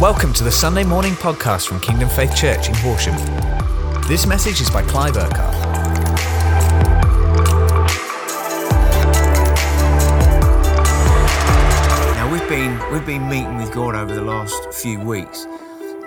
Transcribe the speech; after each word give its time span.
Welcome 0.00 0.32
to 0.34 0.44
the 0.44 0.52
Sunday 0.52 0.84
morning 0.84 1.14
podcast 1.14 1.66
from 1.66 1.80
Kingdom 1.80 2.08
Faith 2.08 2.36
Church 2.36 2.68
in 2.68 2.74
Horsham. 2.76 3.16
This 4.06 4.28
message 4.28 4.60
is 4.60 4.70
by 4.70 4.82
Clive 4.82 5.16
Urquhart. 5.16 5.54
Now 12.14 12.30
we've 12.30 12.48
been 12.48 12.80
we've 12.92 13.04
been 13.04 13.28
meeting 13.28 13.56
with 13.56 13.72
God 13.72 13.96
over 13.96 14.14
the 14.14 14.22
last 14.22 14.72
few 14.72 15.00
weeks, 15.00 15.48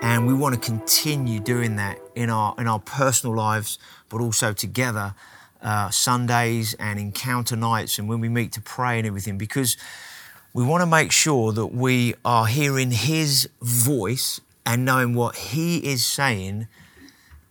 and 0.02 0.26
we 0.26 0.34
want 0.34 0.56
to 0.56 0.62
continue 0.62 1.42
doing 1.42 1.76
that 1.76 2.00
in 2.16 2.30
our 2.30 2.56
in 2.58 2.70
our 2.70 2.80
personal 2.80 3.36
lives, 3.36 3.78
but 4.08 4.22
also 4.22 4.54
together, 4.54 5.16
uh, 5.62 5.90
Sundays 5.90 6.76
and 6.76 6.98
encounter 6.98 7.58
nights, 7.58 8.00
and 8.00 8.08
when 8.08 8.22
we 8.22 8.30
meet 8.30 8.54
to 8.54 8.62
pray 8.62 9.00
and 9.00 9.06
everything, 9.06 9.38
because 9.38 9.76
we 10.54 10.64
want 10.64 10.82
to 10.82 10.86
make 10.86 11.12
sure 11.12 11.52
that 11.54 11.68
we 11.68 12.14
are 12.26 12.46
hearing 12.46 12.92
His 12.92 13.50
voice 13.62 14.42
and 14.66 14.84
knowing 14.84 15.14
what 15.14 15.36
He 15.36 15.78
is 15.78 16.06
saying 16.06 16.68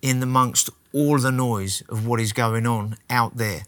in 0.03 0.23
amongst 0.23 0.71
all 0.93 1.19
the 1.19 1.33
noise 1.33 1.83
of 1.89 2.07
what 2.07 2.21
is 2.21 2.33
going 2.33 2.67
on 2.67 2.97
out 3.09 3.37
there. 3.37 3.63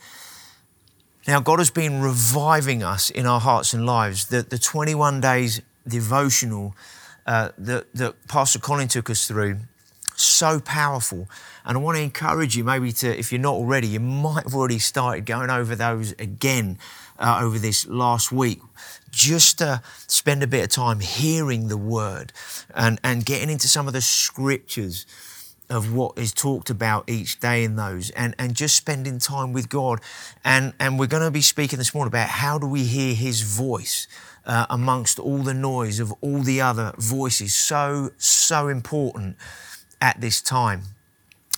Now, 1.27 1.41
God 1.41 1.61
has 1.61 1.71
been 1.71 2.01
reviving 2.01 2.83
us 2.83 3.09
in 3.09 3.27
our 3.27 3.41
hearts 3.41 3.73
and 3.73 3.87
lives. 3.87 4.27
The, 4.27 4.43
the 4.43 4.59
21 4.59 5.21
days 5.21 5.63
devotional 5.87 6.75
uh, 7.27 7.51
that, 7.59 7.95
that 7.95 8.27
Pastor 8.27 8.59
Colin 8.59 8.89
took 8.89 9.09
us 9.09 9.29
through, 9.29 9.59
so 10.17 10.59
powerful. 10.61 11.29
And 11.65 11.79
I 11.79 11.81
want 11.81 11.97
to 11.97 12.03
encourage 12.03 12.57
you, 12.57 12.65
maybe 12.65 12.91
to, 12.93 13.17
if 13.17 13.31
you're 13.31 13.41
not 13.41 13.55
already, 13.55 13.87
you 13.87 14.01
might 14.01 14.45
have 14.45 14.55
already 14.55 14.81
started 14.81 15.25
going 15.25 15.49
over 15.49 15.77
those 15.77 16.11
again 16.13 16.79
uh, 17.21 17.39
over 17.41 17.59
this 17.59 17.87
last 17.87 18.33
week 18.33 18.61
just 19.13 19.59
to 19.59 19.83
spend 20.09 20.43
a 20.43 20.47
bit 20.47 20.65
of 20.65 20.71
time 20.71 21.01
hearing 21.01 21.69
the 21.69 21.77
word 21.77 22.33
and, 22.75 22.99
and 23.05 23.25
getting 23.25 23.51
into 23.51 23.69
some 23.69 23.87
of 23.87 23.93
the 23.93 24.01
scriptures 24.01 25.07
of 25.71 25.95
what 25.95 26.19
is 26.19 26.33
talked 26.33 26.71
about 26.71 27.09
each 27.09 27.41
day 27.41 27.65
in 27.65 27.77
those 27.77 28.11
and, 28.11 28.35
and 28.39 28.55
just 28.55 28.77
spending 28.77 29.19
time 29.19 29.53
with 29.53 29.69
God. 29.69 30.01
And, 30.45 30.75
and 30.81 30.99
we're 30.99 31.07
going 31.07 31.23
to 31.23 31.31
be 31.31 31.41
speaking 31.41 31.79
this 31.79 31.95
morning 31.95 32.11
about 32.11 32.29
how 32.29 32.59
do 32.59 32.67
we 32.67 32.85
hear 32.85 33.15
his 33.15 33.43
voice 33.43 34.09
uh, 34.45 34.67
amongst 34.69 35.19
all 35.19 35.39
the 35.39 35.55
noise 35.55 36.01
of 36.01 36.13
all 36.21 36.41
the 36.41 36.61
other 36.61 36.93
voices. 36.99 37.55
So, 37.55 38.11
so 38.19 38.69
important 38.69 39.37
at 40.01 40.21
this 40.21 40.43
time. 40.43 40.83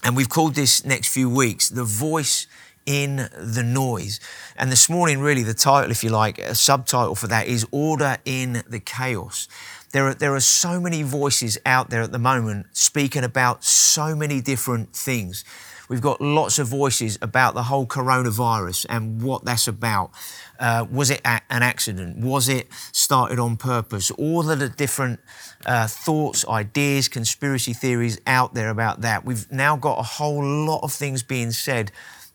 And 0.02 0.16
we've 0.16 0.28
called 0.28 0.54
this 0.54 0.84
next 0.84 1.08
few 1.08 1.30
weeks 1.30 1.68
the 1.68 1.84
voice 1.84 2.46
in 2.86 3.28
the 3.38 3.62
noise. 3.62 4.20
And 4.56 4.70
this 4.70 4.88
morning, 4.88 5.20
really, 5.20 5.42
the 5.42 5.54
title, 5.54 5.90
if 5.90 6.04
you 6.04 6.10
like, 6.10 6.38
a 6.38 6.54
subtitle 6.54 7.14
for 7.14 7.26
that 7.28 7.46
is 7.46 7.66
Order 7.70 8.18
in 8.24 8.62
the 8.68 8.80
Chaos. 8.80 9.48
There 9.92 10.08
are, 10.08 10.14
there 10.14 10.34
are 10.34 10.40
so 10.40 10.80
many 10.80 11.02
voices 11.02 11.56
out 11.64 11.90
there 11.90 12.02
at 12.02 12.12
the 12.12 12.18
moment 12.18 12.66
speaking 12.72 13.24
about 13.24 13.64
so 13.64 14.14
many 14.14 14.40
different 14.40 14.94
things. 14.94 15.44
We've 15.88 16.00
got 16.00 16.20
lots 16.20 16.58
of 16.58 16.66
voices 16.66 17.18
about 17.20 17.54
the 17.54 17.64
whole 17.64 17.86
coronavirus 17.86 18.86
and 18.88 19.22
what 19.22 19.44
that's 19.44 19.68
about. 19.68 20.10
Uh, 20.58 20.86
was 20.90 21.10
it 21.10 21.20
a- 21.24 21.42
an 21.50 21.62
accident? 21.62 22.18
Was 22.18 22.48
it 22.48 22.68
started 22.90 23.38
on 23.38 23.56
purpose? 23.56 24.10
All 24.12 24.50
of 24.50 24.58
the 24.58 24.68
different 24.68 25.20
uh, 25.66 25.86
thoughts, 25.86 26.46
ideas, 26.48 27.08
conspiracy 27.08 27.74
theories 27.74 28.18
out 28.26 28.54
there 28.54 28.70
about 28.70 29.02
that. 29.02 29.24
We've 29.24 29.50
now 29.52 29.76
got 29.76 29.98
a 29.98 30.02
whole 30.02 30.42
lot 30.42 30.80
of 30.82 30.92
things 30.92 31.22
being 31.22 31.50
said 31.50 31.92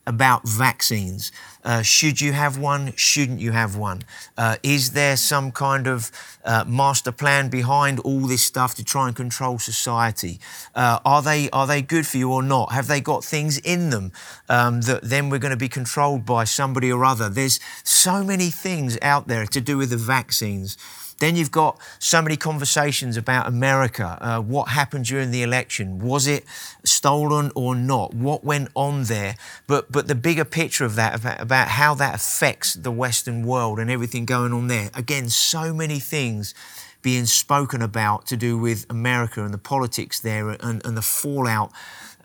about 0.07 0.47
vaccines. 0.47 1.31
Uh, 1.63 1.81
should 1.81 2.21
you 2.21 2.31
have 2.31 2.57
one? 2.57 2.93
Shouldn't 2.95 3.39
you 3.39 3.51
have 3.51 3.75
one? 3.75 4.03
Uh, 4.37 4.57
is 4.63 4.91
there 4.91 5.17
some 5.17 5.51
kind 5.51 5.87
of 5.87 6.11
uh, 6.45 6.63
master 6.67 7.11
plan 7.11 7.49
behind 7.49 7.99
all 7.99 8.21
this 8.21 8.43
stuff 8.43 8.75
to 8.75 8.83
try 8.83 9.07
and 9.07 9.15
control 9.15 9.59
society? 9.59 10.39
Uh, 10.73 10.99
are 11.05 11.21
they 11.21 11.49
are 11.51 11.67
they 11.67 11.81
good 11.81 12.07
for 12.07 12.17
you 12.17 12.31
or 12.31 12.41
not? 12.41 12.71
Have 12.71 12.87
they 12.87 13.01
got 13.01 13.23
things 13.23 13.57
in 13.59 13.89
them 13.89 14.11
um, 14.47 14.81
that 14.81 15.03
then 15.03 15.29
we're 15.29 15.37
going 15.37 15.51
to 15.51 15.57
be 15.57 15.69
controlled 15.69 16.25
by 16.25 16.43
somebody 16.45 16.91
or 16.91 17.05
other? 17.05 17.29
There's 17.29 17.59
so 17.83 18.23
many 18.23 18.49
things 18.49 18.97
out 19.01 19.27
there 19.27 19.45
to 19.45 19.61
do 19.61 19.77
with 19.77 19.89
the 19.89 19.97
vaccines. 19.97 20.77
Then 21.19 21.35
you've 21.35 21.51
got 21.51 21.79
so 21.99 22.21
many 22.21 22.37
conversations 22.37 23.17
about 23.17 23.47
America. 23.47 24.17
Uh, 24.21 24.41
what 24.41 24.69
happened 24.69 25.05
during 25.05 25.31
the 25.31 25.43
election? 25.43 25.99
Was 25.99 26.27
it 26.27 26.45
stolen 26.83 27.51
or 27.55 27.75
not? 27.75 28.13
What 28.13 28.43
went 28.43 28.69
on 28.73 29.03
there? 29.03 29.35
But 29.67 29.91
but 29.91 30.07
the 30.07 30.15
bigger 30.15 30.45
picture 30.45 30.85
of 30.85 30.95
that 30.95 31.19
about, 31.19 31.41
about 31.41 31.67
how 31.67 31.93
that 31.95 32.15
affects 32.15 32.73
the 32.73 32.91
Western 32.91 33.43
world 33.45 33.79
and 33.79 33.91
everything 33.91 34.25
going 34.25 34.53
on 34.53 34.67
there. 34.67 34.89
Again, 34.95 35.29
so 35.29 35.73
many 35.73 35.99
things 35.99 36.53
being 37.01 37.25
spoken 37.25 37.81
about 37.81 38.25
to 38.27 38.37
do 38.37 38.57
with 38.57 38.85
America 38.89 39.43
and 39.43 39.53
the 39.53 39.57
politics 39.59 40.19
there 40.19 40.49
and, 40.49 40.85
and 40.85 40.97
the 40.97 41.01
fallout 41.01 41.71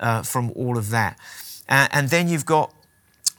uh, 0.00 0.22
from 0.22 0.50
all 0.54 0.76
of 0.76 0.90
that. 0.90 1.18
Uh, 1.68 1.88
and 1.92 2.08
then 2.08 2.28
you've 2.28 2.46
got 2.46 2.72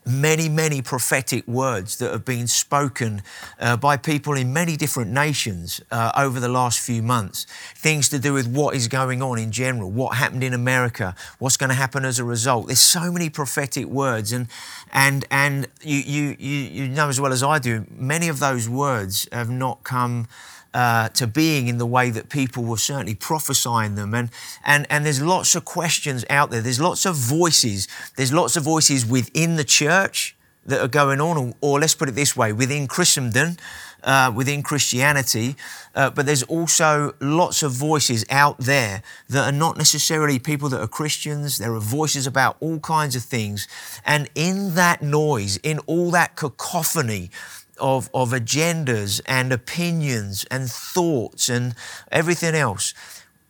many, 0.05 0.47
many 0.47 0.81
prophetic 0.81 1.47
words 1.47 1.97
that 1.97 2.11
have 2.11 2.25
been 2.25 2.47
spoken 2.47 3.23
uh, 3.59 3.75
by 3.75 3.97
people 3.97 4.33
in 4.33 4.53
many 4.53 4.77
different 4.77 5.11
nations 5.11 5.81
uh, 5.91 6.11
over 6.15 6.39
the 6.39 6.47
last 6.47 6.79
few 6.79 7.01
months. 7.01 7.45
Things 7.75 8.09
to 8.09 8.19
do 8.19 8.33
with 8.33 8.47
what 8.47 8.75
is 8.75 8.87
going 8.87 9.21
on 9.21 9.39
in 9.39 9.51
general, 9.51 9.89
what 9.89 10.17
happened 10.17 10.43
in 10.43 10.53
America, 10.53 11.15
what's 11.39 11.57
going 11.57 11.69
to 11.69 11.75
happen 11.75 12.05
as 12.05 12.19
a 12.19 12.23
result. 12.23 12.67
There's 12.67 12.79
so 12.79 13.11
many 13.11 13.29
prophetic 13.29 13.85
words, 13.85 14.31
and 14.31 14.47
and 14.93 15.25
and 15.31 15.67
you 15.81 15.97
you 15.97 16.35
you, 16.39 16.59
you 16.83 16.87
know 16.87 17.09
as 17.09 17.19
well 17.19 17.33
as 17.33 17.41
I 17.41 17.59
do, 17.59 17.85
many 17.89 18.27
of 18.27 18.39
those 18.39 18.69
words 18.69 19.27
have 19.31 19.49
not 19.49 19.83
come 19.83 20.27
uh, 20.75 21.07
to 21.07 21.25
being 21.25 21.69
in 21.69 21.77
the 21.77 21.85
way 21.85 22.09
that 22.09 22.27
people 22.27 22.61
were 22.61 22.77
certainly 22.77 23.15
prophesying 23.15 23.95
them. 23.95 24.13
And, 24.13 24.29
and, 24.65 24.85
and 24.89 25.05
there's 25.05 25.21
lots 25.21 25.55
of 25.55 25.63
questions 25.63 26.25
out 26.29 26.51
there. 26.51 26.61
There's 26.61 26.81
lots 26.81 27.05
of 27.05 27.15
voices. 27.15 27.87
There's 28.17 28.33
lots 28.33 28.57
of 28.57 28.63
voices 28.63 29.05
within 29.05 29.55
the 29.55 29.63
church 29.63 30.35
that 30.65 30.81
are 30.81 30.89
going 30.89 31.21
on, 31.21 31.37
or, 31.37 31.53
or 31.61 31.79
let's 31.79 31.95
put 31.95 32.09
it 32.09 32.15
this 32.15 32.35
way, 32.35 32.51
within 32.51 32.87
Christendom, 32.87 33.55
uh, 34.03 34.33
within 34.35 34.63
Christianity. 34.63 35.55
Uh, 35.95 36.09
but 36.09 36.25
there's 36.25 36.43
also 36.43 37.13
lots 37.21 37.63
of 37.63 37.71
voices 37.71 38.25
out 38.29 38.57
there 38.57 39.01
that 39.29 39.47
are 39.47 39.57
not 39.57 39.77
necessarily 39.77 40.39
people 40.39 40.67
that 40.67 40.81
are 40.81 40.87
Christians. 40.87 41.57
There 41.57 41.73
are 41.73 41.79
voices 41.79 42.27
about 42.27 42.57
all 42.59 42.79
kinds 42.79 43.15
of 43.15 43.23
things. 43.23 43.69
And 44.05 44.29
in 44.35 44.75
that 44.75 45.01
noise, 45.01 45.55
in 45.63 45.79
all 45.87 46.11
that 46.11 46.35
cacophony, 46.35 47.31
of, 47.79 48.09
of 48.13 48.31
agendas 48.31 49.21
and 49.25 49.51
opinions 49.51 50.45
and 50.51 50.69
thoughts 50.69 51.49
and 51.49 51.75
everything 52.11 52.55
else. 52.55 52.93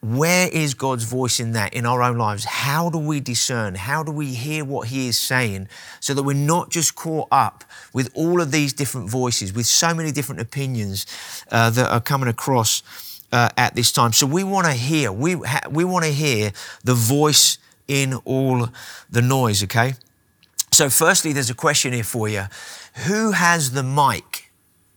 Where 0.02 0.48
is 0.50 0.76
God's 0.76 1.04
voice 1.04 1.40
in 1.40 1.54
that 1.54 1.74
in 1.74 1.86
our 1.86 2.04
own 2.04 2.18
lives? 2.18 2.46
How 2.46 2.92
do 2.92 3.00
we 3.00 3.20
discern? 3.20 3.74
How 3.74 4.04
do 4.04 4.12
we 4.12 4.36
hear 4.36 4.64
what 4.64 4.90
He 4.90 5.08
is 5.08 5.20
saying 5.20 5.68
so 6.00 6.14
that 6.14 6.22
we're 6.22 6.34
not 6.34 6.70
just 6.70 6.96
caught 6.96 7.28
up 7.32 7.64
with 7.92 8.12
all 8.14 8.40
of 8.40 8.52
these 8.52 8.72
different 8.72 9.10
voices, 9.10 9.52
with 9.52 9.66
so 9.66 9.96
many 9.96 10.12
different 10.12 10.42
opinions 10.42 11.08
uh, 11.52 11.72
that 11.72 11.92
are 11.92 12.02
coming 12.02 12.30
across 12.30 12.84
uh, 13.32 13.50
at 13.58 13.74
this 13.74 13.92
time? 13.92 14.14
So 14.14 14.28
we 14.28 14.44
want 14.44 14.68
to 14.68 14.74
hear, 14.74 15.12
we, 15.12 15.34
ha- 15.34 15.68
we 15.72 15.84
want 15.84 16.06
to 16.06 16.12
hear 16.12 16.52
the 16.84 16.94
voice 16.94 17.58
in 17.88 18.14
all 18.26 18.68
the 19.10 19.22
noise, 19.24 19.64
okay? 19.64 19.96
So, 20.72 20.90
firstly, 20.90 21.32
there's 21.32 21.50
a 21.50 21.56
question 21.56 21.94
here 21.94 22.04
for 22.04 22.28
you 22.28 22.46
Who 23.04 23.32
has 23.32 23.72
the 23.72 23.84
mic 23.84 24.52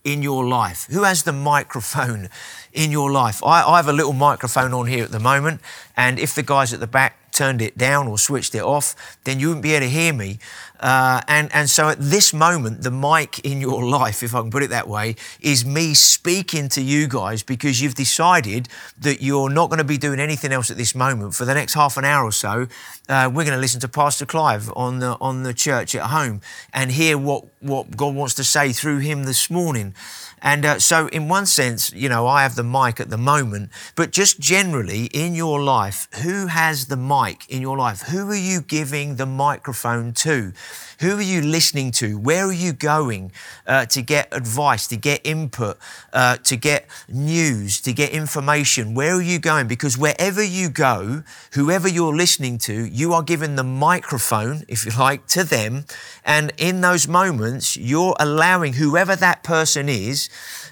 in 0.05 0.23
your 0.23 0.47
life? 0.47 0.87
Who 0.89 1.03
has 1.03 1.23
the 1.23 1.33
microphone 1.33 2.29
in 2.71 2.91
your 2.91 3.11
life? 3.11 3.43
I, 3.43 3.63
I, 3.63 3.75
have 3.75 3.89
a 3.89 3.93
little 3.93 4.13
microphone 4.13 4.73
on 4.73 4.87
here 4.87 5.03
at 5.03 5.11
the 5.11 5.19
moment, 5.19 5.59
and 5.97 6.17
if 6.17 6.33
the 6.33 6.41
guys 6.41 6.73
at 6.73 6.79
the 6.79 6.87
back 6.87 7.18
turned 7.39 7.61
it 7.61 7.77
down 7.77 8.05
or 8.09 8.17
switched 8.17 8.53
it 8.53 8.61
off, 8.61 9.17
then 9.23 9.39
you 9.39 9.47
wouldn't 9.47 9.63
be 9.63 9.73
able 9.73 9.85
to 9.85 9.89
hear 9.89 10.11
me. 10.11 10.39
Uh, 10.81 11.21
and, 11.27 11.49
and 11.53 11.69
so 11.69 11.87
at 11.87 11.97
this 11.99 12.33
moment, 12.33 12.83
the 12.83 12.91
mic 12.91 13.39
in 13.39 13.61
your 13.61 13.81
life, 13.99 14.21
if 14.21 14.35
I 14.35 14.41
can 14.41 14.51
put 14.51 14.61
it 14.61 14.69
that 14.71 14.89
way, 14.89 15.15
is 15.39 15.65
me 15.65 15.93
speaking 15.93 16.67
to 16.69 16.81
you 16.81 17.07
guys 17.07 17.41
because 17.41 17.81
you've 17.81 17.95
decided 17.95 18.67
that 18.99 19.21
you're 19.21 19.49
not 19.49 19.69
going 19.69 19.77
to 19.77 19.85
be 19.85 19.97
doing 19.97 20.19
anything 20.19 20.51
else 20.51 20.69
at 20.69 20.75
this 20.75 20.93
moment. 20.93 21.33
For 21.33 21.45
the 21.45 21.53
next 21.53 21.75
half 21.75 21.95
an 21.95 22.03
hour 22.03 22.25
or 22.25 22.33
so, 22.33 22.67
uh, 23.07 23.31
we're 23.33 23.45
going 23.45 23.57
to 23.57 23.61
listen 23.61 23.79
to 23.81 23.87
Pastor 23.87 24.25
Clive 24.25 24.69
on 24.75 24.99
the, 24.99 25.17
on 25.21 25.43
the 25.43 25.53
church 25.53 25.95
at 25.95 26.03
home 26.03 26.41
and 26.73 26.91
hear 26.91 27.17
what, 27.17 27.45
what 27.61 27.95
God 27.95 28.15
wants 28.15 28.33
to 28.35 28.43
say 28.43 28.73
through 28.73 28.99
him 28.99 29.23
this 29.23 29.49
morning. 29.49 29.95
And 30.41 30.65
uh, 30.65 30.79
so, 30.79 31.07
in 31.07 31.27
one 31.27 31.45
sense, 31.45 31.91
you 31.93 32.09
know, 32.09 32.27
I 32.27 32.43
have 32.43 32.55
the 32.55 32.63
mic 32.63 32.99
at 32.99 33.09
the 33.09 33.17
moment, 33.17 33.69
but 33.95 34.11
just 34.11 34.39
generally 34.39 35.05
in 35.05 35.35
your 35.35 35.61
life, 35.61 36.07
who 36.23 36.47
has 36.47 36.87
the 36.87 36.97
mic 36.97 37.47
in 37.49 37.61
your 37.61 37.77
life? 37.77 38.01
Who 38.03 38.29
are 38.29 38.35
you 38.35 38.61
giving 38.61 39.15
the 39.15 39.25
microphone 39.25 40.13
to? 40.13 40.53
Who 40.99 41.17
are 41.17 41.21
you 41.21 41.41
listening 41.41 41.91
to? 41.91 42.17
Where 42.17 42.45
are 42.45 42.53
you 42.53 42.73
going 42.73 43.31
uh, 43.65 43.85
to 43.85 44.01
get 44.01 44.27
advice, 44.33 44.85
to 44.87 44.97
get 44.97 45.21
input, 45.23 45.77
uh, 46.11 46.37
to 46.37 46.57
get 46.57 46.89
news, 47.07 47.79
to 47.81 47.93
get 47.93 48.11
information? 48.11 48.93
Where 48.95 49.15
are 49.15 49.21
you 49.21 49.39
going? 49.39 49.67
Because 49.67 49.97
wherever 49.97 50.43
you 50.43 50.69
go, 50.69 51.23
whoever 51.53 51.87
you're 51.87 52.15
listening 52.15 52.57
to, 52.59 52.85
you 52.85 53.13
are 53.13 53.23
giving 53.23 53.55
the 53.55 53.63
microphone, 53.63 54.63
if 54.67 54.85
you 54.85 54.91
like, 54.99 55.25
to 55.27 55.45
them. 55.45 55.85
And 56.25 56.51
in 56.57 56.81
those 56.81 57.07
moments, 57.07 57.77
you're 57.77 58.15
allowing 58.19 58.73
whoever 58.73 59.15
that 59.15 59.41
person 59.41 59.87
is 59.87 60.29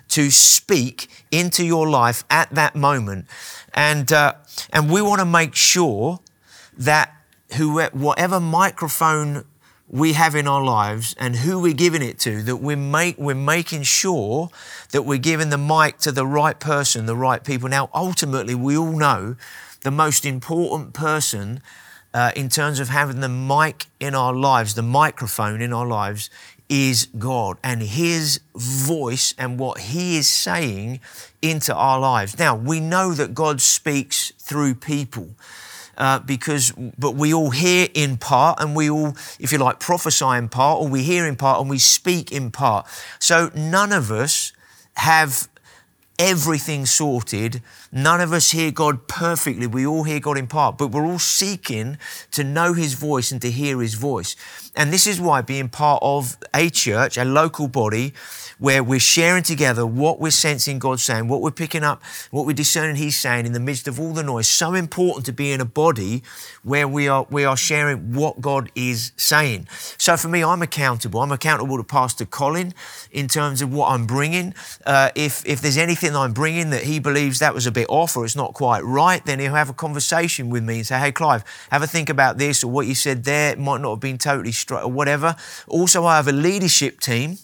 to 0.10 0.30
speak 0.30 1.08
into 1.32 1.66
your 1.66 1.88
life 1.88 2.26
at 2.30 2.50
that 2.50 2.76
moment. 2.76 3.28
And, 3.74 4.12
uh, 4.12 4.34
and 4.74 4.92
we 4.92 5.02
want 5.02 5.20
to 5.20 5.26
make 5.26 5.56
sure 5.56 6.20
that 6.78 7.14
who, 7.56 7.82
whatever 7.82 8.42
microphone 8.42 9.46
we 9.90 10.14
have 10.14 10.36
in 10.36 10.48
our 10.48 10.64
lives 10.64 11.16
and 11.18 11.38
who 11.38 11.60
we're 11.60 11.74
giving 11.74 12.02
it 12.02 12.20
to, 12.20 12.42
that 12.44 12.58
we 12.58 12.76
make, 12.76 13.18
we're 13.18 13.36
making 13.36 13.84
sure 13.84 14.50
that 14.92 15.04
we're 15.04 15.18
giving 15.18 15.50
the 15.50 15.58
mic 15.58 15.98
to 16.00 16.12
the 16.12 16.26
right 16.26 16.60
person, 16.60 17.06
the 17.06 17.16
right 17.16 17.44
people. 17.44 17.70
Now, 17.70 17.90
ultimately, 17.94 18.54
we 18.54 18.78
all 18.78 18.98
know 18.98 19.36
the 19.84 19.92
most 19.92 20.26
important 20.26 20.94
person 20.94 21.62
uh, 22.14 22.32
in 22.36 22.50
terms 22.50 22.80
of 22.80 22.90
having 22.90 23.22
the 23.22 23.30
mic 23.30 23.86
in 24.00 24.14
our 24.16 24.34
lives, 24.34 24.74
the 24.74 24.82
microphone 24.82 25.62
in 25.62 25.72
our 25.72 25.88
lives, 25.88 26.30
is 26.68 27.08
God 27.18 27.58
and 27.64 27.82
His 27.82 28.42
voice 28.56 29.34
and 29.38 29.58
what 29.58 29.80
He 29.80 30.18
is 30.18 30.28
saying 30.28 31.00
into 31.42 31.74
our 31.74 32.00
lives. 32.00 32.38
Now, 32.38 32.56
we 32.56 32.80
know 32.80 33.14
that 33.14 33.34
God 33.34 33.62
speaks 33.62 34.34
through 34.38 34.76
people 34.76 35.30
uh, 35.98 36.20
because, 36.20 36.72
but 36.98 37.16
we 37.16 37.34
all 37.34 37.50
hear 37.52 37.88
in 37.94 38.18
part 38.18 38.60
and 38.62 38.76
we 38.76 38.90
all, 38.90 39.16
if 39.40 39.52
you 39.52 39.58
like, 39.58 39.80
prophesy 39.80 40.26
in 40.26 40.50
part 40.50 40.82
or 40.82 40.88
we 40.88 41.04
hear 41.04 41.26
in 41.26 41.36
part 41.36 41.60
and 41.60 41.70
we 41.70 41.80
speak 41.80 42.32
in 42.32 42.52
part. 42.52 42.88
So 43.20 43.52
none 43.56 43.92
of 43.92 44.12
us 44.12 44.54
have 44.96 45.48
everything 46.20 46.86
sorted. 46.86 47.62
None 47.98 48.22
of 48.22 48.32
us 48.32 48.52
hear 48.52 48.70
God 48.70 49.08
perfectly. 49.08 49.66
We 49.66 49.84
all 49.84 50.04
hear 50.04 50.20
God 50.20 50.38
in 50.38 50.46
part, 50.46 50.78
but 50.78 50.90
we're 50.90 51.08
all 51.08 51.18
seeking 51.18 51.98
to 52.30 52.44
know 52.44 52.74
His 52.74 52.94
voice 52.94 53.32
and 53.32 53.42
to 53.42 53.50
hear 53.50 53.82
His 53.82 53.96
voice. 53.96 54.36
And 54.76 54.94
this 54.94 55.08
is 55.08 55.20
why 55.20 55.42
being 55.42 55.68
part 55.68 55.98
of 56.04 56.38
a 56.54 56.70
church, 56.70 57.18
a 57.18 57.26
local 57.26 57.68
body, 57.68 58.14
where 58.60 58.84
we're 58.84 59.00
sharing 59.00 59.42
together 59.42 59.84
what 59.84 60.20
we're 60.20 60.30
sensing 60.30 60.78
God 60.78 61.00
saying, 61.00 61.28
what 61.28 61.42
we're 61.42 61.50
picking 61.50 61.84
up, 61.84 62.04
what 62.30 62.46
we're 62.46 62.54
discerning 62.54 62.98
He's 62.98 63.18
saying 63.18 63.48
in 63.48 63.54
the 63.54 63.60
midst 63.60 63.88
of 63.88 64.00
all 64.00 64.14
the 64.14 64.22
noise. 64.22 64.48
So 64.48 64.76
important 64.76 65.26
to 65.26 65.34
be 65.34 65.52
in 65.52 65.60
a 65.60 65.66
body 65.66 66.22
where 66.62 66.88
we 66.88 67.08
are 67.08 67.26
we 67.32 67.46
are 67.46 67.58
sharing 67.58 68.14
what 68.14 68.42
God 68.42 68.72
is 68.76 69.12
saying. 69.18 69.68
So 69.98 70.18
for 70.18 70.28
me, 70.28 70.44
I'm 70.44 70.62
accountable. 70.62 71.22
I'm 71.22 71.32
accountable 71.32 71.78
to 71.78 71.84
Pastor 71.84 72.26
Colin 72.26 72.76
in 73.12 73.28
terms 73.28 73.64
of 73.64 73.74
what 73.74 73.90
I'm 73.90 74.06
bringing. 74.06 74.54
Uh, 74.86 75.10
if 75.16 75.44
if 75.48 75.62
there's 75.62 75.78
anything 75.78 76.16
I'm 76.16 76.34
bringing 76.34 76.70
that 76.70 76.84
he 76.84 77.00
believes 77.00 77.40
that 77.40 77.56
was 77.56 77.66
a 77.66 77.72
bit 77.72 77.87
off 77.90 78.18
or 78.18 78.26
it's 78.26 78.36
not 78.36 78.54
quite 78.54 78.84
right, 78.84 79.24
then 79.26 79.40
he'll 79.40 79.54
have 79.54 79.70
a 79.70 79.74
conversation 79.74 80.50
with 80.50 80.64
me 80.64 80.78
and 80.78 80.88
say, 80.88 81.00
"Hey, 81.00 81.12
Clive, 81.12 81.44
have 81.72 81.82
a 81.82 81.88
think 81.88 82.10
about 82.10 82.38
this 82.38 82.64
or 82.64 82.72
what 82.72 82.88
you 82.88 82.96
said 82.96 83.24
there 83.24 83.52
it 83.52 83.60
might 83.60 83.82
not 83.82 83.92
have 83.92 84.00
been 84.00 84.18
totally 84.18 84.52
straight 84.52 84.84
or 84.84 84.92
whatever." 84.92 85.36
Also, 85.68 86.06
I 86.06 86.16
have 86.16 86.28
a 86.28 86.32
leadership 86.34 87.00
team 87.00 87.38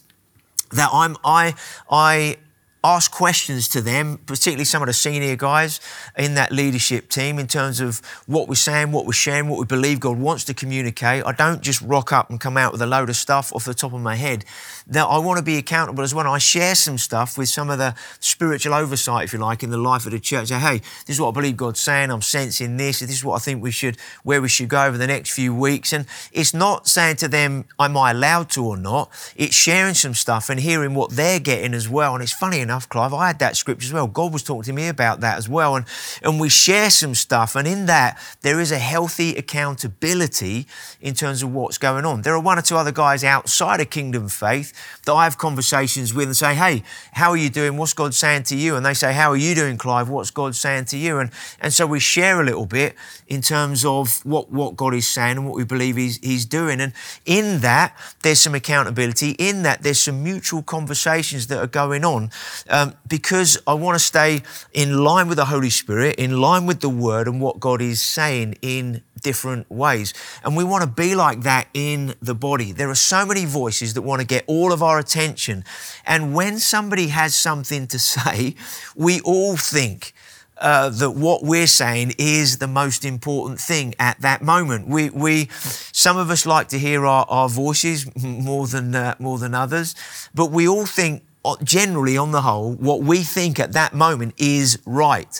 that 0.72 0.90
I'm 0.92 1.18
I 1.24 1.56
I 1.90 2.38
ask 2.84 3.12
questions 3.12 3.70
to 3.70 3.82
them, 3.82 4.18
particularly 4.26 4.66
some 4.66 4.82
of 4.82 4.88
the 4.88 4.94
senior 4.94 5.36
guys 5.38 5.80
in 6.18 6.36
that 6.36 6.52
leadership 6.52 7.10
team, 7.10 7.40
in 7.40 7.48
terms 7.48 7.80
of 7.80 8.02
what 8.28 8.50
we're 8.50 8.56
saying, 8.56 8.92
what 8.92 9.06
we're 9.06 9.14
sharing, 9.14 9.48
what 9.48 9.58
we 9.60 9.66
believe 9.66 10.02
God 10.02 10.18
wants 10.18 10.44
to 10.46 10.54
communicate. 10.54 11.24
I 11.26 11.32
don't 11.32 11.62
just 11.62 11.82
rock 11.82 12.12
up 12.12 12.30
and 12.30 12.42
come 12.42 12.58
out 12.58 12.74
with 12.74 12.82
a 12.82 12.86
load 12.86 13.10
of 13.10 13.16
stuff 13.16 13.54
off 13.54 13.64
the 13.64 13.74
top 13.74 13.94
of 13.94 14.02
my 14.02 14.16
head. 14.16 14.44
That 14.86 15.06
I 15.06 15.18
want 15.20 15.38
to 15.38 15.44
be 15.44 15.58
accountable 15.58 16.04
as 16.04 16.14
well. 16.14 16.28
I 16.28 16.40
share 16.40 16.76
some 16.76 16.98
stuff 16.98 17.38
with 17.38 17.48
some 17.48 17.70
of 17.70 17.78
the 17.78 17.96
spiritual 18.20 18.74
oversight, 18.74 19.24
if 19.24 19.34
you 19.34 19.40
like, 19.40 19.64
in 19.64 19.70
the 19.70 19.78
life 19.78 20.06
of 20.06 20.12
the 20.12 20.20
church. 20.20 20.50
Say, 20.50 20.60
hey, 20.60 20.80
this 21.06 21.16
is 21.16 21.22
what 21.22 21.30
I 21.30 21.32
believe 21.32 21.56
God's 21.56 21.80
saying. 21.80 22.12
I'm 22.12 22.22
sensing 22.22 22.76
this. 22.76 23.00
This 23.00 23.12
is 23.12 23.24
what 23.24 23.36
I 23.36 23.40
think 23.40 23.64
we 23.64 23.72
should, 23.72 23.98
where 24.24 24.42
we 24.42 24.50
should 24.50 24.68
go 24.68 24.84
over 24.84 24.98
the 24.98 25.08
next 25.08 25.32
few 25.32 25.56
weeks. 25.56 25.94
And 25.94 26.06
it's 26.34 26.54
not 26.54 26.90
saying 26.90 27.16
to 27.18 27.30
them, 27.30 27.64
am 27.80 27.96
I 27.96 28.12
allowed 28.12 28.50
to 28.52 28.66
or 28.66 28.76
not? 28.76 29.10
It's 29.38 29.56
sharing 29.56 29.94
some 29.94 30.14
stuff 30.14 30.50
and 30.50 30.60
hearing 30.60 30.96
what 30.96 31.12
they're 31.12 31.40
getting 31.40 31.74
as 31.74 31.88
well. 31.88 32.14
And 32.14 32.22
it's 32.22 32.34
funny 32.34 32.60
enough 32.60 32.73
enough, 32.74 32.90
Clive, 32.90 33.14
I 33.14 33.28
had 33.28 33.40
that 33.40 33.56
scripture 33.56 33.86
as 33.86 33.94
well. 33.94 34.08
God 34.08 34.34
was 34.34 34.42
talking 34.42 34.64
to 34.64 34.74
me 34.74 34.88
about 34.88 35.20
that 35.20 35.38
as 35.38 35.48
well. 35.48 35.76
And, 35.76 35.86
and 36.24 36.40
we 36.40 36.50
share 36.50 36.90
some 36.90 37.14
stuff. 37.14 37.56
And 37.56 37.68
in 37.68 37.86
that, 37.86 38.20
there 38.42 38.60
is 38.60 38.72
a 38.72 38.80
healthy 38.80 39.36
accountability 39.36 40.66
in 41.00 41.14
terms 41.14 41.44
of 41.44 41.54
what's 41.54 41.78
going 41.78 42.04
on. 42.04 42.24
There 42.24 42.34
are 42.34 42.40
one 42.40 42.58
or 42.58 42.64
two 42.64 42.76
other 42.76 42.92
guys 42.92 43.24
outside 43.24 43.80
of 43.80 43.92
Kingdom 43.92 44.28
Faith 44.28 44.74
that 45.06 45.14
I 45.14 45.26
have 45.26 45.38
conversations 45.38 46.14
with 46.14 46.26
and 46.26 46.36
say, 46.36 46.56
hey, 46.56 46.84
how 47.12 47.30
are 47.30 47.38
you 47.38 47.52
doing? 47.52 47.78
What's 47.78 47.94
God 47.94 48.16
saying 48.16 48.44
to 48.44 48.56
you? 48.56 48.76
And 48.76 48.84
they 48.84 48.96
say, 48.96 49.14
how 49.14 49.30
are 49.32 49.38
you 49.38 49.54
doing, 49.54 49.78
Clive? 49.78 50.10
What's 50.10 50.32
God 50.32 50.56
saying 50.56 50.86
to 50.86 50.98
you? 50.98 51.20
And, 51.20 51.30
and 51.60 51.72
so 51.72 51.86
we 51.86 52.00
share 52.00 52.42
a 52.42 52.44
little 52.44 52.66
bit 52.66 52.96
in 53.28 53.42
terms 53.42 53.86
of 53.86 54.26
what, 54.26 54.52
what 54.52 54.76
God 54.76 54.96
is 54.96 55.08
saying 55.08 55.38
and 55.38 55.46
what 55.46 55.56
we 55.56 55.64
believe 55.64 55.96
he's, 55.96 56.18
he's 56.18 56.46
doing. 56.46 56.82
And 56.82 56.94
in 57.26 57.60
that, 57.60 57.96
there's 58.24 58.40
some 58.40 58.56
accountability. 58.56 59.32
In 59.38 59.62
that, 59.64 59.84
there's 59.84 60.00
some 60.00 60.24
mutual 60.24 60.64
conversations 60.64 61.48
that 61.48 61.60
are 61.60 61.68
going 61.68 62.04
on 62.04 62.32
um, 62.70 62.94
because 63.08 63.58
I 63.68 63.74
want 63.74 63.96
to 63.96 64.04
stay 64.04 64.42
in 64.74 65.04
line 65.04 65.28
with 65.28 65.38
the 65.38 65.46
Holy 65.46 65.70
Spirit, 65.70 66.16
in 66.16 66.40
line 66.40 66.66
with 66.66 66.82
the 66.82 66.90
Word 66.90 67.28
and 67.28 67.42
what 67.42 67.60
God 67.60 67.82
is 67.82 68.02
saying 68.02 68.56
in 68.62 69.04
different 69.22 69.70
ways. 69.72 70.14
And 70.44 70.56
we 70.56 70.64
want 70.64 70.84
to 70.84 70.90
be 70.90 71.16
like 71.16 71.42
that 71.42 71.68
in 71.74 72.16
the 72.22 72.36
body. 72.36 72.72
There 72.72 72.90
are 72.90 72.96
so 72.96 73.26
many 73.26 73.46
voices 73.46 73.94
that 73.94 74.02
want 74.02 74.22
to 74.22 74.28
get 74.28 74.44
all 74.48 74.72
of 74.72 74.84
our 74.84 75.00
attention. 75.00 75.64
And 76.06 76.34
when 76.34 76.60
somebody 76.60 77.08
has 77.08 77.34
something 77.36 77.88
to 77.88 78.00
say, 78.14 78.56
we 78.96 79.22
all 79.22 79.58
think, 79.58 80.14
uh, 80.58 80.90
that 80.90 81.12
what 81.12 81.44
we're 81.44 81.68
saying 81.68 82.14
is 82.18 82.60
the 82.60 82.68
most 82.68 83.04
important 83.04 83.60
thing 83.60 83.94
at 84.00 84.22
that 84.22 84.42
moment. 84.42 84.88
We, 84.88 85.10
we 85.10 85.50
some 85.52 86.16
of 86.16 86.30
us 86.30 86.46
like 86.46 86.70
to 86.70 86.80
hear 86.80 87.06
our, 87.06 87.26
our 87.28 87.50
voices 87.50 88.10
more 88.24 88.68
than 88.68 88.96
uh, 88.96 89.16
more 89.20 89.40
than 89.40 89.54
others, 89.54 89.96
but 90.34 90.52
we 90.52 90.68
all 90.68 90.86
think 90.86 91.24
generally, 91.64 92.18
on 92.18 92.32
the 92.32 92.42
whole, 92.42 92.74
what 92.74 93.02
we 93.02 93.24
think 93.24 93.60
at 93.60 93.74
that 93.74 93.94
moment 93.94 94.34
is 94.38 94.80
right. 94.86 95.40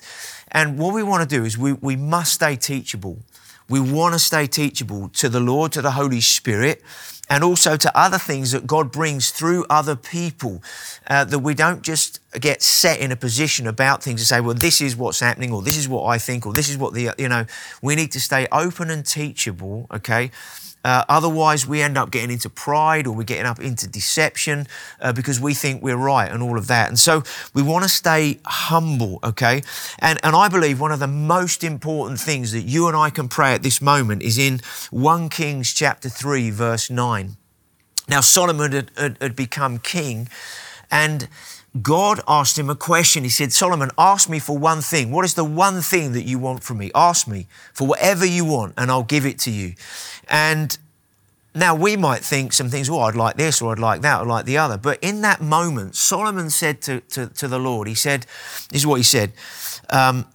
And 0.52 0.78
what 0.78 0.94
we 0.94 1.04
want 1.04 1.28
to 1.28 1.36
do 1.38 1.46
is 1.46 1.58
we, 1.58 1.74
we 1.74 1.96
must 1.96 2.34
stay 2.34 2.56
teachable. 2.56 3.18
We 3.70 3.80
want 3.80 4.14
to 4.14 4.20
stay 4.20 4.46
teachable 4.46 5.10
to 5.10 5.30
the 5.30 5.40
Lord, 5.40 5.72
to 5.72 5.82
the 5.82 5.92
Holy 5.92 6.22
Spirit, 6.22 6.82
and 7.30 7.44
also 7.44 7.78
to 7.78 7.98
other 7.98 8.18
things 8.18 8.52
that 8.52 8.68
God 8.68 8.92
brings 8.92 9.32
through 9.32 9.66
other 9.70 9.96
people. 9.96 10.62
Uh, 11.08 11.24
that 11.24 11.40
we 11.40 11.54
don't 11.54 11.82
just 11.82 12.20
get 12.40 12.62
set 12.62 13.00
in 13.00 13.12
a 13.12 13.16
position 13.16 13.66
about 13.66 14.04
things 14.04 14.20
and 14.22 14.28
say, 14.28 14.42
well, 14.42 14.54
this 14.54 14.82
is 14.82 14.96
what's 14.96 15.22
happening, 15.22 15.52
or 15.52 15.62
this 15.62 15.78
is 15.78 15.88
what 15.88 16.04
I 16.06 16.18
think, 16.18 16.46
or 16.46 16.54
this 16.54 16.70
is 16.70 16.78
what 16.78 16.94
the, 16.94 17.12
you 17.18 17.30
know, 17.30 17.46
we 17.82 17.96
need 17.96 18.12
to 18.12 18.20
stay 18.20 18.46
open 18.52 18.90
and 18.90 19.06
teachable, 19.06 19.88
okay? 19.92 20.32
Uh, 20.84 21.06
otherwise, 21.08 21.66
we 21.66 21.82
end 21.82 21.98
up 21.98 22.12
getting 22.12 22.32
into 22.32 22.50
pride 22.50 23.08
or 23.08 23.16
we're 23.16 23.24
getting 23.24 23.46
up 23.46 23.60
into 23.60 23.88
deception 23.88 24.68
uh, 25.00 25.14
because 25.14 25.40
we 25.40 25.54
think 25.54 25.82
we're 25.82 25.96
right 25.96 26.30
and 26.30 26.44
all 26.44 26.58
of 26.58 26.68
that. 26.68 26.90
And 26.90 27.00
so 27.00 27.24
we 27.54 27.62
want 27.62 27.84
to 27.84 27.90
stay 27.90 28.40
humble, 28.46 29.20
okay? 29.24 29.64
And, 30.00 30.20
and 30.24 30.36
I 30.36 30.50
believe 30.50 30.80
one 30.80 30.92
of 30.92 31.00
the 31.00 31.08
most 31.08 31.64
important 31.64 32.20
things 32.20 32.52
that 32.52 32.64
you 32.64 32.88
and 32.88 32.98
I 32.98 33.10
can 33.10 33.30
pray 33.30 33.54
at 33.54 33.64
this 33.64 33.82
moment 33.82 34.22
is 34.24 34.38
in 34.38 34.60
1 34.92 35.30
Kings 35.30 35.74
chapter 35.74 36.10
3, 36.10 36.50
verse 36.50 36.90
9. 36.90 37.38
Now, 38.10 38.20
Solomon 38.20 38.72
had, 38.74 38.92
had, 38.98 39.18
had 39.22 39.36
become 39.36 39.80
king 39.80 40.28
and 40.92 41.28
God 41.82 42.22
asked 42.28 42.58
him 42.58 42.70
a 42.70 42.76
question. 42.76 43.24
He 43.24 43.30
said, 43.30 43.52
Solomon, 43.52 43.90
ask 43.98 44.30
me 44.30 44.40
for 44.40 44.58
one 44.58 44.82
thing. 44.82 45.12
What 45.12 45.26
is 45.26 45.34
the 45.34 45.44
one 45.44 45.82
thing 45.82 46.14
that 46.14 46.24
you 46.24 46.38
want 46.38 46.64
from 46.64 46.78
me? 46.78 46.92
Ask 46.94 47.28
me 47.28 47.48
for 47.74 47.88
whatever 47.88 48.26
you 48.26 48.46
want, 48.46 48.76
and 48.78 48.92
I'll 48.92 49.04
give 49.04 49.26
it 49.26 49.40
to 49.40 49.52
you. 49.52 49.74
And 50.30 50.78
now 51.56 51.74
we 51.76 51.98
might 51.98 52.22
think 52.22 52.54
some 52.54 52.70
things, 52.70 52.90
oh, 52.90 53.00
I'd 53.00 53.16
like 53.16 53.38
this 53.38 53.62
or 53.62 53.72
I'd 53.72 53.80
like 53.80 54.02
that 54.02 54.22
or 54.22 54.26
like 54.26 54.46
the 54.46 54.58
other. 54.58 54.78
But 54.78 55.00
in 55.02 55.22
that 55.22 55.42
moment, 55.42 55.96
Solomon 55.96 56.50
said 56.50 56.82
to, 56.84 57.02
to, 57.02 57.28
to 57.28 57.48
the 57.48 57.60
Lord, 57.60 57.88
he 57.88 57.96
said, 57.96 58.26
this 58.70 58.82
is 58.82 58.88
what 58.88 58.96
he 58.96 59.04
said 59.04 59.34
um, 59.90 60.26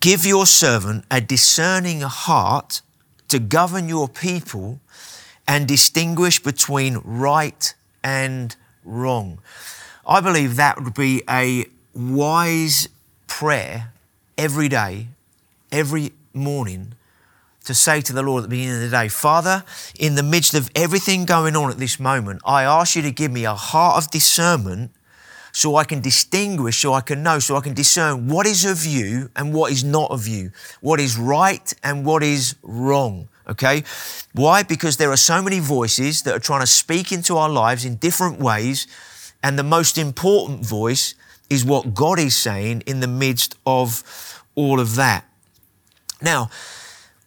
Give 0.00 0.24
your 0.24 0.46
servant 0.46 1.04
a 1.10 1.20
discerning 1.20 2.00
heart 2.00 2.80
to 3.28 3.38
govern 3.38 3.88
your 3.88 4.08
people 4.08 4.80
and 5.48 5.66
distinguish 5.66 6.40
between 6.42 6.98
right 7.04 7.74
and 8.04 8.54
wrong. 8.84 9.40
I 10.10 10.20
believe 10.20 10.56
that 10.56 10.82
would 10.82 10.94
be 10.94 11.22
a 11.30 11.66
wise 11.94 12.88
prayer 13.28 13.92
every 14.36 14.68
day, 14.68 15.06
every 15.70 16.10
morning, 16.34 16.94
to 17.64 17.74
say 17.74 18.00
to 18.00 18.12
the 18.12 18.20
Lord 18.20 18.42
at 18.42 18.50
the 18.50 18.56
beginning 18.56 18.82
of 18.82 18.90
the 18.90 18.96
day, 18.96 19.06
Father, 19.06 19.62
in 19.96 20.16
the 20.16 20.24
midst 20.24 20.52
of 20.54 20.68
everything 20.74 21.26
going 21.26 21.54
on 21.54 21.70
at 21.70 21.78
this 21.78 22.00
moment, 22.00 22.42
I 22.44 22.64
ask 22.64 22.96
you 22.96 23.02
to 23.02 23.12
give 23.12 23.30
me 23.30 23.44
a 23.44 23.54
heart 23.54 23.98
of 24.02 24.10
discernment 24.10 24.90
so 25.52 25.76
I 25.76 25.84
can 25.84 26.00
distinguish, 26.00 26.80
so 26.80 26.92
I 26.92 27.02
can 27.02 27.22
know, 27.22 27.38
so 27.38 27.54
I 27.54 27.60
can 27.60 27.74
discern 27.74 28.26
what 28.26 28.46
is 28.46 28.64
of 28.64 28.84
you 28.84 29.30
and 29.36 29.54
what 29.54 29.70
is 29.70 29.84
not 29.84 30.10
of 30.10 30.26
you, 30.26 30.50
what 30.80 30.98
is 30.98 31.16
right 31.16 31.72
and 31.84 32.04
what 32.04 32.24
is 32.24 32.56
wrong. 32.64 33.28
Okay? 33.48 33.84
Why? 34.32 34.64
Because 34.64 34.96
there 34.96 35.12
are 35.12 35.16
so 35.16 35.40
many 35.40 35.60
voices 35.60 36.22
that 36.22 36.34
are 36.34 36.40
trying 36.40 36.62
to 36.62 36.66
speak 36.66 37.12
into 37.12 37.36
our 37.36 37.48
lives 37.48 37.84
in 37.84 37.94
different 37.94 38.40
ways 38.40 38.88
and 39.42 39.58
the 39.58 39.62
most 39.62 39.98
important 39.98 40.64
voice 40.64 41.14
is 41.48 41.64
what 41.64 41.94
God 41.94 42.18
is 42.18 42.36
saying 42.36 42.82
in 42.86 43.00
the 43.00 43.08
midst 43.08 43.56
of 43.66 44.44
all 44.54 44.80
of 44.80 44.94
that. 44.96 45.24
Now, 46.22 46.50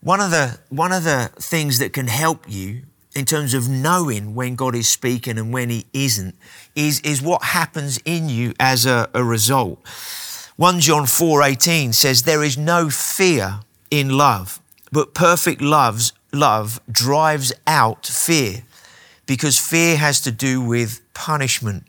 one 0.01 0.19
of 0.19 0.31
the, 0.31 0.59
one 0.69 0.91
of 0.91 1.03
the 1.03 1.31
things 1.39 1.79
that 1.79 1.93
can 1.93 2.07
help 2.07 2.45
you 2.49 2.83
in 3.15 3.25
terms 3.25 3.53
of 3.53 3.69
knowing 3.69 4.33
when 4.33 4.55
God 4.55 4.75
is 4.75 4.89
speaking 4.89 5.37
and 5.37 5.53
when 5.53 5.69
He 5.69 5.85
isn't, 5.93 6.35
is, 6.75 6.99
is 7.01 7.21
what 7.21 7.43
happens 7.43 7.99
in 8.05 8.29
you 8.29 8.53
as 8.59 8.85
a, 8.85 9.09
a 9.13 9.23
result. 9.23 9.79
1 10.57 10.79
John 10.79 11.03
4:18 11.03 11.93
says, 11.93 12.23
There 12.23 12.43
is 12.43 12.57
no 12.57 12.89
fear 12.89 13.59
in 13.89 14.09
love, 14.09 14.59
but 14.91 15.13
perfect 15.13 15.61
love's, 15.61 16.13
love 16.31 16.79
drives 16.91 17.53
out 17.65 18.05
fear, 18.05 18.63
because 19.25 19.59
fear 19.59 19.97
has 19.97 20.21
to 20.21 20.31
do 20.31 20.61
with 20.61 21.02
punishment. 21.13 21.85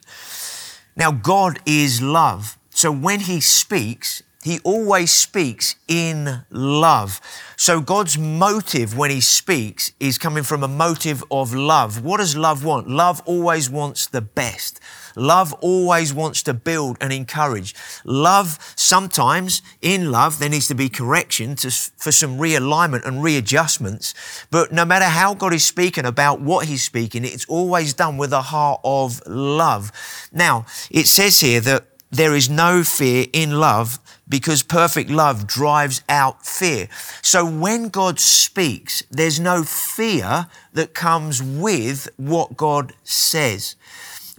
Now, 0.96 1.10
God 1.12 1.58
is 1.66 2.00
love. 2.00 2.58
So 2.70 2.92
when 2.92 3.20
He 3.20 3.40
speaks, 3.40 4.22
he 4.44 4.60
always 4.62 5.10
speaks 5.10 5.76
in 5.88 6.44
love. 6.50 7.18
So 7.56 7.80
God's 7.80 8.18
motive 8.18 8.94
when 8.94 9.10
He 9.10 9.22
speaks 9.22 9.92
is 9.98 10.18
coming 10.18 10.42
from 10.42 10.62
a 10.62 10.68
motive 10.68 11.24
of 11.30 11.54
love. 11.54 12.04
What 12.04 12.18
does 12.18 12.36
love 12.36 12.62
want? 12.62 12.86
Love 12.86 13.22
always 13.24 13.70
wants 13.70 14.06
the 14.06 14.20
best. 14.20 14.80
Love 15.16 15.52
always 15.54 16.12
wants 16.12 16.42
to 16.42 16.54
build 16.54 16.96
and 17.00 17.12
encourage. 17.12 17.74
Love, 18.04 18.58
sometimes 18.76 19.62
in 19.80 20.10
love, 20.10 20.38
there 20.38 20.48
needs 20.48 20.68
to 20.68 20.74
be 20.74 20.88
correction 20.88 21.54
to, 21.56 21.70
for 21.70 22.12
some 22.12 22.38
realignment 22.38 23.06
and 23.06 23.22
readjustments. 23.22 24.14
But 24.50 24.72
no 24.72 24.84
matter 24.84 25.06
how 25.06 25.34
God 25.34 25.54
is 25.54 25.64
speaking 25.64 26.04
about 26.04 26.40
what 26.40 26.66
He's 26.66 26.82
speaking, 26.82 27.24
it's 27.24 27.46
always 27.46 27.94
done 27.94 28.16
with 28.16 28.32
a 28.32 28.42
heart 28.42 28.80
of 28.84 29.20
love. 29.26 29.92
Now, 30.32 30.66
it 30.90 31.06
says 31.06 31.40
here 31.40 31.60
that 31.60 31.86
there 32.10 32.34
is 32.36 32.48
no 32.48 32.84
fear 32.84 33.26
in 33.32 33.58
love 33.58 33.98
because 34.28 34.62
perfect 34.62 35.10
love 35.10 35.46
drives 35.46 36.02
out 36.08 36.46
fear. 36.46 36.88
So 37.22 37.44
when 37.44 37.88
God 37.88 38.20
speaks, 38.20 39.02
there's 39.10 39.40
no 39.40 39.64
fear 39.64 40.46
that 40.72 40.94
comes 40.94 41.42
with 41.42 42.08
what 42.16 42.56
God 42.56 42.92
says. 43.02 43.74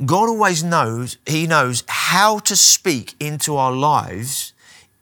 God 0.04 0.28
always 0.30 0.64
knows, 0.64 1.18
He 1.26 1.48
knows 1.48 1.84
how 1.88 2.40
to 2.40 2.56
speak 2.56 3.14
into 3.20 3.56
our 3.56 3.72
lives 3.72 4.54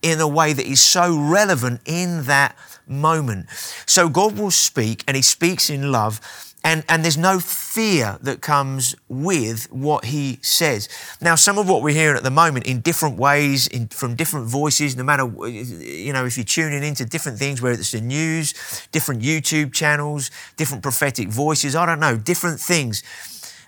in 0.01 0.19
a 0.19 0.27
way 0.27 0.53
that 0.53 0.65
is 0.65 0.81
so 0.81 1.17
relevant 1.17 1.81
in 1.85 2.23
that 2.23 2.55
moment. 2.85 3.49
So 3.85 4.09
God 4.09 4.37
will 4.37 4.51
speak 4.51 5.03
and 5.07 5.15
He 5.15 5.23
speaks 5.23 5.69
in 5.69 5.91
love 5.91 6.19
and, 6.65 6.85
and 6.87 7.03
there's 7.03 7.17
no 7.17 7.39
fear 7.39 8.17
that 8.21 8.39
comes 8.39 8.95
with 9.09 9.69
what 9.69 10.05
he 10.05 10.39
says. 10.41 10.87
Now, 11.19 11.35
some 11.35 11.57
of 11.57 11.67
what 11.67 11.81
we're 11.81 11.93
hearing 11.93 12.15
at 12.15 12.23
the 12.23 12.31
moment 12.31 12.65
in 12.65 12.79
different 12.79 13.17
ways, 13.17 13.67
in, 13.67 13.89
from 13.89 14.15
different 14.15 14.47
voices, 14.47 14.95
no 14.95 15.03
matter, 15.03 15.25
you 15.45 16.13
know, 16.13 16.25
if 16.25 16.37
you're 16.37 16.45
tuning 16.45 16.81
into 16.81 17.03
different 17.03 17.37
things, 17.37 17.61
whether 17.61 17.77
it's 17.77 17.91
the 17.91 17.99
news, 17.99 18.53
different 18.93 19.21
YouTube 19.21 19.73
channels, 19.73 20.31
different 20.55 20.83
prophetic 20.83 21.27
voices, 21.27 21.75
I 21.75 21.85
don't 21.85 21.99
know, 21.99 22.15
different 22.15 22.61
things. 22.61 23.03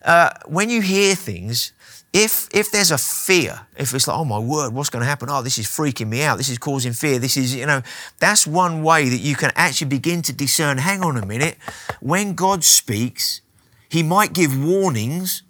Uh, 0.06 0.30
when 0.46 0.70
you 0.70 0.82
hear 0.82 1.16
things, 1.16 1.74
if, 2.14 2.48
if 2.54 2.72
there's 2.72 2.92
a 2.92 2.98
fear, 2.98 3.68
if 3.76 3.94
it's 3.94 4.08
like, 4.08 4.18
oh 4.18 4.24
my 4.24 4.40
word, 4.40 4.72
what's 4.72 4.90
going 4.90 5.02
to 5.02 5.08
happen? 5.08 5.30
Oh, 5.30 5.42
this 5.42 5.58
is 5.58 5.66
freaking 5.66 6.08
me 6.08 6.22
out. 6.22 6.38
This 6.38 6.48
is 6.48 6.58
causing 6.58 6.94
fear. 6.94 7.20
This 7.20 7.36
is, 7.36 7.54
you 7.56 7.66
know, 7.66 7.82
that's 8.20 8.48
one 8.48 8.84
way 8.84 9.10
that 9.10 9.18
you 9.18 9.36
can 9.36 9.52
actually 9.56 9.88
begin 9.88 10.22
to 10.22 10.32
discern. 10.32 10.78
Hang 10.78 11.02
on 11.02 11.18
a 11.18 11.26
minute. 11.26 11.58
When 12.00 12.36
God 12.36 12.64
speaks, 12.64 13.42
He 13.90 14.04
might 14.04 14.32
give 14.32 14.58
warnings 14.58 15.44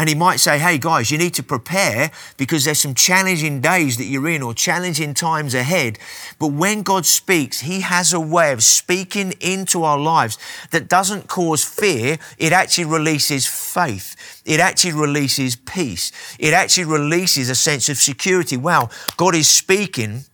and 0.00 0.08
he 0.08 0.14
might 0.14 0.40
say, 0.40 0.58
hey 0.58 0.78
guys, 0.78 1.10
you 1.10 1.18
need 1.18 1.34
to 1.34 1.42
prepare 1.42 2.10
because 2.38 2.64
there's 2.64 2.78
some 2.78 2.94
challenging 2.94 3.60
days 3.60 3.98
that 3.98 4.06
you're 4.06 4.30
in 4.30 4.40
or 4.40 4.54
challenging 4.54 5.12
times 5.12 5.54
ahead. 5.54 5.98
But 6.38 6.52
when 6.52 6.80
God 6.80 7.04
speaks, 7.04 7.60
he 7.60 7.82
has 7.82 8.14
a 8.14 8.18
way 8.18 8.50
of 8.52 8.62
speaking 8.62 9.34
into 9.40 9.84
our 9.84 9.98
lives 9.98 10.38
that 10.70 10.88
doesn't 10.88 11.28
cause 11.28 11.62
fear. 11.62 12.16
It 12.38 12.50
actually 12.50 12.86
releases 12.86 13.46
faith. 13.46 14.40
It 14.46 14.58
actually 14.58 14.94
releases 14.94 15.54
peace. 15.54 16.12
It 16.38 16.54
actually 16.54 16.86
releases 16.86 17.50
a 17.50 17.54
sense 17.54 17.90
of 17.90 17.98
security. 17.98 18.56
Wow, 18.56 18.88
God 19.18 19.34
is 19.34 19.50
speaking. 19.50 20.24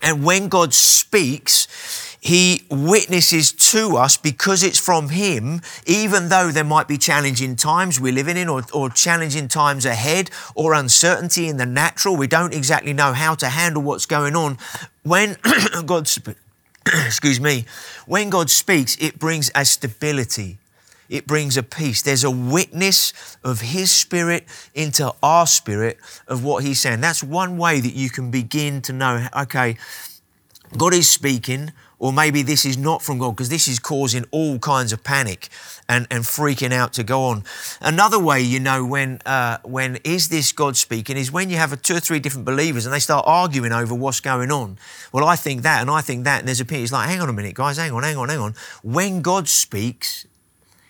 And 0.00 0.24
when 0.24 0.48
God 0.48 0.72
speaks, 0.72 2.11
he 2.24 2.62
witnesses 2.70 3.50
to 3.72 3.96
us 3.96 4.16
because 4.16 4.62
it's 4.62 4.78
from 4.78 5.08
Him, 5.08 5.60
even 5.86 6.28
though 6.28 6.52
there 6.52 6.62
might 6.62 6.86
be 6.86 6.96
challenging 6.96 7.56
times 7.56 7.98
we're 7.98 8.12
living 8.12 8.36
in 8.36 8.48
or, 8.48 8.62
or 8.72 8.90
challenging 8.90 9.48
times 9.48 9.84
ahead 9.84 10.30
or 10.54 10.72
uncertainty 10.72 11.48
in 11.48 11.56
the 11.56 11.66
natural. 11.66 12.16
We 12.16 12.28
don't 12.28 12.54
exactly 12.54 12.92
know 12.92 13.12
how 13.12 13.34
to 13.34 13.48
handle 13.48 13.82
what's 13.82 14.06
going 14.06 14.36
on. 14.36 14.56
When 15.02 15.36
God, 15.84 16.08
excuse 16.86 17.40
me, 17.40 17.64
when 18.06 18.30
God 18.30 18.50
speaks, 18.50 18.96
it 19.00 19.18
brings 19.18 19.50
a 19.56 19.64
stability 19.64 20.58
it 21.08 21.26
brings 21.26 21.58
a 21.58 21.62
peace. 21.62 22.00
There's 22.00 22.24
a 22.24 22.30
witness 22.30 23.12
of 23.44 23.60
His 23.60 23.90
Spirit 23.90 24.46
into 24.74 25.12
our 25.22 25.46
spirit 25.46 25.98
of 26.26 26.42
what 26.42 26.64
He's 26.64 26.80
saying. 26.80 27.02
That's 27.02 27.22
one 27.22 27.58
way 27.58 27.80
that 27.80 27.92
you 27.92 28.08
can 28.08 28.30
begin 28.30 28.80
to 28.82 28.94
know 28.94 29.26
okay, 29.36 29.76
God 30.76 30.94
is 30.94 31.10
speaking 31.10 31.72
or 32.02 32.12
maybe 32.12 32.42
this 32.42 32.66
is 32.66 32.76
not 32.76 33.00
from 33.00 33.18
God 33.18 33.30
because 33.36 33.48
this 33.48 33.68
is 33.68 33.78
causing 33.78 34.24
all 34.32 34.58
kinds 34.58 34.92
of 34.92 35.04
panic 35.04 35.48
and, 35.88 36.08
and 36.10 36.24
freaking 36.24 36.72
out 36.72 36.92
to 36.94 37.04
go 37.04 37.26
on. 37.26 37.44
Another 37.80 38.18
way 38.18 38.40
you 38.40 38.58
know 38.58 38.84
when 38.84 39.20
uh, 39.24 39.58
when 39.62 40.00
is 40.02 40.28
this 40.28 40.50
God 40.50 40.76
speaking 40.76 41.16
is 41.16 41.30
when 41.30 41.48
you 41.48 41.58
have 41.58 41.72
a 41.72 41.76
two 41.76 41.94
or 41.94 42.00
three 42.00 42.18
different 42.18 42.44
believers 42.44 42.86
and 42.86 42.92
they 42.92 42.98
start 42.98 43.24
arguing 43.24 43.70
over 43.70 43.94
what's 43.94 44.18
going 44.18 44.50
on. 44.50 44.78
Well, 45.12 45.24
I 45.24 45.36
think 45.36 45.62
that 45.62 45.80
and 45.80 45.88
I 45.88 46.00
think 46.00 46.24
that, 46.24 46.40
and 46.40 46.48
there's 46.48 46.58
a 46.58 46.64
opinion. 46.64 46.82
It's 46.82 46.92
like, 46.92 47.08
hang 47.08 47.20
on 47.20 47.28
a 47.28 47.32
minute, 47.32 47.54
guys, 47.54 47.76
hang 47.76 47.92
on, 47.92 48.02
hang 48.02 48.16
on, 48.16 48.28
hang 48.28 48.40
on. 48.40 48.56
When 48.82 49.22
God 49.22 49.48
speaks, 49.48 50.26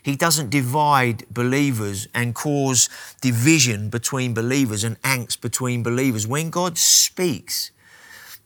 he 0.02 0.16
doesn't 0.16 0.49
divide 0.49 1.26
believers 1.28 2.09
and 2.14 2.35
cause 2.35 2.88
division 3.21 3.90
between 3.90 4.33
believers 4.33 4.83
and 4.83 5.00
angst 5.02 5.42
between 5.42 5.83
believers. 5.83 6.26
When 6.26 6.49
God 6.49 6.78
speaks, 6.78 7.71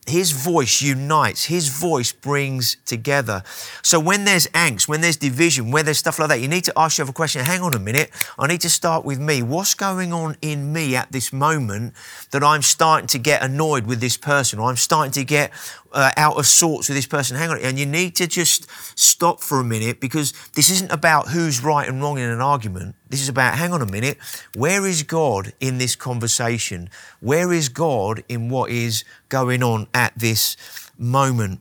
his 0.06 0.30
voice 0.30 0.80
unites, 0.80 1.44
his 1.46 1.68
voice 1.68 2.12
brings 2.12 2.76
together. 2.86 3.42
So 3.82 3.98
when 3.98 4.24
there's 4.24 4.46
angst, 4.48 4.86
when 4.86 5.00
there's 5.00 5.16
division, 5.16 5.72
when 5.72 5.84
there's 5.84 5.98
stuff 5.98 6.18
like 6.18 6.28
that, 6.28 6.40
you 6.40 6.48
need 6.48 6.64
to 6.64 6.72
ask 6.76 6.98
yourself 6.98 7.10
a 7.10 7.12
question 7.12 7.44
hang 7.44 7.60
on 7.60 7.74
a 7.74 7.78
minute, 7.78 8.10
I 8.38 8.46
need 8.46 8.60
to 8.60 8.70
start 8.70 9.04
with 9.04 9.18
me. 9.18 9.42
What's 9.42 9.74
going 9.74 10.12
on 10.12 10.36
in 10.40 10.72
me 10.72 10.94
at 10.94 11.10
this 11.12 11.32
moment 11.32 11.94
that 12.30 12.44
I'm 12.44 12.62
starting 12.62 13.08
to 13.08 13.18
get 13.18 13.42
annoyed 13.42 13.86
with 13.86 14.00
this 14.00 14.16
person, 14.16 14.58
or 14.58 14.70
I'm 14.70 14.76
starting 14.76 15.12
to 15.12 15.24
get 15.24 15.52
uh, 15.92 16.10
out 16.16 16.38
of 16.38 16.46
sorts 16.46 16.88
with 16.88 16.96
this 16.96 17.06
person? 17.06 17.36
Hang 17.36 17.50
on. 17.50 17.60
And 17.60 17.78
you 17.78 17.86
need 17.86 18.14
to 18.16 18.26
just 18.26 18.68
stop 18.98 19.40
for 19.40 19.60
a 19.60 19.64
minute 19.64 20.00
because 20.00 20.32
this 20.54 20.70
isn't 20.70 20.90
about 20.90 21.28
who's 21.28 21.62
right 21.62 21.88
and 21.88 22.00
wrong 22.00 22.18
in 22.18 22.28
an 22.28 22.40
argument. 22.40 22.94
This 23.08 23.22
is 23.22 23.28
about, 23.28 23.54
hang 23.54 23.72
on 23.72 23.82
a 23.82 23.86
minute, 23.86 24.18
where 24.54 24.86
is 24.86 25.02
God 25.02 25.52
in 25.60 25.78
this 25.78 25.96
conversation? 25.96 26.90
Where 27.20 27.52
is 27.52 27.68
God 27.68 28.24
in 28.28 28.48
what 28.48 28.70
is 28.70 29.04
going 29.28 29.62
on 29.62 29.86
at 29.94 30.12
this 30.18 30.56
moment? 30.98 31.60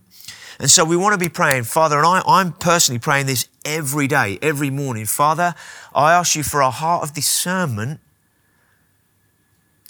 And 0.59 0.71
so 0.71 0.85
we 0.85 0.95
want 0.95 1.13
to 1.13 1.19
be 1.19 1.29
praying, 1.29 1.63
Father, 1.63 1.97
and 1.97 2.05
I, 2.07 2.21
I'm 2.25 2.53
personally 2.53 2.99
praying 2.99 3.25
this 3.25 3.49
every 3.65 4.07
day, 4.07 4.39
every 4.41 4.69
morning. 4.69 5.05
Father, 5.05 5.53
I 5.93 6.13
ask 6.13 6.35
you 6.35 6.43
for 6.43 6.61
a 6.61 6.69
heart 6.69 7.03
of 7.03 7.13
discernment 7.13 7.99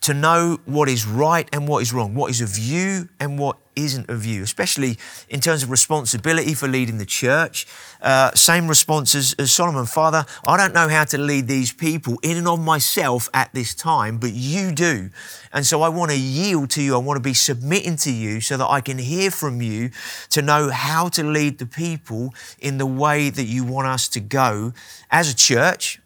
to 0.02 0.14
know 0.14 0.60
what 0.66 0.88
is 0.88 1.06
right 1.08 1.50
and 1.52 1.68
what 1.68 1.82
is 1.82 1.92
wrong, 1.92 2.14
what 2.14 2.30
is 2.30 2.42
of 2.42 2.58
you 2.58 3.10
and 3.20 3.40
what 3.40 3.58
isn't 3.76 4.10
of 4.10 4.26
you, 4.26 4.44
especially 4.44 4.98
in 5.30 5.40
terms 5.40 5.64
of 5.64 5.70
responsibility 5.70 6.54
for 6.54 6.68
leading 6.68 6.98
the 6.98 7.06
church. 7.06 7.68
Uh, 8.02 8.32
same 8.32 8.68
response 8.68 9.16
as, 9.16 9.36
as 9.40 9.52
Solomon, 9.52 9.86
Father, 9.86 10.26
I 10.46 10.58
don't 10.58 10.74
know 10.74 10.88
how 10.88 11.04
to 11.06 11.18
lead 11.18 11.48
these 11.48 11.74
people 11.74 12.20
in 12.22 12.38
and 12.38 12.48
of 12.48 12.60
myself 12.60 13.30
at 13.34 13.54
this 13.54 13.74
time, 13.74 14.18
but 14.18 14.32
you 14.32 14.72
do. 14.72 15.10
And 15.52 15.66
so 15.66 15.82
I 15.82 15.90
want 15.90 16.12
to 16.12 16.18
yield 16.18 16.70
to 16.72 16.82
you. 16.82 16.96
I 16.96 17.00
want 17.00 17.18
to 17.18 17.24
be 17.24 17.34
submitting 17.34 17.96
to 17.98 18.12
you 18.12 18.42
so 18.42 18.58
that 18.58 18.68
I 18.68 18.82
can 18.82 18.98
hear 18.98 19.32
from 19.32 19.62
you 19.62 19.90
to 20.30 20.42
know 20.42 20.70
how 20.70 21.10
to 21.10 21.24
lead 21.24 21.58
the 21.58 21.66
people 21.66 22.34
in 22.60 22.78
the 22.78 22.86
way 22.86 23.30
that 23.30 23.46
you 23.46 23.64
want 23.64 23.88
us 23.88 24.08
to 24.10 24.20
go 24.20 24.74
as 25.12 25.32
a 25.32 25.36
church, 25.36 26.00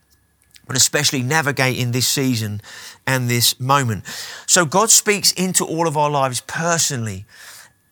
but 0.69 0.77
especially 0.77 1.23
navigating 1.23 1.93
this 1.93 2.07
season 2.07 2.61
and 3.07 3.27
this 3.27 3.59
moment. 3.59 4.05
So 4.45 4.65
God 4.65 4.91
speaks 4.91 5.31
into 5.31 5.65
all 5.65 5.87
of 5.87 5.97
our 5.97 6.11
lives 6.11 6.41
personally, 6.41 7.25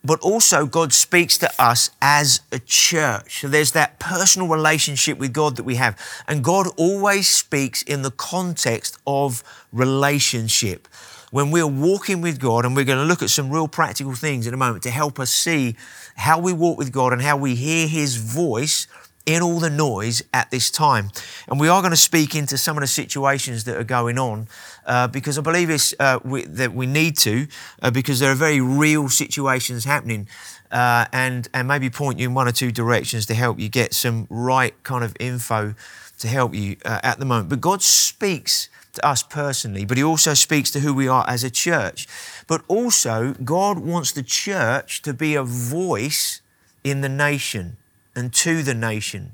but 0.04 0.20
also 0.20 0.68
God 0.68 0.94
speaks 0.94 1.40
to 1.40 1.50
us 1.58 1.90
as 2.04 2.42
a 2.52 2.60
church. 2.60 3.42
So 3.42 3.48
there's 3.48 3.72
that 3.72 3.98
personal 3.98 4.48
relationship 4.48 5.18
with 5.18 5.34
God 5.34 5.56
that 5.56 5.64
we 5.64 5.74
have. 5.74 6.00
And 6.28 6.44
God 6.44 6.68
always 6.78 7.28
speaks 7.28 7.82
in 7.82 8.04
the 8.04 8.12
context 8.12 9.00
of 9.08 9.44
relationship. 9.74 10.88
When 11.32 11.50
we're 11.50 11.66
walking 11.66 12.22
with 12.22 12.40
God, 12.40 12.64
and 12.64 12.76
we're 12.76 12.86
going 12.86 13.00
to 13.00 13.06
look 13.06 13.24
at 13.24 13.32
some 13.32 13.50
real 13.50 13.68
practical 13.68 14.14
things 14.14 14.46
in 14.46 14.54
a 14.54 14.58
moment 14.58 14.84
to 14.84 14.92
help 14.92 15.20
us 15.20 15.32
see 15.32 15.76
how 16.16 16.38
we 16.40 16.54
walk 16.54 16.78
with 16.78 16.92
God 16.92 17.12
and 17.12 17.24
how 17.24 17.38
we 17.38 17.56
hear 17.56 17.88
His 17.88 18.18
voice 18.18 18.86
in 19.28 19.44
all 19.44 19.60
the 19.60 19.70
noise 19.70 20.24
at 20.34 20.50
this 20.50 20.72
time. 20.72 21.12
And 21.48 21.60
we 21.60 21.68
are 21.68 21.82
going 21.82 21.92
to 21.92 21.98
speak 21.98 22.34
into 22.34 22.58
some 22.58 22.78
of 22.78 22.82
the 22.82 22.88
situations 22.88 23.66
that 23.66 23.76
are 23.76 23.84
going 23.84 24.18
on 24.18 24.48
uh, 24.86 25.10
because 25.10 25.38
I 25.38 25.42
believe 25.42 25.70
it's, 25.70 25.94
uh, 26.00 26.20
we, 26.24 26.46
that 26.46 26.74
we 26.74 26.88
need 26.88 27.18
to, 27.18 27.48
uh, 27.82 27.92
because 27.92 28.20
there 28.20 28.32
are 28.32 28.36
very 28.36 28.62
real 28.62 29.10
situations 29.10 29.84
happening. 29.84 30.28
Uh, 30.72 31.06
and, 31.12 31.50
and 31.54 31.68
maybe 31.68 31.90
point 31.90 32.20
you 32.20 32.28
in 32.28 32.34
one 32.34 32.48
or 32.48 32.52
two 32.52 32.72
directions 32.72 33.26
to 33.26 33.34
help 33.34 33.60
you 33.60 33.70
get 33.70 33.94
some 33.94 34.28
right 34.30 34.82
kind 34.84 35.04
of 35.04 35.16
info 35.20 35.76
to 36.20 36.28
help 36.28 36.56
you 36.56 36.78
uh, 36.86 37.00
at 37.04 37.20
the 37.20 37.26
moment. 37.26 37.50
But 37.50 37.62
God 37.62 37.82
speaks 37.82 38.70
to 38.94 39.06
us 39.06 39.24
personally, 39.24 39.86
but 39.86 39.98
He 39.98 40.04
also 40.04 40.34
speaks 40.34 40.72
to 40.72 40.80
who 40.80 40.94
we 40.94 41.08
are 41.08 41.26
as 41.28 41.44
a 41.44 41.50
church. 41.50 42.08
But 42.48 42.64
also, 42.68 43.34
God 43.44 43.80
wants 43.80 44.14
the 44.14 44.24
church 44.24 45.02
to 45.04 45.14
be 45.14 45.36
a 45.36 45.44
voice 45.44 46.42
in 46.84 47.02
the 47.02 47.10
nation 47.10 47.78
and 48.18 48.34
to 48.34 48.64
the 48.64 48.74
nation. 48.74 49.34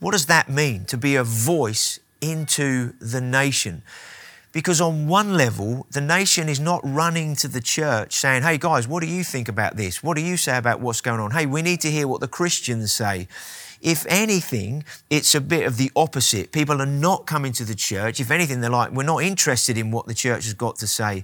What 0.00 0.12
does 0.12 0.26
that 0.26 0.50
mean, 0.50 0.84
to 0.86 0.96
be 0.96 1.14
a 1.14 1.24
voice 1.24 2.00
into 2.20 2.92
the 2.98 3.20
nation? 3.20 3.82
Because 4.52 4.80
on 4.80 5.06
one 5.06 5.34
level, 5.34 5.86
the 5.92 6.00
nation 6.00 6.48
is 6.48 6.58
not 6.58 6.80
running 6.82 7.36
to 7.36 7.46
the 7.46 7.60
church 7.60 8.14
saying, 8.14 8.42
hey 8.42 8.58
guys, 8.58 8.88
what 8.88 9.00
do 9.00 9.06
you 9.06 9.22
think 9.22 9.48
about 9.48 9.76
this? 9.76 10.02
What 10.02 10.16
do 10.16 10.22
you 10.22 10.36
say 10.36 10.56
about 10.56 10.80
what's 10.80 11.00
going 11.00 11.20
on? 11.20 11.30
Hey, 11.30 11.46
we 11.46 11.62
need 11.62 11.80
to 11.82 11.90
hear 11.90 12.08
what 12.08 12.20
the 12.20 12.28
Christians 12.28 12.92
say. 12.92 13.28
If 13.80 14.04
anything, 14.08 14.84
it's 15.08 15.34
a 15.36 15.40
bit 15.40 15.66
of 15.66 15.76
the 15.76 15.92
opposite. 15.94 16.50
People 16.50 16.82
are 16.82 16.86
not 16.86 17.26
coming 17.26 17.52
to 17.52 17.64
the 17.64 17.76
church. 17.76 18.18
If 18.18 18.32
anything, 18.32 18.60
they're 18.60 18.70
like, 18.70 18.90
we're 18.90 19.04
not 19.04 19.22
interested 19.22 19.78
in 19.78 19.92
what 19.92 20.06
the 20.06 20.14
church 20.14 20.44
has 20.44 20.54
got 20.54 20.76
to 20.76 20.86
say 20.88 21.22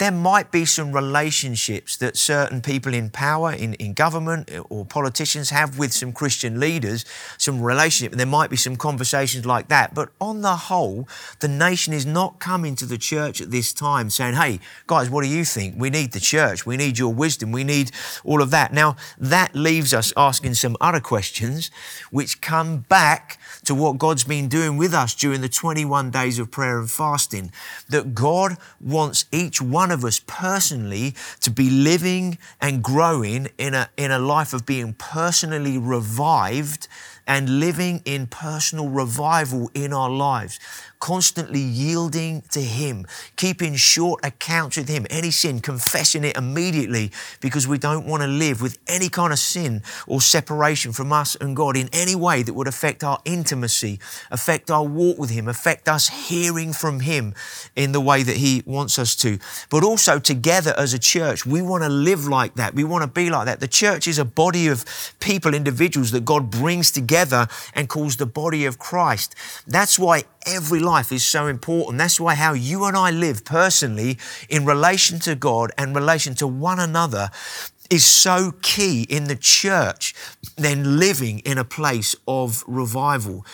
there 0.00 0.10
might 0.10 0.50
be 0.50 0.64
some 0.64 0.92
relationships 0.92 1.98
that 1.98 2.16
certain 2.16 2.62
people 2.62 2.94
in 2.94 3.10
power, 3.10 3.52
in, 3.52 3.74
in 3.74 3.92
government 3.92 4.50
eh, 4.50 4.58
or 4.70 4.86
politicians 4.86 5.50
have 5.50 5.78
with 5.78 5.92
some 5.92 6.10
Christian 6.10 6.58
leaders, 6.58 7.04
some 7.36 7.60
relationship. 7.60 8.16
There 8.16 8.24
might 8.24 8.48
be 8.48 8.56
some 8.56 8.76
conversations 8.76 9.44
like 9.44 9.68
that. 9.68 9.92
But 9.94 10.08
on 10.18 10.40
the 10.40 10.56
whole, 10.56 11.06
the 11.40 11.48
nation 11.48 11.92
is 11.92 12.06
not 12.06 12.38
coming 12.38 12.76
to 12.76 12.86
the 12.86 12.96
church 12.96 13.42
at 13.42 13.50
this 13.50 13.74
time 13.74 14.08
saying, 14.08 14.36
hey, 14.36 14.60
guys, 14.86 15.10
what 15.10 15.22
do 15.22 15.28
you 15.28 15.44
think? 15.44 15.74
We 15.76 15.90
need 15.90 16.12
the 16.12 16.20
church. 16.20 16.64
We 16.64 16.78
need 16.78 16.98
your 16.98 17.12
wisdom. 17.12 17.52
We 17.52 17.62
need 17.62 17.90
all 18.24 18.40
of 18.40 18.50
that. 18.52 18.72
Now, 18.72 18.96
that 19.18 19.54
leaves 19.54 19.92
us 19.92 20.14
asking 20.16 20.54
some 20.54 20.78
other 20.80 21.00
questions 21.00 21.70
which 22.10 22.40
come 22.40 22.78
back 22.88 23.38
to 23.64 23.74
what 23.74 23.98
God's 23.98 24.24
been 24.24 24.48
doing 24.48 24.78
with 24.78 24.94
us 24.94 25.14
during 25.14 25.42
the 25.42 25.48
21 25.50 26.10
days 26.10 26.38
of 26.38 26.50
prayer 26.50 26.78
and 26.78 26.90
fasting. 26.90 27.52
That 27.90 28.14
God 28.14 28.56
wants 28.80 29.26
each 29.30 29.60
one 29.60 29.89
of 29.92 30.04
us 30.04 30.20
personally 30.26 31.14
to 31.40 31.50
be 31.50 31.70
living 31.70 32.38
and 32.60 32.82
growing 32.82 33.48
in 33.58 33.74
a, 33.74 33.88
in 33.96 34.10
a 34.10 34.18
life 34.18 34.52
of 34.52 34.66
being 34.66 34.94
personally 34.94 35.78
revived 35.78 36.88
and 37.30 37.60
living 37.60 38.02
in 38.04 38.26
personal 38.26 38.88
revival 38.88 39.70
in 39.72 39.92
our 39.92 40.10
lives 40.10 40.58
constantly 41.00 41.60
yielding 41.60 42.42
to 42.50 42.60
Him, 42.60 43.06
keeping 43.36 43.74
short 43.74 44.24
accounts 44.24 44.76
with 44.76 44.88
Him, 44.88 45.06
any 45.08 45.30
sin, 45.30 45.60
confessing 45.60 46.24
it 46.24 46.36
immediately 46.36 47.10
because 47.40 47.66
we 47.66 47.78
don't 47.78 48.06
want 48.06 48.22
to 48.22 48.26
live 48.26 48.60
with 48.60 48.78
any 48.86 49.08
kind 49.08 49.32
of 49.32 49.38
sin 49.38 49.82
or 50.06 50.20
separation 50.20 50.92
from 50.92 51.10
us 51.12 51.34
and 51.36 51.56
God 51.56 51.76
in 51.76 51.88
any 51.92 52.14
way 52.14 52.42
that 52.42 52.52
would 52.52 52.68
affect 52.68 53.02
our 53.02 53.18
intimacy, 53.24 53.98
affect 54.30 54.70
our 54.70 54.84
walk 54.84 55.18
with 55.18 55.30
Him, 55.30 55.48
affect 55.48 55.88
us 55.88 56.08
hearing 56.28 56.72
from 56.74 57.00
Him 57.00 57.34
in 57.74 57.92
the 57.92 58.00
way 58.00 58.22
that 58.22 58.36
He 58.36 58.62
wants 58.66 58.98
us 58.98 59.16
to. 59.16 59.38
But 59.70 59.82
also 59.82 60.18
together 60.18 60.74
as 60.76 60.92
a 60.92 60.98
church, 60.98 61.46
we 61.46 61.62
want 61.62 61.82
to 61.82 61.88
live 61.88 62.26
like 62.28 62.54
that. 62.56 62.74
We 62.74 62.84
want 62.84 63.02
to 63.02 63.08
be 63.08 63.30
like 63.30 63.46
that. 63.46 63.60
The 63.60 63.68
church 63.68 64.06
is 64.06 64.18
a 64.18 64.24
body 64.24 64.68
of 64.68 64.84
people, 65.18 65.54
individuals 65.54 66.10
that 66.10 66.26
God 66.26 66.50
brings 66.50 66.90
together 66.90 67.19
and 67.74 67.88
calls 67.88 68.16
the 68.16 68.26
body 68.26 68.64
of 68.64 68.78
Christ. 68.78 69.34
That's 69.66 69.98
why 69.98 70.24
every 70.46 70.80
life 70.80 71.12
is 71.12 71.24
so 71.24 71.46
important. 71.46 71.98
That's 71.98 72.20
why 72.20 72.34
how 72.34 72.52
you 72.52 72.84
and 72.84 72.96
I 72.96 73.10
live 73.10 73.44
personally 73.44 74.18
in 74.48 74.64
relation 74.64 75.18
to 75.20 75.34
God 75.34 75.72
and 75.76 75.94
relation 75.94 76.34
to 76.36 76.46
one 76.46 76.78
another 76.78 77.30
is 77.90 78.06
so 78.06 78.52
key 78.62 79.02
in 79.02 79.24
the 79.24 79.36
church 79.36 80.14
than 80.56 80.98
living 80.98 81.40
in 81.40 81.58
a 81.58 81.64
place 81.64 82.14
of 82.26 82.62
revival. 82.66 83.44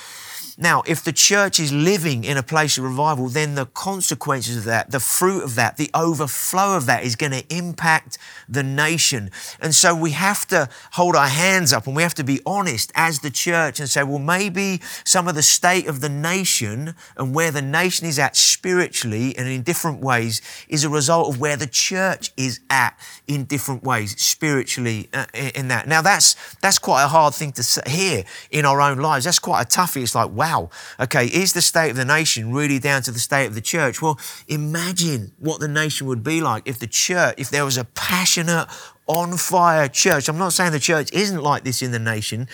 Now, 0.59 0.83
if 0.87 1.05
the 1.05 1.13
church 1.13 1.61
is 1.61 1.71
living 1.71 2.25
in 2.25 2.39
a 2.39 2.43
place 2.43 2.79
of 2.79 2.85
revival, 2.85 3.29
then 3.29 3.57
the 3.57 3.67
consequences 3.67 4.57
of 4.57 4.65
that, 4.65 4.91
the 4.91 5.01
fruit 5.01 5.45
of 5.45 5.55
that, 5.57 5.77
the 5.77 5.91
overflow 5.93 6.79
of 6.79 6.87
that 6.87 7.05
is 7.05 7.15
going 7.15 7.33
to 7.33 7.45
impact 7.55 8.17
the 8.49 8.63
nation. 8.63 9.31
And 9.61 9.75
so 9.75 9.95
we 9.95 10.13
have 10.13 10.47
to 10.49 10.71
hold 10.93 11.15
our 11.15 11.29
hands 11.29 11.75
up 11.75 11.87
and 11.87 11.95
we 11.95 12.03
have 12.03 12.15
to 12.15 12.25
be 12.25 12.41
honest 12.47 12.91
as 12.95 13.21
the 13.21 13.31
church 13.31 13.81
and 13.81 13.89
say, 13.89 14.03
well, 14.03 14.19
maybe 14.19 14.81
some 15.05 15.29
of 15.29 15.35
the 15.35 15.43
state 15.43 15.89
of 15.89 16.01
the 16.01 16.09
nation 16.09 16.95
and 17.19 17.35
where 17.35 17.51
the 17.51 17.61
nation 17.61 18.07
is 18.07 18.19
at 18.19 18.35
spiritually 18.35 19.37
and 19.37 19.47
in 19.49 19.61
different 19.61 20.01
ways 20.01 20.41
is 20.69 20.85
a 20.85 20.89
result 20.89 21.35
of 21.35 21.39
where 21.39 21.59
the 21.59 21.67
church 21.67 22.33
is 22.39 22.61
at 22.71 22.99
in 23.27 23.45
different 23.45 23.83
ways 23.83 24.19
spiritually 24.19 25.11
uh, 25.13 25.27
in 25.35 25.69
that. 25.69 25.87
Now, 25.87 26.01
that's, 26.01 26.35
that's 26.63 26.79
quite 26.79 27.05
a 27.05 27.09
hard 27.09 27.35
thing 27.35 27.53
to 27.53 27.83
hear 27.87 28.25
in 28.51 28.65
our 28.65 28.81
own 28.81 28.97
lives. 28.97 29.27
That's 29.27 29.39
quite 29.39 29.61
a 29.61 29.67
toughie. 29.67 30.03
It's 30.03 30.15
like, 30.15 30.31
wow 30.31 30.46
wow, 30.47 30.71
okay, 31.01 31.27
is 31.27 31.53
the 31.53 31.63
state 31.63 31.91
of 31.91 31.97
the 31.97 32.05
nation 32.05 32.53
really 32.53 32.79
down 32.79 33.03
to 33.03 33.11
the 33.11 33.19
state 33.19 33.47
of 33.47 33.55
the 33.55 33.61
church? 33.61 34.01
Well, 34.01 34.19
imagine 34.49 35.33
what 35.39 35.61
the 35.61 35.69
nation 35.69 36.07
would 36.07 36.23
be 36.23 36.41
like 36.41 36.63
if 36.67 36.79
the 36.79 36.87
church, 36.87 37.35
if 37.39 37.51
there 37.51 37.65
was 37.65 37.77
a 37.77 37.85
passionate, 37.85 38.69
on 39.07 39.37
fire 39.37 39.87
church. 39.89 40.29
I'm 40.29 40.39
not 40.39 40.53
saying 40.53 40.73
the 40.73 40.81
church 40.81 41.13
isn't 41.13 41.41
like 41.41 41.63
this 41.63 41.81
in 41.81 41.93
the 41.93 41.99
nation, 42.01 42.49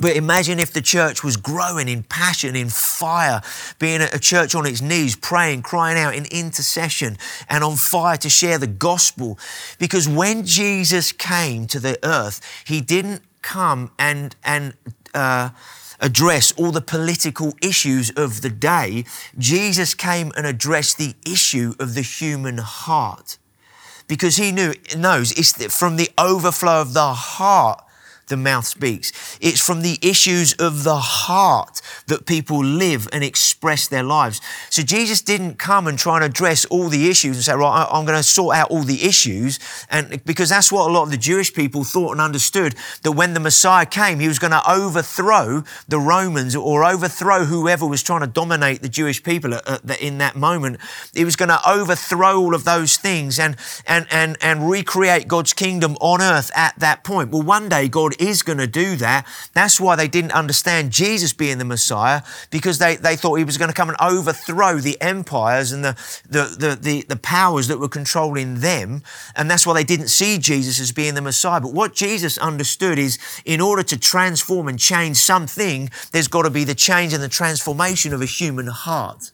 but 0.00 0.14
imagine 0.14 0.60
if 0.60 0.72
the 0.72 0.80
church 0.80 1.24
was 1.24 1.36
growing 1.36 1.88
in 1.88 2.04
passion, 2.04 2.54
in 2.54 2.68
fire, 2.68 3.42
being 3.80 4.00
a 4.00 4.18
church 4.20 4.54
on 4.54 4.66
its 4.66 4.80
knees, 4.80 5.16
praying, 5.16 5.62
crying 5.62 5.98
out 5.98 6.14
in 6.14 6.26
intercession, 6.30 7.18
and 7.48 7.64
on 7.64 7.74
fire 7.76 8.16
to 8.18 8.28
share 8.28 8.58
the 8.58 8.68
gospel. 8.68 9.36
Because 9.80 10.08
when 10.08 10.44
Jesus 10.44 11.10
came 11.10 11.66
to 11.66 11.80
the 11.80 11.98
earth, 12.04 12.40
he 12.64 12.80
didn't 12.80 13.22
come 13.42 13.90
and, 13.98 14.36
and, 14.44 14.74
uh, 15.14 15.50
address 16.00 16.52
all 16.52 16.70
the 16.70 16.80
political 16.80 17.54
issues 17.62 18.10
of 18.10 18.42
the 18.42 18.50
day, 18.50 19.04
Jesus 19.36 19.94
came 19.94 20.32
and 20.36 20.46
addressed 20.46 20.98
the 20.98 21.14
issue 21.26 21.74
of 21.78 21.94
the 21.94 22.02
human 22.02 22.58
heart. 22.58 23.38
Because 24.06 24.36
he 24.36 24.52
knew, 24.52 24.74
knows 24.96 25.32
it's 25.32 25.76
from 25.76 25.96
the 25.96 26.10
overflow 26.18 26.80
of 26.80 26.94
the 26.94 27.12
heart 27.12 27.84
the 28.28 28.36
mouth 28.36 28.66
speaks. 28.66 29.38
It's 29.40 29.64
from 29.64 29.82
the 29.82 29.98
issues 30.02 30.52
of 30.54 30.84
the 30.84 30.96
heart 30.96 31.80
that 32.06 32.26
people 32.26 32.62
live 32.64 33.08
and 33.12 33.24
express 33.24 33.88
their 33.88 34.02
lives. 34.02 34.40
So 34.70 34.82
Jesus 34.82 35.22
didn't 35.22 35.58
come 35.58 35.86
and 35.86 35.98
try 35.98 36.16
and 36.16 36.24
address 36.24 36.64
all 36.66 36.88
the 36.88 37.08
issues 37.08 37.36
and 37.36 37.44
say, 37.44 37.54
right, 37.54 37.88
I'm 37.90 38.04
going 38.04 38.18
to 38.18 38.22
sort 38.22 38.56
out 38.56 38.70
all 38.70 38.82
the 38.82 39.04
issues. 39.04 39.58
And 39.90 40.24
because 40.24 40.48
that's 40.48 40.72
what 40.72 40.88
a 40.88 40.92
lot 40.92 41.04
of 41.04 41.10
the 41.10 41.16
Jewish 41.16 41.52
people 41.52 41.84
thought 41.84 42.12
and 42.12 42.20
understood 42.20 42.74
that 43.02 43.12
when 43.12 43.34
the 43.34 43.40
Messiah 43.40 43.86
came, 43.86 44.20
he 44.20 44.28
was 44.28 44.38
going 44.38 44.52
to 44.52 44.70
overthrow 44.70 45.64
the 45.88 45.98
Romans 45.98 46.54
or 46.54 46.84
overthrow 46.84 47.44
whoever 47.44 47.86
was 47.86 48.02
trying 48.02 48.20
to 48.20 48.26
dominate 48.26 48.82
the 48.82 48.88
Jewish 48.88 49.22
people 49.22 49.58
in 50.00 50.18
that 50.18 50.36
moment. 50.36 50.78
He 51.14 51.24
was 51.24 51.36
going 51.36 51.48
to 51.48 51.60
overthrow 51.68 52.38
all 52.38 52.54
of 52.54 52.64
those 52.64 52.96
things 52.96 53.38
and, 53.38 53.56
and, 53.86 54.06
and, 54.10 54.36
and 54.40 54.68
recreate 54.70 55.28
God's 55.28 55.52
kingdom 55.52 55.96
on 56.00 56.20
earth 56.20 56.50
at 56.54 56.78
that 56.78 57.04
point. 57.04 57.30
Well, 57.30 57.42
one 57.42 57.68
day 57.68 57.88
God 57.88 58.17
is 58.20 58.42
going 58.42 58.58
to 58.58 58.66
do 58.66 58.96
that. 58.96 59.26
That's 59.54 59.80
why 59.80 59.96
they 59.96 60.08
didn't 60.08 60.32
understand 60.32 60.90
Jesus 60.90 61.32
being 61.32 61.58
the 61.58 61.64
Messiah 61.64 62.22
because 62.50 62.78
they, 62.78 62.96
they 62.96 63.16
thought 63.16 63.36
he 63.36 63.44
was 63.44 63.58
going 63.58 63.70
to 63.70 63.74
come 63.74 63.88
and 63.88 63.98
overthrow 64.00 64.78
the 64.78 65.00
empires 65.00 65.72
and 65.72 65.84
the, 65.84 65.96
the, 66.28 66.56
the, 66.58 66.78
the, 66.80 67.02
the 67.08 67.16
powers 67.16 67.68
that 67.68 67.78
were 67.78 67.88
controlling 67.88 68.60
them. 68.60 69.02
And 69.36 69.50
that's 69.50 69.66
why 69.66 69.74
they 69.74 69.84
didn't 69.84 70.08
see 70.08 70.38
Jesus 70.38 70.80
as 70.80 70.92
being 70.92 71.14
the 71.14 71.22
Messiah. 71.22 71.60
But 71.60 71.72
what 71.72 71.94
Jesus 71.94 72.38
understood 72.38 72.98
is 72.98 73.18
in 73.44 73.60
order 73.60 73.82
to 73.82 73.98
transform 73.98 74.68
and 74.68 74.78
change 74.78 75.16
something, 75.16 75.90
there's 76.12 76.28
got 76.28 76.42
to 76.42 76.50
be 76.50 76.64
the 76.64 76.74
change 76.74 77.12
and 77.12 77.22
the 77.22 77.28
transformation 77.28 78.12
of 78.12 78.22
a 78.22 78.26
human 78.26 78.66
heart. 78.66 79.32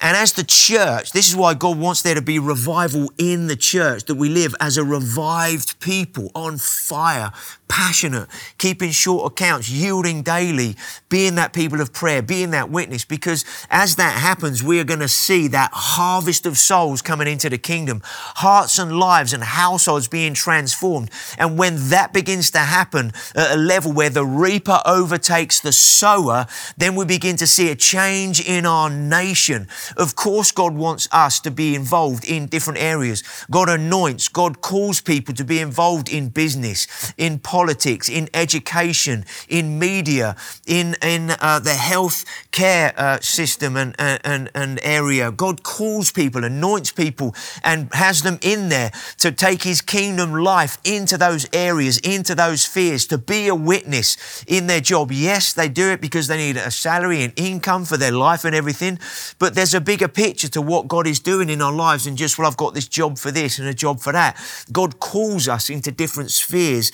And 0.00 0.16
as 0.16 0.32
the 0.34 0.44
church, 0.44 1.12
this 1.12 1.28
is 1.28 1.34
why 1.34 1.54
God 1.54 1.78
wants 1.78 2.02
there 2.02 2.14
to 2.14 2.22
be 2.22 2.38
revival 2.38 3.10
in 3.16 3.46
the 3.46 3.56
church, 3.56 4.04
that 4.04 4.16
we 4.16 4.28
live 4.28 4.54
as 4.60 4.76
a 4.76 4.84
revived 4.84 5.80
people 5.80 6.30
on 6.34 6.58
fire, 6.58 7.32
passionate, 7.68 8.28
keeping 8.58 8.90
short 8.90 9.32
accounts, 9.32 9.68
yielding 9.68 10.22
daily, 10.22 10.76
being 11.08 11.34
that 11.34 11.52
people 11.52 11.80
of 11.80 11.92
prayer, 11.92 12.22
being 12.22 12.50
that 12.50 12.70
witness. 12.70 13.04
Because 13.04 13.44
as 13.70 13.96
that 13.96 14.18
happens, 14.18 14.62
we 14.62 14.80
are 14.80 14.84
going 14.84 15.00
to 15.00 15.08
see 15.08 15.48
that 15.48 15.70
harvest 15.72 16.46
of 16.46 16.56
souls 16.56 17.02
coming 17.02 17.28
into 17.28 17.50
the 17.50 17.58
kingdom, 17.58 18.00
hearts 18.04 18.78
and 18.78 18.98
lives 18.98 19.32
and 19.32 19.42
households 19.42 20.08
being 20.08 20.34
transformed. 20.34 21.10
And 21.38 21.58
when 21.58 21.90
that 21.90 22.12
begins 22.12 22.50
to 22.52 22.60
happen 22.60 23.12
at 23.34 23.52
a 23.52 23.56
level 23.56 23.92
where 23.92 24.10
the 24.10 24.24
reaper 24.24 24.80
overtakes 24.86 25.60
the 25.60 25.72
sower, 25.72 26.46
then 26.76 26.94
we 26.94 27.04
begin 27.04 27.36
to 27.36 27.46
see 27.46 27.70
a 27.70 27.76
change 27.76 28.40
in 28.40 28.64
our 28.66 28.88
nation. 28.88 29.68
Of 29.96 30.14
course, 30.16 30.50
God 30.52 30.74
wants 30.74 31.08
us 31.12 31.40
to 31.40 31.50
be 31.50 31.74
involved 31.74 32.24
in 32.24 32.46
different 32.46 32.80
areas. 32.80 33.22
God 33.50 33.68
anoints, 33.68 34.28
God 34.28 34.60
calls 34.60 35.00
people 35.00 35.34
to 35.34 35.44
be 35.44 35.60
involved 35.60 36.08
in 36.08 36.28
business, 36.28 37.12
in 37.16 37.38
politics 37.38 37.55
politics, 37.56 38.06
in 38.10 38.28
education, 38.34 39.24
in 39.48 39.78
media, 39.78 40.36
in, 40.66 40.94
in 41.00 41.30
uh, 41.40 41.58
the 41.58 41.72
health 41.72 42.22
care 42.50 42.92
uh, 42.98 43.18
system 43.20 43.78
and, 43.78 43.94
and, 43.98 44.50
and 44.54 44.78
area. 44.82 45.32
God 45.32 45.62
calls 45.62 46.12
people, 46.12 46.44
anoints 46.44 46.92
people, 46.92 47.34
and 47.64 47.88
has 47.94 48.20
them 48.20 48.38
in 48.42 48.68
there 48.68 48.90
to 49.20 49.32
take 49.32 49.62
His 49.62 49.80
kingdom 49.80 50.34
life 50.34 50.76
into 50.84 51.16
those 51.16 51.48
areas, 51.54 51.96
into 52.00 52.34
those 52.34 52.60
spheres, 52.60 53.06
to 53.06 53.16
be 53.16 53.48
a 53.48 53.54
witness 53.54 54.44
in 54.46 54.66
their 54.66 54.82
job. 54.82 55.10
Yes, 55.10 55.54
they 55.54 55.70
do 55.70 55.90
it 55.92 56.02
because 56.02 56.28
they 56.28 56.36
need 56.36 56.58
a 56.58 56.70
salary 56.70 57.22
and 57.22 57.32
income 57.36 57.86
for 57.86 57.96
their 57.96 58.12
life 58.12 58.44
and 58.44 58.54
everything, 58.54 58.98
but 59.38 59.54
there's 59.54 59.72
a 59.72 59.80
bigger 59.80 60.08
picture 60.08 60.48
to 60.48 60.60
what 60.60 60.88
God 60.88 61.06
is 61.06 61.20
doing 61.20 61.48
in 61.48 61.62
our 61.62 61.72
lives 61.72 62.04
than 62.04 62.16
just, 62.16 62.36
well, 62.36 62.46
I've 62.46 62.58
got 62.58 62.74
this 62.74 62.86
job 62.86 63.16
for 63.16 63.30
this 63.30 63.58
and 63.58 63.66
a 63.66 63.72
job 63.72 64.00
for 64.00 64.12
that. 64.12 64.36
God 64.70 65.00
calls 65.00 65.48
us 65.48 65.70
into 65.70 65.90
different 65.90 66.30
spheres 66.30 66.92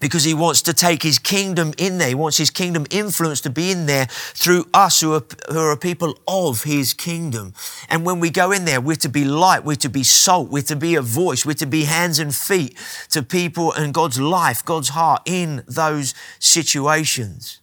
because 0.00 0.24
he 0.24 0.34
wants 0.34 0.62
to 0.62 0.72
take 0.72 1.02
his 1.02 1.18
kingdom 1.18 1.72
in 1.76 1.98
there. 1.98 2.08
He 2.08 2.14
wants 2.14 2.38
his 2.38 2.50
kingdom 2.50 2.86
influence 2.90 3.40
to 3.42 3.50
be 3.50 3.70
in 3.70 3.86
there 3.86 4.06
through 4.10 4.66
us 4.72 5.00
who 5.00 5.14
are, 5.14 5.24
who 5.50 5.58
are 5.58 5.76
people 5.76 6.18
of 6.26 6.62
his 6.62 6.94
kingdom. 6.94 7.52
And 7.88 8.06
when 8.06 8.20
we 8.20 8.30
go 8.30 8.52
in 8.52 8.64
there, 8.64 8.80
we're 8.80 8.96
to 8.96 9.08
be 9.08 9.24
light, 9.24 9.64
we're 9.64 9.76
to 9.76 9.88
be 9.88 10.04
salt, 10.04 10.50
we're 10.50 10.62
to 10.62 10.76
be 10.76 10.94
a 10.94 11.02
voice, 11.02 11.44
we're 11.44 11.54
to 11.54 11.66
be 11.66 11.84
hands 11.84 12.18
and 12.18 12.34
feet 12.34 12.76
to 13.10 13.22
people 13.22 13.72
and 13.72 13.92
God's 13.92 14.20
life, 14.20 14.64
God's 14.64 14.90
heart 14.90 15.22
in 15.24 15.64
those 15.66 16.14
situations. 16.38 17.60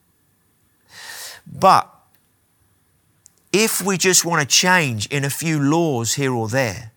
But 1.48 1.91
if 3.54 3.82
we 3.82 3.98
just 3.98 4.26
want 4.26 4.41
to 4.41 4.48
change 4.48 5.08
in 5.08 5.24
a 5.24 5.30
few 5.30 5.62
laws 5.62 6.15
here 6.15 6.34
or 6.34 6.50
there, 6.50 6.91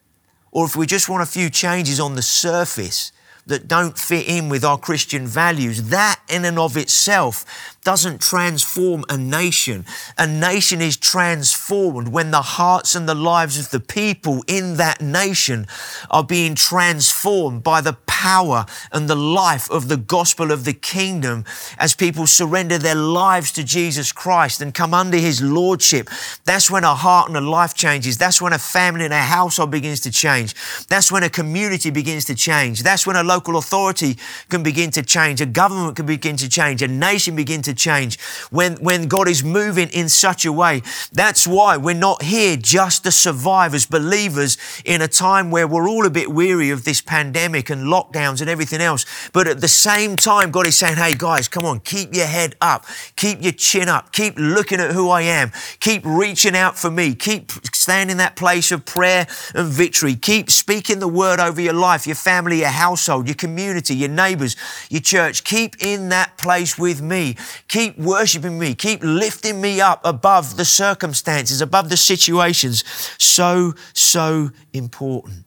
or 0.51 0.65
if 0.65 0.75
we 0.75 0.87
just 0.87 1.09
want 1.09 1.23
a 1.23 1.27
few 1.27 1.51
changes 1.51 2.01
on 2.01 2.17
the 2.17 2.23
surface 2.23 3.13
that 3.49 3.69
don't 3.69 3.99
fit 3.99 4.29
in 4.29 4.49
with 4.49 4.65
our 4.65 4.79
Christian 4.79 5.27
values, 5.27 5.85
that 5.85 6.21
in 6.29 6.45
and 6.45 6.59
of 6.59 6.77
itself 6.77 7.45
doesn't 7.85 8.21
transform 8.21 9.05
a 9.09 9.17
nation. 9.17 9.85
A 10.17 10.27
nation 10.27 10.81
is 10.81 10.97
transformed 10.97 12.09
when 12.09 12.31
the 12.31 12.43
hearts 12.43 12.95
and 12.95 13.09
the 13.09 13.15
lives 13.15 13.59
of 13.59 13.71
the 13.71 13.81
people 13.81 14.45
in 14.47 14.77
that 14.77 15.01
nation 15.01 15.67
are 16.11 16.25
being 16.25 16.55
transformed 16.55 17.63
by 17.63 17.81
the 17.81 17.97
power 18.07 18.67
and 18.91 19.09
the 19.09 19.15
life 19.15 19.71
of 19.71 19.87
the 19.87 19.97
gospel 19.97 20.51
of 20.51 20.65
the 20.65 20.73
kingdom 20.73 21.45
as 21.79 21.95
people 21.95 22.27
surrender 22.27 22.77
their 22.77 22.97
lives 22.97 23.53
to 23.53 23.63
Jesus 23.63 24.11
Christ 24.11 24.61
and 24.61 24.75
come 24.75 24.93
under 24.93 25.17
his 25.17 25.41
lordship. 25.41 26.11
That's 26.45 26.69
when 26.69 26.83
a 26.83 26.95
heart 26.95 27.29
and 27.29 27.37
a 27.37 27.41
life 27.41 27.75
changes. 27.75 28.19
That's 28.19 28.43
when 28.43 28.53
a 28.53 28.59
family 28.59 29.05
and 29.05 29.15
a 29.15 29.19
household 29.19 29.71
begins 29.71 30.01
to 30.01 30.11
change. 30.11 30.55
That's 30.89 31.13
when 31.13 31.23
a 31.23 31.31
community 31.31 31.91
begins 31.91 32.25
to 32.25 32.35
change. 32.35 32.83
That's 32.83 33.07
when 33.07 33.15
a 33.15 33.23
local 33.23 33.57
authority 33.57 34.19
can 34.49 34.65
begin 34.65 34.91
to 34.93 35.03
change. 35.03 35.41
A 35.41 35.47
government 35.47 35.95
can 35.95 36.07
begin 36.07 36.37
to 36.39 36.49
change. 36.49 36.83
A 36.83 36.89
nation 36.89 37.37
begin 37.37 37.63
to 37.63 37.68
change 37.75 38.21
when, 38.51 38.77
when 38.77 39.09
God 39.09 39.29
is 39.29 39.43
moving 39.43 39.89
in 39.89 40.09
such 40.09 40.45
a 40.45 40.53
way. 40.53 40.83
That's 41.13 41.47
why 41.47 41.77
we're 41.77 41.95
not 41.95 42.23
here 42.23 42.57
just 42.57 43.05
to 43.05 43.13
survive 43.13 43.75
as 43.75 43.87
believers 43.87 44.59
in 44.85 45.03
a 45.03 45.09
time 45.09 45.51
where 45.51 45.67
we're 45.67 45.89
all 45.89 46.07
a 46.07 46.11
bit 46.11 46.31
weary 46.31 46.71
of 46.71 46.85
this 46.85 47.01
pandemic 47.01 47.71
and 47.71 47.87
lockdowns 47.87 48.41
and 48.41 48.51
everything 48.51 48.81
else. 48.81 49.05
But 49.33 49.47
at 49.47 49.61
the 49.61 49.69
same 49.69 50.17
time, 50.17 50.51
God 50.51 50.67
is 50.67 50.77
saying, 50.77 50.97
hey 50.97 51.15
guys, 51.15 51.49
come 51.49 51.65
on, 51.65 51.81
keep 51.81 52.15
your 52.15 52.27
head 52.27 52.57
up, 52.61 52.87
keep 53.17 53.43
your 53.43 53.53
chin 53.53 53.89
up, 53.89 54.13
keep 54.13 54.35
looking 54.37 54.81
at 54.81 54.93
who 54.93 55.11
I 55.11 55.23
am, 55.23 55.53
keep 55.81 56.03
reaching 56.05 56.57
out 56.57 56.79
for 56.79 56.91
me, 56.91 57.15
keep 57.15 57.51
standing 57.75 58.09
in 58.09 58.17
that 58.19 58.37
place 58.37 58.73
of 58.73 58.85
prayer 58.85 59.27
and 59.55 59.69
victory, 59.69 60.15
keep 60.15 60.51
speaking 60.51 60.99
the 60.99 61.09
word 61.09 61.41
over 61.41 61.61
your 61.61 61.73
life, 61.73 62.07
your 62.07 62.17
family, 62.17 62.61
your 62.61 62.69
household, 62.69 63.27
your 63.27 63.35
community, 63.35 63.95
your 63.95 64.09
neighbors, 64.09 64.57
your 64.89 65.01
church. 65.01 65.45
Keep 65.45 65.83
in 65.83 66.09
that 66.09 66.39
place 66.39 66.79
with 66.79 67.03
me. 67.03 67.37
Keep 67.69 67.99
worshiping 67.99 68.59
me. 68.59 68.75
Keep 68.75 69.01
lifting 69.03 69.61
me 69.61 69.81
up 69.81 70.01
above 70.05 70.57
the 70.57 70.65
circumstances, 70.65 71.61
above 71.61 71.91
the 71.91 71.99
situations. 71.99 72.83
So, 73.19 73.75
so 73.93 74.51
important. 74.73 75.45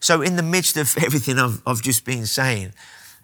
So, 0.00 0.22
in 0.22 0.36
the 0.36 0.42
midst 0.42 0.76
of 0.76 0.96
everything 1.02 1.38
I've, 1.38 1.62
I've 1.66 1.82
just 1.82 2.04
been 2.04 2.26
saying, 2.26 2.72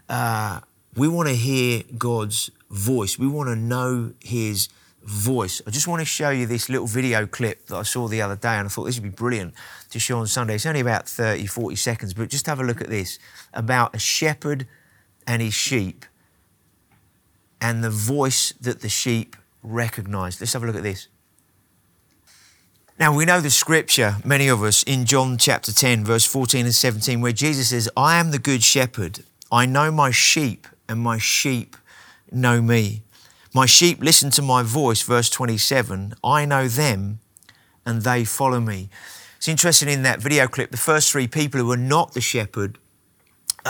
uh, 0.09 0.61
we 0.97 1.09
want 1.09 1.29
to 1.29 1.35
hear 1.35 1.83
God's 1.97 2.51
voice. 2.71 3.19
We 3.19 3.27
want 3.27 3.49
to 3.49 3.57
know 3.57 4.13
His 4.21 4.69
voice. 5.03 5.63
I 5.67 5.71
just 5.71 5.89
want 5.89 6.01
to 6.01 6.05
show 6.05 6.29
you 6.29 6.47
this 6.47 6.69
little 6.69 6.87
video 6.87 7.27
clip 7.27 7.67
that 7.67 7.77
I 7.77 7.83
saw 7.83 8.07
the 8.07 8.21
other 8.21 8.37
day, 8.37 8.57
and 8.57 8.67
I 8.67 8.69
thought 8.69 8.85
this 8.85 8.97
would 8.97 9.03
be 9.03 9.09
brilliant 9.09 9.55
to 9.91 9.99
show 9.99 10.19
on 10.19 10.27
Sunday. 10.27 10.57
It's 10.57 10.67
only 10.67 10.81
about 10.81 11.09
30, 11.09 11.47
40 11.47 11.77
seconds, 11.77 12.13
but 12.15 12.29
just 12.29 12.47
have 12.47 12.61
a 12.61 12.65
look 12.65 12.83
at 12.83 12.89
this 12.89 13.19
about 13.55 13.95
a 13.95 13.99
shepherd 13.99 14.67
and 15.29 15.43
his 15.43 15.55
sheep 15.55 16.07
and 17.61 17.85
the 17.85 17.91
voice 17.91 18.53
that 18.61 18.81
the 18.81 18.88
sheep 18.88 19.37
recognized. 19.62 20.41
Let's 20.41 20.55
have 20.55 20.62
a 20.62 20.67
look 20.67 20.77
at 20.77 20.83
this. 20.83 21.09
Now, 22.99 23.14
we 23.14 23.25
know 23.25 23.41
the 23.41 23.51
scripture, 23.51 24.17
many 24.25 24.49
of 24.49 24.62
us, 24.62 24.83
in 24.83 25.05
John 25.05 25.38
chapter 25.38 25.73
10, 25.73 26.05
verse 26.05 26.25
14 26.25 26.64
and 26.64 26.75
17, 26.75 27.21
where 27.21 27.31
Jesus 27.31 27.69
says, 27.69 27.88
I 27.97 28.19
am 28.19 28.33
the 28.33 28.41
good 28.41 28.64
shepherd. 28.64 29.21
I 29.53 29.67
know 29.67 29.93
my 29.93 30.11
sheep, 30.11 30.67
and 30.88 30.99
my 30.99 31.19
sheep 31.19 31.77
know 32.33 32.61
me. 32.61 33.03
My 33.55 33.67
sheep 33.67 34.03
listen 34.03 34.31
to 34.31 34.43
my 34.43 34.62
voice, 34.62 35.03
verse 35.03 35.31
27. 35.31 36.14
I 36.25 36.45
know 36.45 36.67
them, 36.67 37.21
and 37.87 38.03
they 38.03 38.25
follow 38.25 38.61
me. 38.61 38.88
It's 39.37 39.49
interesting 39.49 39.88
in 39.88 40.03
that 40.03 40.21
video 40.21 40.49
clip, 40.49 40.73
the 40.73 40.77
first 40.77 41.12
three 41.12 41.29
people 41.29 41.61
who 41.61 41.67
were 41.67 41.77
not 41.77 42.14
the 42.14 42.21
shepherd 42.21 42.79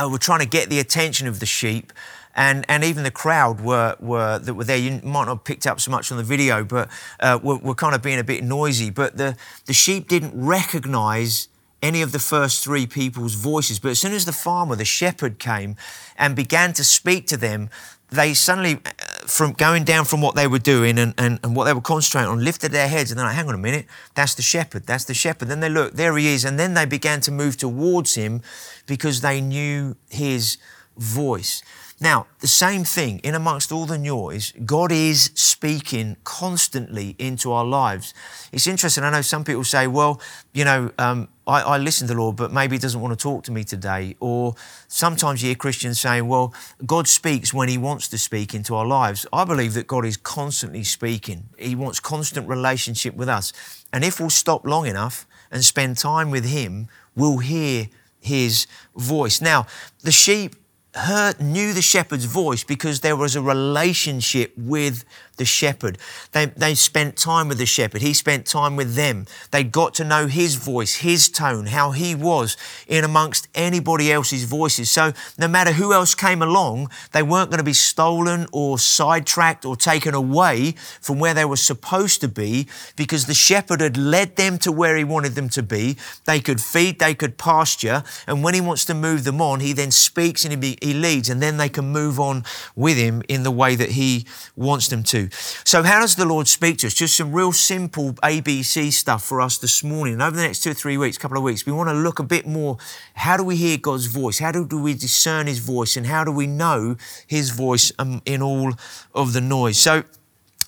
uh, 0.03 0.09
were 0.09 0.19
trying 0.19 0.41
to 0.41 0.47
get 0.47 0.69
the 0.71 0.79
attention 0.79 1.27
of 1.27 1.41
the 1.41 1.47
sheep. 1.47 1.93
And, 2.35 2.65
and 2.69 2.85
even 2.85 3.03
the 3.03 3.11
crowd 3.11 3.61
were, 3.61 3.97
were 3.99 4.39
that 4.39 4.55
were 4.55 4.63
there. 4.63 4.77
You 4.77 5.01
might 5.03 5.25
not 5.25 5.29
have 5.29 5.45
picked 5.45 5.67
up 5.67 5.81
so 5.81 5.91
much 5.91 6.13
on 6.13 6.19
the 6.19 6.25
video, 6.25 6.63
but 6.63 6.89
uh, 7.19 7.39
were, 7.43 7.57
were 7.57 7.75
kind 7.75 7.97
of 7.97 8.03
being 8.03 8.21
a 8.21 8.25
bit 8.25 8.45
noisy. 8.45 8.91
But 8.91 9.17
the, 9.17 9.37
the 9.67 9.73
sheep 9.73 10.07
didn't 10.07 10.33
recognize 10.35 11.49
any 11.83 12.01
of 12.03 12.13
the 12.13 12.19
first 12.19 12.63
three 12.63 12.87
people's 12.87 13.35
voices. 13.35 13.79
But 13.81 13.91
as 13.91 13.99
soon 13.99 14.13
as 14.13 14.25
the 14.25 14.33
farmer, 14.33 14.77
the 14.77 14.85
shepherd, 14.85 15.39
came 15.39 15.77
and 16.17 16.37
began 16.37 16.73
to 16.75 16.85
speak 16.85 17.27
to 17.29 17.37
them, 17.37 17.71
they 18.11 18.35
suddenly, 18.35 18.81
from 19.29 19.53
going 19.53 19.85
down 19.85 20.07
from 20.07 20.23
what 20.23 20.35
they 20.35 20.47
were 20.47 20.59
doing 20.59 20.99
and, 20.99 21.13
and, 21.19 21.39
and 21.43 21.55
what 21.55 21.65
they 21.65 21.75
were 21.75 21.83
concentrating 21.83 22.31
on, 22.31 22.43
lifted 22.43 22.73
their 22.73 22.89
heads 22.89 23.11
and 23.11 23.19
they're 23.19 23.27
like, 23.27 23.37
hang 23.37 23.49
on 23.49 23.55
a 23.55 23.59
minute, 23.59 23.87
that's 24.15 24.35
the 24.35 24.43
shepherd, 24.43 24.87
that's 24.87 25.05
the 25.05 25.15
shepherd. 25.15 25.49
Then 25.49 25.61
they 25.61 25.69
look, 25.69 25.93
there 25.93 26.17
he 26.17 26.29
is. 26.29 26.45
And 26.45 26.59
then 26.59 26.75
they 26.75 26.87
began 26.87 27.21
to 27.23 27.31
move 27.31 27.57
towards 27.59 28.15
him 28.15 28.41
because 28.87 29.21
they 29.21 29.41
knew 29.41 29.97
his 30.09 30.57
voice. 30.97 31.63
Now, 32.01 32.29
the 32.39 32.47
same 32.47 32.85
thing 32.85 33.19
in 33.21 33.35
amongst 33.35 33.73
all 33.73 33.85
the 33.85 33.99
noise, 33.99 34.53
God 34.65 34.93
is 34.93 35.33
speaking 35.35 36.17
constantly 36.23 37.17
into 37.19 37.51
our 37.51 37.65
lives. 37.65 38.15
It's 38.53 38.69
interesting. 38.69 39.03
I 39.03 39.11
know 39.11 39.21
some 39.21 39.43
people 39.43 39.65
say, 39.65 39.89
well, 39.89 40.21
you 40.53 40.65
know, 40.65 40.93
um, 40.99 41.29
I, 41.45 41.63
I, 41.63 41.79
listen 41.79 42.07
to 42.07 42.15
the 42.15 42.21
Lord, 42.21 42.37
but 42.37 42.53
maybe 42.53 42.77
He 42.77 42.79
doesn't 42.79 43.01
want 43.01 43.19
to 43.19 43.23
talk 43.23 43.43
to 43.45 43.53
me 43.53 43.65
today. 43.65 44.15
Or 44.21 44.55
sometimes 44.87 45.43
you 45.43 45.49
hear 45.49 45.57
Christians 45.57 45.99
saying, 45.99 46.29
well, 46.29 46.55
God 46.87 47.09
speaks 47.09 47.53
when 47.53 47.69
He 47.69 47.79
wants 47.79 48.07
to 48.09 48.19
speak 48.19 48.55
into 48.55 48.77
our 48.77 48.87
lives. 48.87 49.27
I 49.33 49.45
believe 49.45 49.75
that 49.75 49.89
God 49.89 50.05
is 50.05 50.17
constantly 50.17 50.85
speaking, 50.85 51.49
He 51.59 51.75
wants 51.75 51.99
constant 51.99 52.49
relationship 52.49 53.17
with 53.17 53.29
us. 53.29 53.53
And 53.93 54.05
if 54.05 54.21
we'll 54.21 54.31
stop 54.31 54.65
long 54.65 54.87
enough 54.87 55.27
and 55.51 55.65
spend 55.65 55.99
time 55.99 56.31
with 56.31 56.45
Him, 56.45 56.87
we'll 57.17 57.39
hear 57.39 57.89
His 58.21 58.69
voice. 58.95 59.41
Now, 59.41 59.67
the 60.03 60.13
sheep 60.13 60.55
heard, 60.99 61.41
knew 61.41 61.73
the 61.73 61.83
shepherd's 61.83 62.25
voice 62.25 62.65
because 62.65 63.01
there 63.01 63.17
was 63.17 63.37
a 63.37 63.43
relationship 63.43 64.53
with 64.57 65.05
the 65.39 65.45
shepherd. 65.45 65.99
They, 66.33 66.47
they 66.47 66.75
spent 66.75 67.17
time 67.17 67.49
with 67.49 67.59
the 67.59 67.67
shepherd. 67.67 68.03
He 68.03 68.13
spent 68.13 68.47
time 68.47 68.77
with 68.77 68.95
them. 68.95 69.27
They 69.51 69.65
got 69.65 69.95
to 69.95 70.05
know 70.05 70.27
his 70.27 70.57
voice, 70.57 70.97
his 70.97 71.29
tone, 71.29 71.67
how 71.67 71.93
he 71.93 72.15
was 72.15 72.57
in 72.87 73.05
amongst 73.05 73.49
anybody 73.55 74.13
else's 74.13 74.45
voices. 74.45 74.91
So 74.91 75.13
no 75.39 75.49
matter 75.49 75.73
who 75.73 75.93
else 75.93 76.15
came 76.15 76.43
along, 76.43 76.91
they 77.13 77.23
weren't 77.23 77.51
going 77.51 77.59
to 77.59 77.65
be 77.65 77.73
stolen 77.73 78.47
or 78.53 78.79
sidetracked 78.79 79.65
or 79.65 79.77
taken 79.77 80.15
away 80.15 80.73
from 81.01 81.19
where 81.19 81.35
they 81.35 81.45
were 81.45 81.57
supposed 81.57 82.21
to 82.21 82.29
be 82.29 82.69
because 82.97 83.27
the 83.27 83.35
shepherd 83.35 83.81
had 83.81 83.97
led 83.97 84.37
them 84.37 84.59
to 84.59 84.73
where 84.73 84.97
he 84.97 85.05
wanted 85.05 85.35
them 85.35 85.49
to 85.51 85.63
be. 85.63 85.97
They 86.27 86.41
could 86.41 86.61
feed, 86.61 86.99
they 86.99 87.15
could 87.15 87.39
pasture. 87.39 88.03
And 88.27 88.43
when 88.43 88.55
he 88.55 88.61
wants 88.61 88.85
to 88.87 88.95
move 88.95 89.25
them 89.25 89.41
on, 89.41 89.61
he 89.61 89.73
then 89.73 89.91
speaks 89.91 90.45
and 90.45 90.53
he, 90.53 90.57
be, 90.57 90.79
he 90.83 90.95
leads, 90.95 91.29
and 91.29 91.41
then 91.41 91.57
they 91.57 91.69
can 91.69 91.87
move 91.87 92.19
on 92.19 92.45
with 92.75 92.97
him 92.97 93.23
in 93.29 93.43
the 93.43 93.51
way 93.51 93.75
that 93.77 93.91
he 93.91 94.27
wants 94.57 94.89
them 94.89 95.03
to. 95.05 95.28
So, 95.33 95.83
how 95.83 96.01
does 96.01 96.17
the 96.17 96.25
Lord 96.25 96.49
speak 96.49 96.79
to 96.79 96.87
us? 96.87 96.95
Just 96.95 97.17
some 97.17 97.33
real 97.33 97.53
simple 97.53 98.15
ABC 98.15 98.93
stuff 98.93 99.25
for 99.25 99.41
us 99.41 99.59
this 99.59 99.83
morning. 99.85 100.15
And 100.15 100.23
over 100.23 100.37
the 100.37 100.43
next 100.43 100.61
two 100.61 100.71
or 100.71 100.75
three 100.75 100.97
weeks, 100.97 101.19
couple 101.19 101.37
of 101.37 101.43
weeks, 101.43 101.67
we 101.67 101.73
want 101.73 101.89
to 101.89 101.95
look 101.95 102.19
a 102.19 102.25
bit 102.25 102.47
more. 102.47 102.79
How 103.15 103.37
do 103.37 103.45
we 103.45 103.57
hear 103.57 103.79
God's 103.79 104.07
voice? 104.07 104.39
How 104.39 104.53
do, 104.53 104.67
do 104.67 104.81
we 104.81 104.95
discern 104.95 105.47
His 105.47 105.59
voice? 105.59 105.97
And 105.97 106.07
how 106.07 106.25
do 106.25 106.33
we 106.33 106.47
know 106.47 106.97
His 107.27 107.51
voice 107.51 107.93
um, 107.99 108.23
in 108.25 108.43
all 108.43 108.75
of 109.15 109.33
the 109.33 109.41
noise? 109.41 109.79
So, 109.79 110.05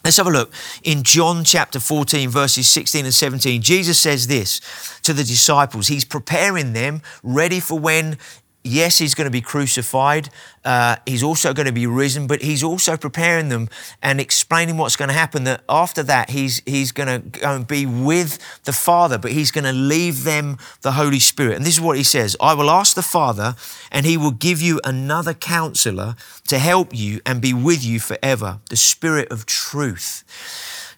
Let's 0.02 0.16
have 0.16 0.26
a 0.26 0.30
look. 0.30 0.50
In 0.82 1.02
John 1.02 1.44
chapter 1.44 1.78
14, 1.78 2.30
verses 2.30 2.68
16 2.70 3.04
and 3.04 3.12
17, 3.12 3.60
Jesus 3.60 4.00
says 4.00 4.28
this 4.28 4.60
to 5.02 5.12
the 5.12 5.24
disciples. 5.24 5.88
He's 5.88 6.06
preparing 6.06 6.72
them 6.72 7.02
ready 7.22 7.60
for 7.60 7.78
when 7.78 8.16
yes, 8.62 8.98
he's 8.98 9.14
going 9.14 9.26
to 9.26 9.30
be 9.30 9.40
crucified. 9.40 10.28
Uh, 10.64 10.96
he's 11.06 11.22
also 11.22 11.54
going 11.54 11.66
to 11.66 11.72
be 11.72 11.86
risen, 11.86 12.26
but 12.26 12.42
he's 12.42 12.62
also 12.62 12.96
preparing 12.96 13.48
them 13.48 13.68
and 14.02 14.20
explaining 14.20 14.76
what's 14.76 14.96
going 14.96 15.08
to 15.08 15.14
happen. 15.14 15.44
That 15.44 15.62
after 15.68 16.02
that, 16.02 16.30
he's 16.30 16.62
he's 16.66 16.92
going 16.92 17.08
to 17.08 17.40
go 17.40 17.54
and 17.54 17.66
be 17.66 17.86
with 17.86 18.38
the 18.64 18.72
Father, 18.72 19.18
but 19.18 19.32
he's 19.32 19.50
going 19.50 19.64
to 19.64 19.72
leave 19.72 20.24
them 20.24 20.58
the 20.82 20.92
Holy 20.92 21.20
Spirit. 21.20 21.56
And 21.56 21.64
this 21.64 21.74
is 21.74 21.80
what 21.80 21.96
he 21.96 22.04
says: 22.04 22.36
"I 22.40 22.54
will 22.54 22.70
ask 22.70 22.94
the 22.94 23.02
Father, 23.02 23.54
and 23.90 24.04
he 24.04 24.16
will 24.16 24.32
give 24.32 24.60
you 24.60 24.80
another 24.84 25.34
Counselor 25.34 26.16
to 26.48 26.58
help 26.58 26.94
you 26.94 27.20
and 27.24 27.40
be 27.40 27.54
with 27.54 27.84
you 27.84 28.00
forever, 28.00 28.60
the 28.68 28.76
Spirit 28.76 29.30
of 29.32 29.46
Truth." 29.46 30.24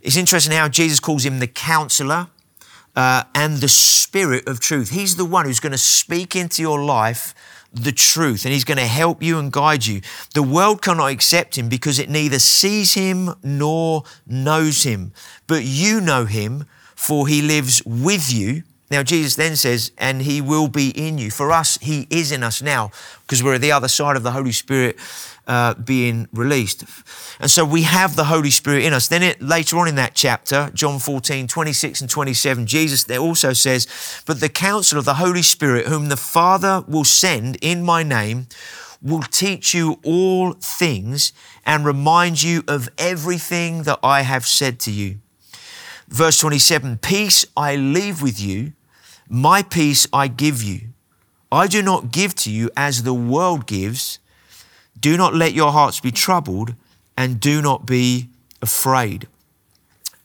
It's 0.03 0.17
interesting 0.17 0.53
how 0.53 0.69
Jesus 0.69 0.99
calls 0.99 1.25
him 1.25 1.39
the 1.39 1.47
Counselor. 1.47 2.27
Uh, 2.95 3.25
and 3.35 3.59
the 3.59 3.69
Spirit 3.69 4.47
of 4.47 4.61
truth. 4.61 4.91
He's 4.91 5.17
the 5.17 5.25
one 5.25 5.47
who's 5.47 5.61
going 5.61 5.73
to 5.73 5.79
speak 5.79 6.37
into 6.37 6.61
your 6.61 6.83
life 6.85 7.35
the 7.73 7.93
truth 7.93 8.45
and 8.45 8.53
he's 8.53 8.65
going 8.65 8.79
to 8.79 8.87
help 8.87 9.23
you 9.23 9.39
and 9.39 9.51
guide 9.51 9.87
you. 9.87 10.03
The 10.35 10.43
world 10.43 10.83
cannot 10.83 11.11
accept 11.11 11.57
him 11.57 11.69
because 11.69 11.99
it 11.99 12.11
neither 12.11 12.39
sees 12.39 12.95
him 12.95 13.35
nor 13.43 14.05
knows 14.27 14.83
him. 14.83 15.13
But 15.47 15.65
you 15.65 16.01
know 16.01 16.27
him, 16.27 16.67
for 16.95 17.27
he 17.27 17.41
lives 17.41 17.83
with 17.85 18.33
you. 18.33 18.63
Now, 18.91 19.03
Jesus 19.03 19.37
then 19.37 19.57
says, 19.57 19.91
and 19.97 20.21
he 20.21 20.43
will 20.43 20.69
be 20.69 20.91
in 20.91 21.17
you. 21.17 21.31
For 21.31 21.51
us, 21.51 21.79
he 21.81 22.07
is 22.11 22.31
in 22.31 22.43
us 22.43 22.61
now 22.61 22.91
because 23.23 23.43
we're 23.43 23.55
at 23.55 23.63
the 23.63 23.73
other 23.73 23.89
side 23.89 24.17
of 24.17 24.23
the 24.23 24.33
Holy 24.33 24.53
Spirit 24.53 24.99
uh, 25.47 25.75
being 25.75 26.29
released. 26.33 26.85
And 27.41 27.51
so 27.51 27.65
we 27.65 27.83
have 27.83 28.17
the 28.17 28.25
Holy 28.25 28.51
Spirit 28.51 28.85
in 28.85 28.93
us. 28.93 29.09
Then 29.09 29.23
it, 29.23 29.43
later 29.43 29.79
on 29.79 29.89
in 29.89 29.97
that 29.97 30.15
chapter, 30.15 30.71
John 30.75 30.99
14, 30.99 31.49
26 31.49 32.01
and 32.01 32.11
27, 32.11 32.67
Jesus 32.67 33.05
there 33.05 33.19
also 33.19 33.53
says, 33.53 34.23
But 34.27 34.41
the 34.41 34.49
counsel 34.49 34.99
of 34.99 35.05
the 35.05 35.15
Holy 35.15 35.43
Spirit, 35.43 35.87
whom 35.87 36.09
the 36.09 36.17
Father 36.17 36.85
will 36.87 37.05
send 37.05 37.59
in 37.61 37.83
my 37.83 38.03
name, 38.03 38.47
will 39.03 39.23
teach 39.23 39.75
you 39.75 39.99
all 40.05 40.53
things 40.53 41.33
and 41.67 41.85
remind 41.85 42.43
you 42.43 42.63
of 42.69 42.89
everything 42.99 43.83
that 43.83 43.99
I 44.03 44.23
have 44.23 44.47
said 44.47 44.79
to 44.81 44.91
you. 44.91 45.19
Verse 46.09 46.39
27 46.39 46.99
Peace 46.99 47.45
I 47.57 47.77
leave 47.77 48.23
with 48.23 48.41
you, 48.41 48.73
my 49.29 49.63
peace 49.63 50.07
I 50.13 50.29
give 50.29 50.63
you. 50.63 50.89
I 51.51 51.67
do 51.67 51.83
not 51.83 52.13
give 52.13 52.35
to 52.37 52.51
you 52.51 52.71
as 52.77 53.03
the 53.03 53.15
world 53.15 53.67
gives. 53.67 54.19
Do 55.03 55.17
not 55.17 55.35
let 55.35 55.53
your 55.53 55.73
hearts 55.73 55.99
be 55.99 56.13
troubled 56.13 56.75
and 57.17 57.41
do 57.41 57.61
not 57.61 57.85
be 57.85 58.29
afraid. 58.63 59.27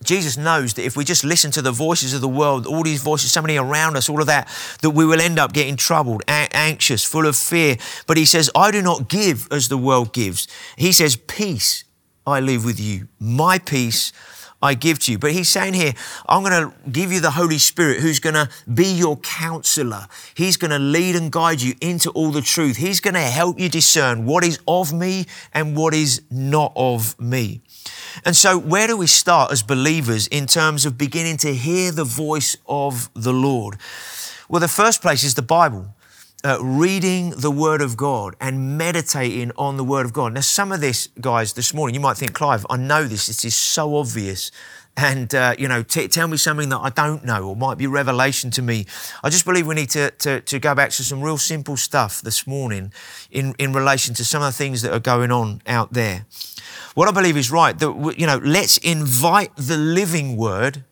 Jesus 0.04 0.38
knows 0.38 0.76
that 0.76 0.86
if 0.86 0.96
we 0.96 1.04
just 1.04 1.24
listen 1.24 1.50
to 1.52 1.62
the 1.64 1.72
voices 1.72 2.14
of 2.14 2.22
the 2.22 2.28
world, 2.28 2.68
all 2.68 2.84
these 2.84 3.02
voices, 3.02 3.32
somebody 3.32 3.58
around 3.58 3.98
us, 3.98 4.08
all 4.08 4.22
of 4.22 4.28
that, 4.28 4.48
that 4.82 4.92
we 4.92 5.04
will 5.04 5.20
end 5.20 5.40
up 5.40 5.52
getting 5.52 5.76
troubled, 5.76 6.22
anxious, 6.28 7.04
full 7.04 7.26
of 7.26 7.36
fear. 7.36 7.78
But 8.06 8.18
he 8.18 8.26
says, 8.26 8.52
I 8.56 8.70
do 8.70 8.84
not 8.84 9.10
give 9.10 9.48
as 9.52 9.68
the 9.68 9.78
world 9.78 10.14
gives. 10.14 10.48
He 10.78 10.92
says, 10.92 11.16
Peace 11.16 11.84
I 12.28 12.40
leave 12.40 12.64
with 12.64 12.80
you. 12.80 13.08
My 13.20 13.58
peace 13.58 14.14
I 14.62 14.74
give 14.74 15.00
to 15.00 15.12
you. 15.12 15.20
But 15.20 15.34
he's 15.34 15.50
saying 15.50 15.76
here, 15.76 15.94
I'm 16.28 16.44
going 16.44 16.72
to 16.72 16.90
give 16.90 17.12
you 17.12 17.20
the 17.20 17.32
Holy 17.32 17.60
Spirit 17.60 18.00
who's 18.00 18.20
going 18.20 18.34
to 18.36 18.50
be 18.74 18.86
your 18.86 19.18
counselor. 19.18 20.08
He's 20.34 20.58
going 20.58 20.72
to 20.72 20.80
lead 20.80 21.16
and 21.16 21.32
guide 21.32 21.62
you 21.62 21.76
into 21.80 22.10
all 22.12 22.32
the 22.32 22.42
truth. 22.42 22.78
He's 22.78 23.00
going 23.00 23.14
to 23.14 23.20
help 23.20 23.60
you 23.60 23.70
discern 23.70 24.26
what 24.26 24.44
is 24.44 24.60
of 24.68 24.94
me 24.94 25.26
and 25.54 25.78
what 25.78 25.94
is 25.94 26.22
not 26.32 26.74
of 26.76 27.20
me. 27.20 27.62
And 28.26 28.36
so, 28.36 28.58
where 28.58 28.88
do 28.88 28.98
we 28.98 29.08
start 29.08 29.52
as 29.52 29.62
believers 29.62 30.28
in 30.28 30.48
terms 30.48 30.86
of 30.86 30.98
beginning 30.98 31.38
to 31.38 31.54
hear 31.54 31.92
the 31.92 32.04
voice 32.04 32.58
of 32.68 33.10
the 33.14 33.34
Lord? 33.34 33.78
Well, 34.50 34.60
the 34.60 34.68
first 34.68 35.02
place 35.02 35.24
is 35.24 35.36
the 35.36 35.42
Bible 35.42 35.94
uh, 36.44 36.58
reading 36.62 37.32
the 37.32 37.52
Word 37.52 37.82
of 37.82 37.98
God 37.98 38.36
and 38.40 38.78
meditating 38.78 39.52
on 39.58 39.78
the 39.78 39.84
Word 39.84 40.06
of 40.06 40.14
God. 40.14 40.34
Now, 40.34 40.42
some 40.42 40.72
of 40.72 40.82
this, 40.82 41.08
guys, 41.20 41.54
this 41.54 41.74
morning, 41.74 41.96
you 41.96 42.00
might 42.00 42.18
think, 42.18 42.34
Clive, 42.34 42.66
I 42.70 42.78
know 42.78 43.06
this. 43.06 43.28
This 43.28 43.44
is 43.44 43.56
so 43.56 43.96
obvious. 43.96 44.52
And, 44.96 45.34
uh, 45.36 45.56
you 45.58 45.68
know, 45.68 45.84
t- 45.84 46.08
tell 46.08 46.28
me 46.28 46.38
something 46.38 46.70
that 46.70 46.80
I 46.80 46.90
don't 46.90 47.24
know 47.24 47.50
or 47.50 47.56
might 47.56 47.78
be 47.78 47.86
revelation 47.86 48.50
to 48.52 48.62
me. 48.64 48.88
I 49.24 49.30
just 49.30 49.46
believe 49.46 49.68
we 49.68 49.76
need 49.76 49.92
to, 49.92 50.10
to, 50.10 50.42
to 50.42 50.60
go 50.60 50.74
back 50.74 50.90
to 50.92 51.04
some 51.04 51.22
real 51.22 51.38
simple 51.38 51.78
stuff 51.78 52.22
this 52.22 52.48
morning 52.48 52.92
in, 53.30 53.54
in 53.60 53.74
relation 53.74 54.16
to 54.16 54.26
some 54.26 54.42
of 54.42 54.48
the 54.48 54.58
things 54.58 54.82
that 54.82 54.92
are 54.92 55.00
going 55.00 55.32
on 55.32 55.62
out 55.68 55.94
there. 55.94 56.26
What 56.96 57.08
I 57.08 57.12
believe 57.12 57.38
is 57.38 57.52
right 57.52 57.78
that, 57.78 58.16
you 58.18 58.26
know, 58.26 58.40
let's 58.44 58.80
invite 58.80 59.56
the 59.56 59.78
living 59.78 60.36
Word, 60.36 60.84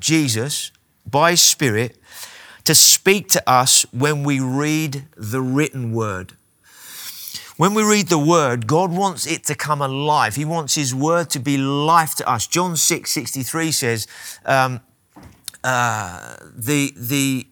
Jesus, 0.00 0.72
by 1.04 1.32
His 1.32 1.42
Spirit, 1.42 1.98
to 2.70 2.74
speak 2.76 3.28
to 3.28 3.42
us 3.50 3.84
when 3.92 4.22
we 4.22 4.38
read 4.38 5.04
the 5.16 5.40
written 5.40 5.92
word. 5.92 6.34
When 7.56 7.74
we 7.74 7.82
read 7.82 8.06
the 8.06 8.16
word, 8.16 8.68
God 8.68 8.92
wants 8.92 9.26
it 9.26 9.42
to 9.46 9.56
come 9.56 9.82
alive. 9.82 10.36
He 10.36 10.44
wants 10.44 10.76
His 10.76 10.94
word 10.94 11.30
to 11.30 11.40
be 11.40 11.58
life 11.58 12.14
to 12.14 12.30
us. 12.30 12.46
John 12.46 12.76
6 12.76 13.10
63 13.10 13.72
says, 13.72 14.06
um, 14.44 14.80
uh, 15.64 16.36
the, 16.54 16.94
the, 16.96 17.48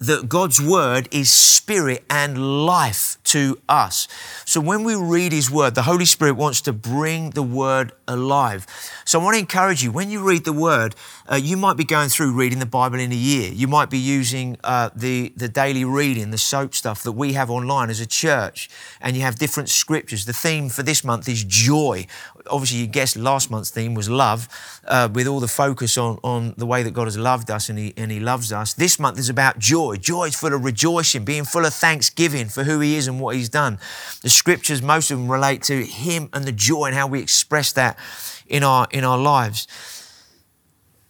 that 0.00 0.28
God's 0.28 0.60
word 0.60 1.08
is 1.12 1.30
spirit 1.30 2.04
and 2.10 2.66
life 2.66 3.18
to 3.34 3.58
us. 3.68 4.06
So 4.44 4.60
when 4.60 4.84
we 4.84 4.94
read 4.94 5.32
His 5.32 5.50
word, 5.50 5.74
the 5.74 5.82
Holy 5.82 6.04
Spirit 6.04 6.34
wants 6.34 6.60
to 6.62 6.72
bring 6.72 7.30
the 7.30 7.42
word 7.42 7.90
alive. 8.06 8.66
So 9.04 9.20
I 9.20 9.24
want 9.24 9.34
to 9.34 9.40
encourage 9.40 9.82
you 9.82 9.90
when 9.90 10.08
you 10.08 10.22
read 10.22 10.44
the 10.44 10.52
word, 10.52 10.94
uh, 11.30 11.34
you 11.36 11.56
might 11.56 11.76
be 11.76 11.84
going 11.84 12.10
through 12.10 12.32
reading 12.32 12.60
the 12.60 12.66
Bible 12.66 13.00
in 13.00 13.10
a 13.10 13.16
year. 13.16 13.50
You 13.50 13.66
might 13.66 13.90
be 13.90 13.98
using 13.98 14.56
uh, 14.62 14.90
the, 14.94 15.32
the 15.36 15.48
daily 15.48 15.84
reading, 15.84 16.30
the 16.30 16.38
soap 16.38 16.74
stuff 16.74 17.02
that 17.02 17.12
we 17.12 17.32
have 17.32 17.50
online 17.50 17.90
as 17.90 17.98
a 17.98 18.06
church, 18.06 18.70
and 19.00 19.16
you 19.16 19.22
have 19.22 19.34
different 19.36 19.68
scriptures. 19.68 20.26
The 20.26 20.32
theme 20.32 20.68
for 20.68 20.84
this 20.84 21.02
month 21.02 21.28
is 21.28 21.42
joy. 21.42 22.06
Obviously, 22.46 22.78
you 22.78 22.86
guessed 22.86 23.16
last 23.16 23.50
month's 23.50 23.70
theme 23.70 23.94
was 23.94 24.08
love, 24.08 24.48
uh, 24.86 25.08
with 25.12 25.26
all 25.26 25.40
the 25.40 25.48
focus 25.48 25.98
on, 25.98 26.18
on 26.22 26.54
the 26.56 26.66
way 26.66 26.82
that 26.82 26.92
God 26.92 27.06
has 27.06 27.18
loved 27.18 27.50
us 27.50 27.68
and 27.68 27.78
he, 27.78 27.94
and 27.96 28.12
he 28.12 28.20
loves 28.20 28.52
us. 28.52 28.74
This 28.74 29.00
month 29.00 29.18
is 29.18 29.28
about 29.28 29.58
joy. 29.58 29.96
Joy 29.96 30.26
is 30.26 30.36
full 30.36 30.54
of 30.54 30.64
rejoicing, 30.64 31.24
being 31.24 31.44
full 31.44 31.64
of 31.64 31.74
thanksgiving 31.74 32.48
for 32.48 32.64
who 32.64 32.80
He 32.80 32.96
is 32.96 33.08
and 33.08 33.20
what 33.24 33.36
He's 33.36 33.48
done. 33.48 33.78
The 34.22 34.30
scriptures, 34.30 34.82
most 34.82 35.10
of 35.10 35.18
them 35.18 35.30
relate 35.30 35.62
to 35.64 35.84
Him 35.84 36.28
and 36.32 36.44
the 36.44 36.52
joy 36.52 36.86
and 36.86 36.94
how 36.94 37.06
we 37.06 37.20
express 37.20 37.72
that 37.72 37.98
in 38.46 38.62
our, 38.62 38.86
in 38.90 39.04
our 39.04 39.18
lives 39.18 39.66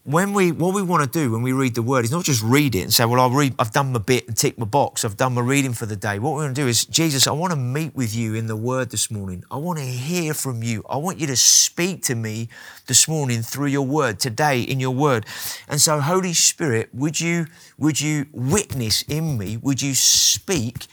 when 0.05 0.35
we 0.35 0.53
what 0.53 0.75
we 0.75 0.83
want 0.83 1.03
to 1.03 1.19
do 1.19 1.33
when 1.33 1.41
we 1.41 1.53
read 1.53 1.75
the 1.75 1.83
word 1.83 2.05
is 2.05 2.13
not 2.13 2.25
just 2.25 2.43
read 2.43 2.75
it 2.75 2.83
and 2.83 2.93
say, 2.93 3.07
well, 3.07 3.21
I'll 3.21 3.31
read, 3.31 3.55
I've 3.59 3.73
done 3.73 3.93
my 3.93 3.99
bit 3.99 4.29
and 4.29 4.37
tick 4.37 4.59
my 4.59 4.67
box, 4.67 5.03
I've 5.05 5.17
done 5.17 5.33
my 5.33 5.41
reading 5.41 5.73
for 5.73 5.87
the 5.87 5.97
day. 5.97 6.19
What 6.19 6.33
we 6.33 6.43
want 6.43 6.55
to 6.55 6.63
do 6.63 6.69
is, 6.69 6.85
Jesus, 6.85 7.27
I 7.27 7.33
want 7.33 7.53
to 7.53 7.59
meet 7.59 7.95
with 7.97 8.15
you 8.15 8.35
in 8.35 8.47
the 8.47 8.57
word 8.57 8.91
this 8.91 9.11
morning. 9.11 9.45
I 9.51 9.57
want 9.57 9.79
to 9.79 9.85
hear 9.85 10.35
from 10.35 10.63
you. 10.63 10.85
I 10.91 10.99
want 10.99 11.21
you 11.21 11.27
to 11.29 11.37
speak 11.37 12.03
to 12.05 12.15
me 12.15 12.51
this 12.87 13.09
morning 13.09 13.41
through 13.41 13.69
your 13.69 13.87
word, 13.87 14.21
today 14.21 14.61
in 14.61 14.79
your 14.79 14.95
word. 14.95 15.25
And 15.69 15.81
so, 15.81 16.01
Holy 16.01 16.35
Spirit, 16.35 16.91
would 16.93 17.19
you 17.19 17.47
would 17.79 18.01
you 18.01 18.27
witness 18.31 19.03
in 19.03 19.39
me? 19.39 19.57
Would 19.57 19.81
you 19.81 19.95
speak? 19.95 20.87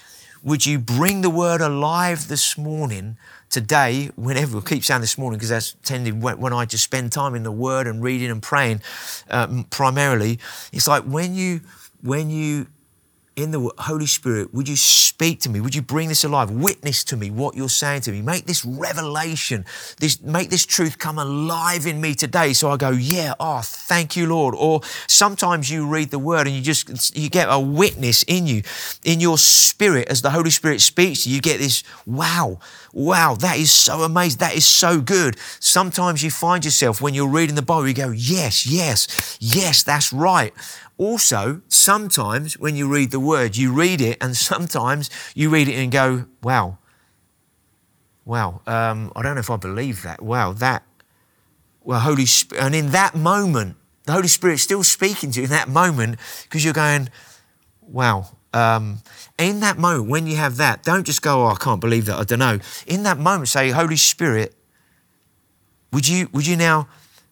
Would 0.43 0.65
you 0.65 0.79
bring 0.79 1.21
the 1.21 1.29
word 1.29 1.61
alive 1.61 2.27
this 2.27 2.57
morning 2.57 3.17
today, 3.51 4.09
whenever, 4.15 4.57
we 4.57 4.63
keep 4.63 4.83
saying 4.83 5.01
this 5.01 5.17
morning 5.17 5.37
because 5.37 5.49
that's 5.49 5.73
tended 5.83 6.21
when, 6.21 6.53
I 6.53 6.65
just 6.65 6.83
spend 6.83 7.11
time 7.11 7.35
in 7.35 7.43
the 7.43 7.51
Word 7.51 7.85
and 7.85 8.01
reading 8.01 8.31
and 8.31 8.41
praying 8.41 8.81
um, 9.29 9.65
primarily. 9.65 10.39
It's 10.71 10.87
like 10.87 11.03
when 11.03 11.35
you, 11.35 11.61
when 12.01 12.31
you 12.31 12.67
in 13.35 13.51
the 13.51 13.71
Holy 13.77 14.05
Spirit, 14.05 14.53
would 14.53 14.67
you 14.67 14.75
speak 14.75 15.39
to 15.41 15.49
me? 15.49 15.61
Would 15.61 15.73
you 15.73 15.81
bring 15.81 16.09
this 16.09 16.23
alive? 16.23 16.51
Witness 16.51 17.03
to 17.05 17.17
me 17.17 17.31
what 17.31 17.55
you're 17.55 17.69
saying 17.69 18.01
to 18.01 18.11
me. 18.11 18.21
Make 18.21 18.45
this 18.45 18.65
revelation, 18.65 19.65
this, 19.99 20.21
make 20.21 20.49
this 20.49 20.65
truth 20.65 20.97
come 20.99 21.17
alive 21.17 21.85
in 21.85 22.01
me 22.01 22.13
today. 22.13 22.53
So 22.53 22.69
I 22.69 22.77
go, 22.77 22.91
yeah, 22.91 23.33
oh, 23.39 23.61
thank 23.63 24.15
you, 24.15 24.27
Lord. 24.27 24.53
Or 24.57 24.81
sometimes 25.07 25.71
you 25.71 25.87
read 25.87 26.11
the 26.11 26.19
word 26.19 26.47
and 26.47 26.55
you 26.55 26.61
just, 26.61 27.15
you 27.17 27.29
get 27.29 27.47
a 27.49 27.59
witness 27.59 28.23
in 28.27 28.47
you, 28.47 28.63
in 29.05 29.19
your 29.19 29.37
spirit, 29.37 30.09
as 30.09 30.21
the 30.21 30.31
Holy 30.31 30.51
Spirit 30.51 30.81
speaks 30.81 31.25
you 31.25 31.41
get 31.41 31.59
this, 31.59 31.83
wow, 32.05 32.59
wow, 32.93 33.35
that 33.35 33.57
is 33.57 33.71
so 33.71 34.01
amazing. 34.01 34.39
That 34.39 34.55
is 34.55 34.65
so 34.65 35.01
good. 35.01 35.37
Sometimes 35.59 36.23
you 36.23 36.31
find 36.31 36.63
yourself 36.65 37.01
when 37.01 37.13
you're 37.13 37.29
reading 37.29 37.55
the 37.55 37.61
Bible, 37.61 37.87
you 37.87 37.93
go, 37.93 38.11
yes, 38.11 38.65
yes, 38.65 39.37
yes, 39.39 39.83
that's 39.83 40.11
right. 40.11 40.53
Also, 41.01 41.63
sometimes 41.67 42.59
when 42.59 42.75
you 42.75 42.87
read 42.87 43.09
the 43.09 43.19
word, 43.19 43.57
you 43.57 43.73
read 43.73 43.99
it, 44.01 44.19
and 44.21 44.37
sometimes 44.37 45.09
you 45.33 45.49
read 45.49 45.67
it 45.67 45.73
and 45.73 45.91
go, 45.91 46.25
wow, 46.43 46.77
wow, 48.23 48.61
um, 48.67 49.11
I 49.15 49.23
don't 49.23 49.33
know 49.33 49.39
if 49.39 49.49
I 49.49 49.55
believe 49.55 50.03
that. 50.03 50.21
Wow, 50.21 50.53
that, 50.53 50.83
well, 51.81 52.01
Holy 52.01 52.27
Spirit, 52.27 52.63
and 52.63 52.75
in 52.75 52.91
that 52.91 53.15
moment, 53.15 53.77
the 54.03 54.11
Holy 54.11 54.27
Spirit's 54.27 54.61
still 54.61 54.83
speaking 54.83 55.31
to 55.31 55.39
you 55.39 55.45
in 55.45 55.49
that 55.49 55.67
moment 55.67 56.19
because 56.43 56.63
you're 56.63 56.71
going, 56.71 57.09
wow. 57.81 58.37
Um, 58.53 58.99
in 59.39 59.59
that 59.61 59.79
moment, 59.79 60.07
when 60.07 60.27
you 60.27 60.35
have 60.35 60.57
that, 60.57 60.83
don't 60.83 61.03
just 61.03 61.23
go, 61.23 61.47
oh, 61.47 61.47
I 61.47 61.55
can't 61.55 61.81
believe 61.81 62.05
that, 62.05 62.19
I 62.19 62.25
don't 62.25 62.37
know. 62.37 62.59
In 62.85 63.01
that 63.03 63.17
moment, 63.17 63.47
say, 63.47 63.71
Holy 63.71 63.97
Spirit, 63.97 64.53
would 65.91 66.07
you, 66.07 66.29
would 66.31 66.45
you 66.45 66.55
now 66.55 66.87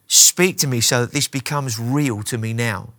speak 0.08 0.58
to 0.58 0.66
me 0.66 0.80
so 0.80 1.02
that 1.02 1.12
this 1.12 1.28
becomes 1.28 1.78
real 1.78 2.24
to 2.24 2.36
me 2.36 2.52
now? 2.52 2.94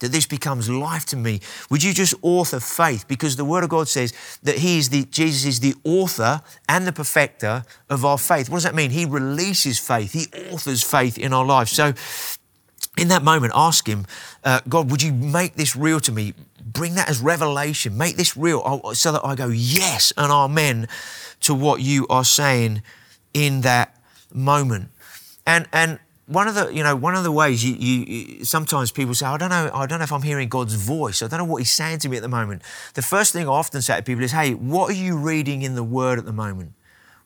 That 0.00 0.12
this 0.12 0.26
becomes 0.26 0.68
life 0.68 1.06
to 1.06 1.16
me. 1.16 1.40
Would 1.70 1.82
you 1.82 1.94
just 1.94 2.14
author 2.20 2.60
faith? 2.60 3.06
Because 3.06 3.36
the 3.36 3.44
Word 3.44 3.64
of 3.64 3.70
God 3.70 3.88
says 3.88 4.12
that 4.42 4.58
He 4.58 4.78
is 4.78 4.90
the 4.90 5.04
Jesus 5.04 5.44
is 5.44 5.60
the 5.60 5.74
author 5.84 6.42
and 6.68 6.86
the 6.86 6.92
perfecter 6.92 7.64
of 7.88 8.04
our 8.04 8.18
faith. 8.18 8.50
What 8.50 8.56
does 8.56 8.64
that 8.64 8.74
mean? 8.74 8.90
He 8.90 9.04
releases 9.04 9.78
faith. 9.78 10.12
He 10.12 10.26
authors 10.50 10.82
faith 10.82 11.16
in 11.16 11.32
our 11.32 11.44
life. 11.44 11.68
So 11.68 11.94
in 12.96 13.08
that 13.08 13.22
moment, 13.22 13.52
ask 13.56 13.86
Him, 13.86 14.06
uh, 14.44 14.60
God, 14.68 14.90
would 14.90 15.02
you 15.02 15.12
make 15.12 15.54
this 15.54 15.74
real 15.74 16.00
to 16.00 16.12
me? 16.12 16.34
Bring 16.64 16.94
that 16.94 17.08
as 17.08 17.20
revelation. 17.20 17.96
Make 17.96 18.16
this 18.16 18.36
real 18.36 18.94
so 18.94 19.12
that 19.12 19.24
I 19.24 19.34
go, 19.34 19.48
yes 19.48 20.12
and 20.16 20.30
amen 20.30 20.88
to 21.40 21.54
what 21.54 21.80
you 21.80 22.06
are 22.08 22.24
saying 22.24 22.82
in 23.32 23.60
that 23.62 23.96
moment. 24.32 24.90
And, 25.46 25.68
and 25.72 25.98
one 26.26 26.48
of 26.48 26.54
the, 26.54 26.72
you 26.72 26.82
know, 26.82 26.96
one 26.96 27.14
of 27.14 27.22
the 27.22 27.32
ways 27.32 27.64
you, 27.64 27.74
you, 27.74 28.44
sometimes 28.44 28.90
people 28.90 29.14
say, 29.14 29.26
I 29.26 29.36
don't 29.36 29.50
know, 29.50 29.70
I 29.74 29.86
don't 29.86 29.98
know 29.98 30.04
if 30.04 30.12
I'm 30.12 30.22
hearing 30.22 30.48
God's 30.48 30.74
voice. 30.74 31.22
I 31.22 31.28
don't 31.28 31.38
know 31.38 31.44
what 31.44 31.58
He's 31.58 31.70
saying 31.70 31.98
to 32.00 32.08
me 32.08 32.16
at 32.16 32.22
the 32.22 32.28
moment. 32.28 32.62
The 32.94 33.02
first 33.02 33.32
thing 33.32 33.46
I 33.46 33.50
often 33.50 33.82
say 33.82 33.96
to 33.96 34.02
people 34.02 34.24
is, 34.24 34.32
Hey, 34.32 34.54
what 34.54 34.90
are 34.90 34.94
you 34.94 35.18
reading 35.18 35.62
in 35.62 35.74
the 35.74 35.84
Word 35.84 36.18
at 36.18 36.24
the 36.24 36.32
moment? 36.32 36.72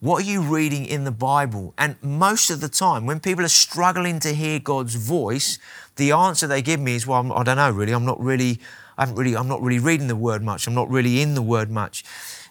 What 0.01 0.23
are 0.23 0.27
you 0.27 0.43
reading 0.43 0.85
in 0.85 1.05
the 1.05 1.13
Bible? 1.13 1.75
And 1.77 1.97
most 2.03 2.51
of 2.51 2.61
the 2.61 2.69
time, 2.69 3.07
when 3.07 3.19
people 3.19 3.45
are 3.45 3.49
struggling 3.49 4.21
to 4.21 4.33
hear 4.33 4.61
God's 4.61 4.95
voice, 4.95 5.59
the 5.97 6.13
answer 6.13 6.47
they 6.47 6.63
give 6.63 6.79
me 6.79 6.95
is, 6.95 7.05
"Well, 7.05 7.33
I 7.33 7.43
don't 7.43 7.57
know, 7.57 7.71
really. 7.71 7.93
I'm 7.93 8.05
not 8.05 8.23
really, 8.23 8.61
I 8.97 9.03
haven't 9.03 9.17
really, 9.17 9.37
I'm 9.37 9.49
not 9.49 9.61
really 9.61 9.81
reading 9.81 10.07
the 10.07 10.15
Word 10.15 10.41
much. 10.41 10.69
I'm 10.69 10.75
not 10.75 10.89
really 10.89 11.21
in 11.21 11.35
the 11.35 11.43
Word 11.43 11.69
much." 11.69 12.05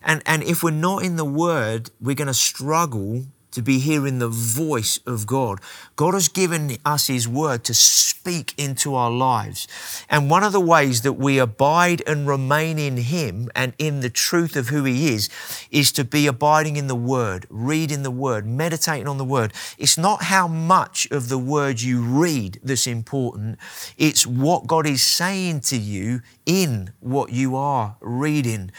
And 0.04 0.22
and 0.26 0.44
if 0.44 0.62
we're 0.62 0.72
not 0.72 1.04
in 1.04 1.16
the 1.16 1.24
Word, 1.24 1.90
we're 2.02 2.16
going 2.16 2.28
to 2.28 2.34
struggle 2.34 3.26
to 3.52 3.62
be 3.62 3.80
hearing 3.80 4.20
the 4.20 4.28
voice 4.28 5.00
of 5.06 5.26
God. 5.26 5.60
God 5.96 6.14
has 6.14 6.28
given 6.28 6.78
us 6.86 7.08
His 7.08 7.28
word 7.28 7.64
to 7.66 7.74
speak 7.74 8.54
into 8.58 8.94
our 8.96 9.12
lives. 9.12 9.68
And 10.10 10.30
one 10.30 10.44
of 10.44 10.52
the 10.52 10.60
ways 10.60 11.02
that 11.04 11.14
we 11.14 11.40
abide 11.40 12.02
and 12.06 12.28
remain 12.28 12.78
in 12.78 12.98
Him 12.98 13.50
and 13.56 13.74
in 13.78 14.02
the 14.02 14.10
truth 14.10 14.56
of 14.56 14.68
who 14.68 14.84
He 14.84 15.14
is, 15.14 15.30
is 15.72 15.92
to 15.94 16.04
be 16.04 16.28
abiding 16.28 16.76
in 16.76 16.88
the 16.88 16.96
word, 16.96 17.46
reading 17.50 18.04
the 18.04 18.12
word, 18.12 18.46
meditating 18.46 19.08
on 19.08 19.18
the 19.18 19.26
word. 19.26 19.54
It's 19.78 19.98
not 19.98 20.24
how 20.24 20.48
much 20.48 21.08
of 21.12 21.30
the 21.30 21.38
word 21.38 21.82
you 21.82 22.02
read 22.02 22.60
that's 22.64 22.88
important, 22.88 23.60
it's 23.98 24.28
what 24.28 24.68
God 24.68 24.86
is 24.86 25.02
saying 25.02 25.62
to 25.62 25.78
you 25.78 26.22
in 26.48 26.94
what 27.02 27.32
you 27.32 27.56
are 27.56 27.98
reading. 28.00 28.72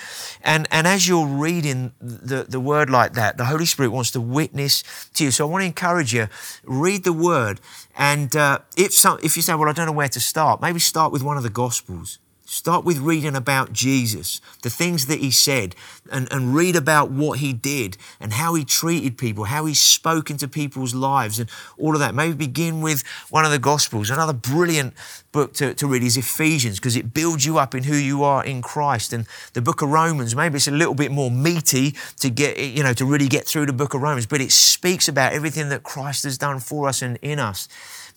And, 0.43 0.67
and 0.73 0.87
as 0.87 1.07
you're 1.07 1.27
reading 1.27 1.93
the, 2.01 2.45
the 2.49 2.59
word 2.59 2.89
like 2.89 3.13
that, 3.13 3.37
the 3.37 3.45
Holy 3.45 3.67
Spirit 3.67 3.93
wants 3.93 4.11
to 4.13 4.21
witness 4.21 4.83
to 5.15 5.25
you. 5.25 5.31
So 5.31 5.47
I 5.47 5.51
want 5.51 5.63
to 5.63 5.67
encourage 5.67 6.15
you, 6.15 6.29
read 6.65 7.05
the 7.05 7.13
word. 7.13 7.61
And 7.97 8.35
uh, 8.35 8.61
if, 8.77 8.95
some, 8.95 9.19
if 9.23 9.37
you 9.37 9.43
say, 9.43 9.55
well, 9.55 9.69
I 9.69 9.73
don't 9.73 9.87
know 9.87 9.93
where 9.93 10.09
to 10.09 10.21
start, 10.21 10.63
maybe 10.63 10.81
start 10.81 11.13
with 11.13 11.23
one 11.23 11.37
of 11.37 11.43
the 11.43 11.51
Gospels. 11.51 12.19
Start 12.51 12.83
with 12.83 12.97
reading 12.97 13.37
about 13.37 13.75
Jesus, 13.75 14.41
the 14.63 14.71
things 14.71 15.05
that 15.05 15.19
he 15.19 15.31
said, 15.31 15.77
and, 16.11 16.27
and 16.33 16.55
read 16.55 16.77
about 16.77 17.11
what 17.11 17.41
he 17.41 17.53
did 17.53 17.99
and 18.19 18.33
how 18.33 18.55
he 18.55 18.65
treated 18.65 19.19
people, 19.19 19.45
how 19.45 19.67
he 19.67 19.75
spoke 19.75 20.31
into 20.31 20.49
people's 20.49 20.95
lives, 20.95 21.39
and 21.39 21.51
all 21.77 21.93
of 21.93 22.01
that. 22.01 22.15
Maybe 22.15 22.33
begin 22.33 22.81
with 22.81 23.05
one 23.29 23.45
of 23.45 23.51
the 23.51 23.59
Gospels. 23.59 24.09
Another 24.09 24.33
brilliant 24.33 24.95
book 25.31 25.53
to, 25.57 25.75
to 25.75 25.87
read 25.87 26.03
is 26.03 26.17
Ephesians 26.17 26.79
because 26.79 26.97
it 26.97 27.13
builds 27.13 27.45
you 27.45 27.59
up 27.59 27.75
in 27.75 27.85
who 27.85 27.95
you 27.95 28.25
are 28.25 28.43
in 28.43 28.63
Christ. 28.63 29.13
And 29.13 29.27
the 29.53 29.61
book 29.61 29.83
of 29.83 29.91
Romans, 29.91 30.35
maybe 30.35 30.57
it's 30.57 30.69
a 30.69 30.71
little 30.71 30.95
bit 30.95 31.13
more 31.13 31.31
meaty 31.31 31.97
to 32.21 32.31
get, 32.31 32.59
you 32.59 32.83
know, 32.83 32.95
to 32.95 33.05
really 33.05 33.29
get 33.29 33.45
through 33.45 33.67
the 33.67 33.75
book 33.75 33.93
of 33.93 34.01
Romans, 34.01 34.25
but 34.25 34.41
it 34.41 34.53
speaks 34.53 35.07
about 35.07 35.35
everything 35.35 35.69
that 35.69 35.83
Christ 35.83 36.25
has 36.25 36.39
done 36.39 36.61
for 36.61 36.89
us 36.89 37.03
and 37.03 37.19
in 37.21 37.41
us. 37.41 37.69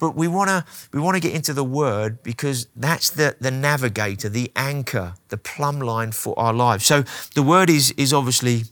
But 0.02 0.16
we 0.16 0.28
want 0.28 0.50
to 0.50 0.66
we 0.92 1.00
want 1.00 1.16
to 1.16 1.22
get 1.22 1.34
into 1.36 1.54
the 1.54 1.64
word 1.64 2.24
because 2.24 2.68
that's 2.76 3.12
the, 3.12 3.36
the 3.40 3.52
navigator, 3.52 4.30
the 4.30 4.52
anchor, 4.56 5.14
the 5.30 5.38
plumb 5.38 5.80
line 5.80 6.12
for 6.12 6.38
our 6.40 6.54
lives. 6.54 6.86
So 6.88 7.04
the 7.36 7.44
word 7.44 7.70
is 7.70 7.92
is 7.92 8.12
obviously 8.12 8.64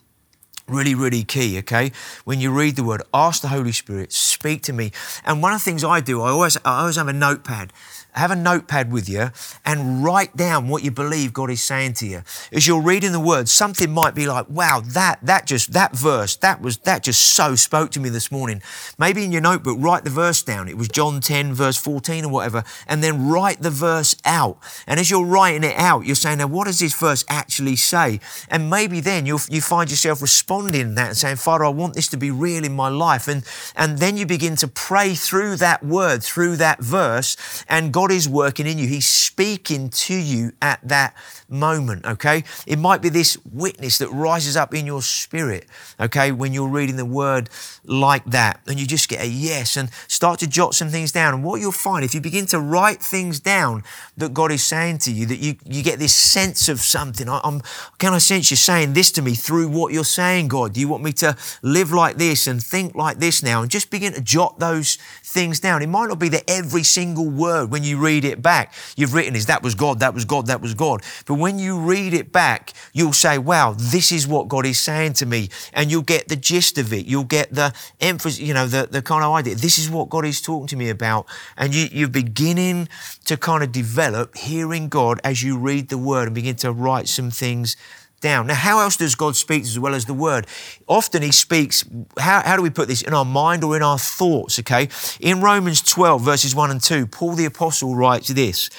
really, 0.69 0.95
really 0.95 1.23
key, 1.23 1.58
okay? 1.60 1.91
When 2.25 2.39
you 2.39 2.51
read 2.51 2.75
the 2.75 2.84
word, 2.84 3.01
ask 3.13 3.41
the 3.41 3.49
Holy 3.49 3.71
Spirit, 3.71 4.12
speak 4.12 4.62
to 4.63 4.73
me. 4.73 4.91
And 5.25 5.41
one 5.41 5.53
of 5.53 5.60
the 5.60 5.65
things 5.65 5.84
I 5.84 5.99
do, 5.99 6.21
I 6.21 6.29
always 6.32 6.58
I 6.58 6.82
always 6.82 6.95
have 6.95 7.08
a 7.08 7.13
notepad 7.13 7.73
have 8.19 8.32
a 8.32 8.36
notepad 8.36 8.91
with 8.91 9.08
you 9.08 9.32
and 9.65 10.03
write 10.03 10.36
down 10.36 10.67
what 10.67 10.84
you 10.84 10.91
believe 10.91 11.34
God 11.34 11.49
is 11.49 11.63
saying 11.63 11.93
to 11.93 12.08
you. 12.08 12.21
As 12.51 12.67
you're 12.67 12.82
reading 12.82 13.12
the 13.12 13.19
word, 13.19 13.47
something 13.47 13.91
might 13.91 14.15
be 14.15 14.27
like, 14.27 14.49
wow, 14.49 14.82
that, 14.84 15.19
that 15.23 15.45
just, 15.45 15.73
that 15.73 15.95
verse, 15.95 16.36
that 16.38 16.62
was, 16.62 16.77
that 16.79 17.03
just 17.03 17.36
so 17.36 17.55
spoke 17.55 17.91
to 17.91 17.99
me 17.99 18.10
this 18.10 18.32
morning. 18.32 18.62
Maybe 18.97 19.23
in 19.23 19.32
your 19.32 19.41
notebook, 19.41 19.77
write 19.79 20.03
the 20.03 20.10
verse 20.10 20.43
down. 20.43 20.67
It 20.67 20.77
was 20.77 20.89
John 20.89 21.21
10, 21.21 21.53
verse 21.53 21.77
14 21.77 22.25
or 22.25 22.32
whatever, 22.32 22.63
and 22.88 23.03
then 23.03 23.29
write 23.29 23.62
the 23.62 23.69
verse 23.69 24.15
out. 24.25 24.58
And 24.86 24.99
as 24.99 25.10
you're 25.10 25.25
writing 25.25 25.63
it 25.63 25.77
out, 25.77 26.05
you're 26.05 26.15
saying, 26.15 26.39
now 26.39 26.47
what 26.47 26.65
does 26.65 26.79
this 26.79 26.99
verse 26.99 27.23
actually 27.29 27.75
say? 27.75 28.19
And 28.49 28.69
maybe 28.69 28.99
then 28.99 29.25
you'll, 29.25 29.41
you 29.49 29.62
find 29.62 29.89
yourself 29.89 30.21
responding 30.21 30.59
to 30.63 30.84
that 30.95 31.08
and 31.08 31.17
saying, 31.17 31.36
Father, 31.38 31.65
I 31.65 31.69
want 31.69 31.95
this 31.95 32.08
to 32.10 32.17
be 32.17 32.32
real 32.32 32.63
in 32.63 32.76
my 32.76 32.89
life. 32.89 33.28
And, 33.28 33.43
and 33.76 33.98
then 33.98 34.17
you 34.17 34.26
begin 34.26 34.56
to 34.58 34.67
pray 34.67 35.13
through 35.13 35.58
that 35.58 35.84
word, 35.84 36.24
through 36.24 36.58
that 36.58 36.80
verse, 36.80 37.63
and 37.67 37.93
God 37.93 38.12
is 38.12 38.28
working 38.28 38.67
in 38.67 38.78
you. 38.78 38.88
He's 38.88 39.08
speaking 39.08 39.89
to 39.89 40.15
you 40.15 40.52
at 40.62 40.80
that 40.84 41.15
moment, 41.50 42.06
okay? 42.06 42.44
It 42.66 42.80
might 42.80 43.02
be 43.02 43.10
this 43.10 43.38
witness 43.52 43.98
that 43.98 44.10
rises 44.10 44.56
up 44.56 44.74
in 44.74 44.86
your 44.86 45.02
spirit, 45.02 45.66
okay, 46.00 46.32
when 46.32 46.54
you're 46.54 46.70
reading 46.70 46.96
the 46.96 47.06
word 47.06 47.50
like 47.84 48.26
that, 48.26 48.62
and 48.68 48.80
you 48.80 48.86
just 48.86 49.10
get 49.10 49.22
a 49.22 49.28
yes 49.28 49.78
and 49.78 49.90
start 50.08 50.40
to 50.40 50.48
jot 50.48 50.76
some 50.76 50.90
things 50.90 51.12
down. 51.12 51.34
And 51.34 51.44
what 51.44 51.62
you'll 51.62 51.72
find, 51.72 52.04
if 52.04 52.14
you 52.14 52.22
begin 52.22 52.46
to 52.48 52.60
write 52.60 53.02
things 53.02 53.40
down 53.40 53.84
that 54.18 54.34
God 54.34 54.52
is 54.52 54.64
saying 54.64 55.00
to 55.00 55.12
you, 55.12 55.26
that 55.28 55.40
you, 55.40 55.56
you 55.66 55.84
get 55.84 56.00
this 56.00 56.16
sense 56.16 56.70
of 56.70 56.82
something. 56.82 57.30
I, 57.30 57.42
am 57.44 57.62
can 57.98 58.14
I 58.14 58.18
sense 58.20 58.52
you 58.52 58.58
saying 58.58 58.94
this 58.94 59.12
to 59.14 59.22
me 59.22 59.34
through 59.34 59.70
what 59.70 59.94
you're 59.94 60.04
saying, 60.04 60.50
God? 60.50 60.74
Do 60.74 60.80
you 60.80 60.88
want 60.88 61.04
me 61.04 61.14
to 61.14 61.36
live 61.62 61.92
like 61.92 62.18
this 62.18 62.48
and 62.48 62.62
think 62.62 62.96
like 62.96 63.20
this 63.20 63.42
now? 63.44 63.62
And 63.62 63.72
just 63.72 63.90
begin 63.90 64.14
to 64.14 64.22
jot 64.22 64.60
those 64.60 64.98
things 65.24 65.60
down. 65.60 65.82
It 65.82 65.88
might 65.88 66.08
not 66.08 66.20
be 66.20 66.30
that 66.30 66.44
every 66.48 66.84
single 66.84 67.30
word 67.30 67.72
when 67.72 67.84
you 67.84 67.98
read 67.98 68.26
it 68.26 68.42
back, 68.42 68.74
you've 68.96 69.14
written 69.14 69.36
is 69.36 69.48
that 69.48 69.64
was 69.64 69.76
God, 69.76 70.00
that 70.00 70.14
was 70.14 70.26
God, 70.26 70.48
that 70.48 70.62
was 70.62 70.74
God. 70.74 71.02
But 71.26 71.36
when 71.39 71.60
you 71.60 71.80
read 71.80 72.13
it 72.13 72.32
back, 72.32 72.73
you'll 72.93 73.13
say, 73.13 73.38
wow, 73.38 73.73
this 73.78 74.12
is 74.12 74.28
what 74.28 74.47
God 74.47 74.65
is 74.65 74.80
saying 74.80 75.13
to 75.13 75.25
me. 75.25 75.49
And 75.73 75.91
you'll 75.91 76.02
get 76.02 76.28
the 76.28 76.36
gist 76.36 76.78
of 76.78 76.93
it. 76.93 77.06
You'll 77.06 77.23
get 77.23 77.54
the 77.54 77.73
emphasis, 77.99 78.39
you 78.39 78.54
know, 78.54 78.67
the, 78.67 78.88
the 78.89 79.02
kind 79.02 79.23
of 79.23 79.32
idea. 79.32 79.56
This 79.56 79.78
is 79.78 79.89
what 79.89 80.10
God 80.10 80.25
is 80.25 80.41
talking 80.41 80.67
to 80.67 80.75
me 80.75 80.89
about. 80.89 81.25
And 81.58 81.73
you, 81.73 81.88
you're 81.91 82.10
beginning 82.10 82.89
to 83.25 83.38
kind 83.38 83.63
of 83.63 83.71
develop 83.71 84.36
hearing 84.38 84.89
God 84.89 85.19
as 85.23 85.43
you 85.43 85.58
read 85.58 85.89
the 85.89 85.97
word 85.97 86.28
and 86.28 86.36
begin 86.36 86.56
to 86.58 86.71
write 86.71 87.08
some 87.08 87.32
things 87.32 87.75
down. 88.19 88.47
Now, 88.47 88.56
how 88.56 88.80
else 88.80 88.97
does 88.97 89.15
God 89.15 89.36
speak 89.36 89.63
as 89.63 89.80
well 89.80 89.95
as 89.95 90.06
the 90.06 90.13
word? 90.13 90.47
Often 90.88 91.21
he 91.21 91.32
speaks, 91.32 91.86
how, 92.17 92.41
how 92.41 92.56
do 92.56 92.62
we 92.62 92.69
put 92.69 92.88
this, 92.88 93.02
in 93.02 93.13
our 93.13 93.25
mind 93.25 93.63
or 93.63 93.75
in 93.75 93.84
our 93.84 93.97
thoughts, 93.97 94.60
okay? 94.60 94.89
In 95.19 95.41
Romans 95.41 95.82
12, 95.82 96.21
verses 96.21 96.56
1 96.56 96.71
and 96.71 96.82
2, 96.82 97.08
Paul 97.08 97.34
the 97.34 97.45
Apostle 97.45 97.95
writes 97.95 98.28
this. 98.30 98.69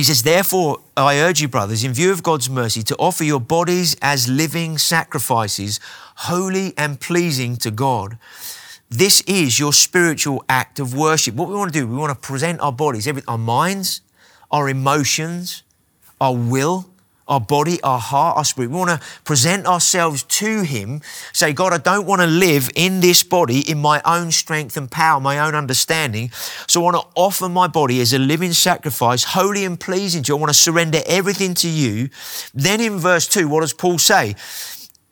He 0.00 0.04
says, 0.04 0.22
Therefore, 0.22 0.80
I 0.96 1.18
urge 1.18 1.42
you, 1.42 1.48
brothers, 1.48 1.84
in 1.84 1.92
view 1.92 2.10
of 2.10 2.22
God's 2.22 2.48
mercy, 2.48 2.82
to 2.84 2.96
offer 2.96 3.22
your 3.22 3.38
bodies 3.38 3.98
as 4.00 4.30
living 4.30 4.78
sacrifices, 4.78 5.78
holy 6.16 6.72
and 6.78 6.98
pleasing 6.98 7.56
to 7.56 7.70
God. 7.70 8.16
This 8.88 9.20
is 9.26 9.58
your 9.58 9.74
spiritual 9.74 10.42
act 10.48 10.80
of 10.80 10.94
worship. 10.94 11.34
What 11.34 11.50
we 11.50 11.54
want 11.54 11.74
to 11.74 11.78
do, 11.78 11.86
we 11.86 11.98
want 11.98 12.18
to 12.18 12.26
present 12.26 12.62
our 12.62 12.72
bodies, 12.72 13.06
our 13.28 13.36
minds, 13.36 14.00
our 14.50 14.70
emotions, 14.70 15.64
our 16.18 16.34
will, 16.34 16.88
our 17.30 17.40
body, 17.40 17.80
our 17.82 17.98
heart, 17.98 18.36
our 18.36 18.44
spirit. 18.44 18.70
We 18.70 18.76
want 18.76 18.90
to 18.90 19.06
present 19.24 19.66
ourselves 19.66 20.24
to 20.24 20.62
Him. 20.62 21.00
Say, 21.32 21.52
God, 21.52 21.72
I 21.72 21.78
don't 21.78 22.06
want 22.06 22.20
to 22.20 22.26
live 22.26 22.68
in 22.74 23.00
this 23.00 23.22
body 23.22 23.60
in 23.60 23.78
my 23.78 24.02
own 24.04 24.32
strength 24.32 24.76
and 24.76 24.90
power, 24.90 25.20
my 25.20 25.38
own 25.38 25.54
understanding. 25.54 26.30
So 26.66 26.80
I 26.80 26.84
want 26.84 26.96
to 26.96 27.06
offer 27.14 27.48
my 27.48 27.68
body 27.68 28.00
as 28.00 28.12
a 28.12 28.18
living 28.18 28.52
sacrifice, 28.52 29.24
holy 29.24 29.64
and 29.64 29.78
pleasing 29.78 30.22
to 30.24 30.32
you. 30.32 30.36
I 30.36 30.40
want 30.40 30.50
to 30.50 30.58
surrender 30.58 31.00
everything 31.06 31.54
to 31.54 31.68
you. 31.68 32.10
Then 32.52 32.80
in 32.80 32.98
verse 32.98 33.28
2, 33.28 33.48
what 33.48 33.60
does 33.60 33.72
Paul 33.72 33.98
say? 33.98 34.34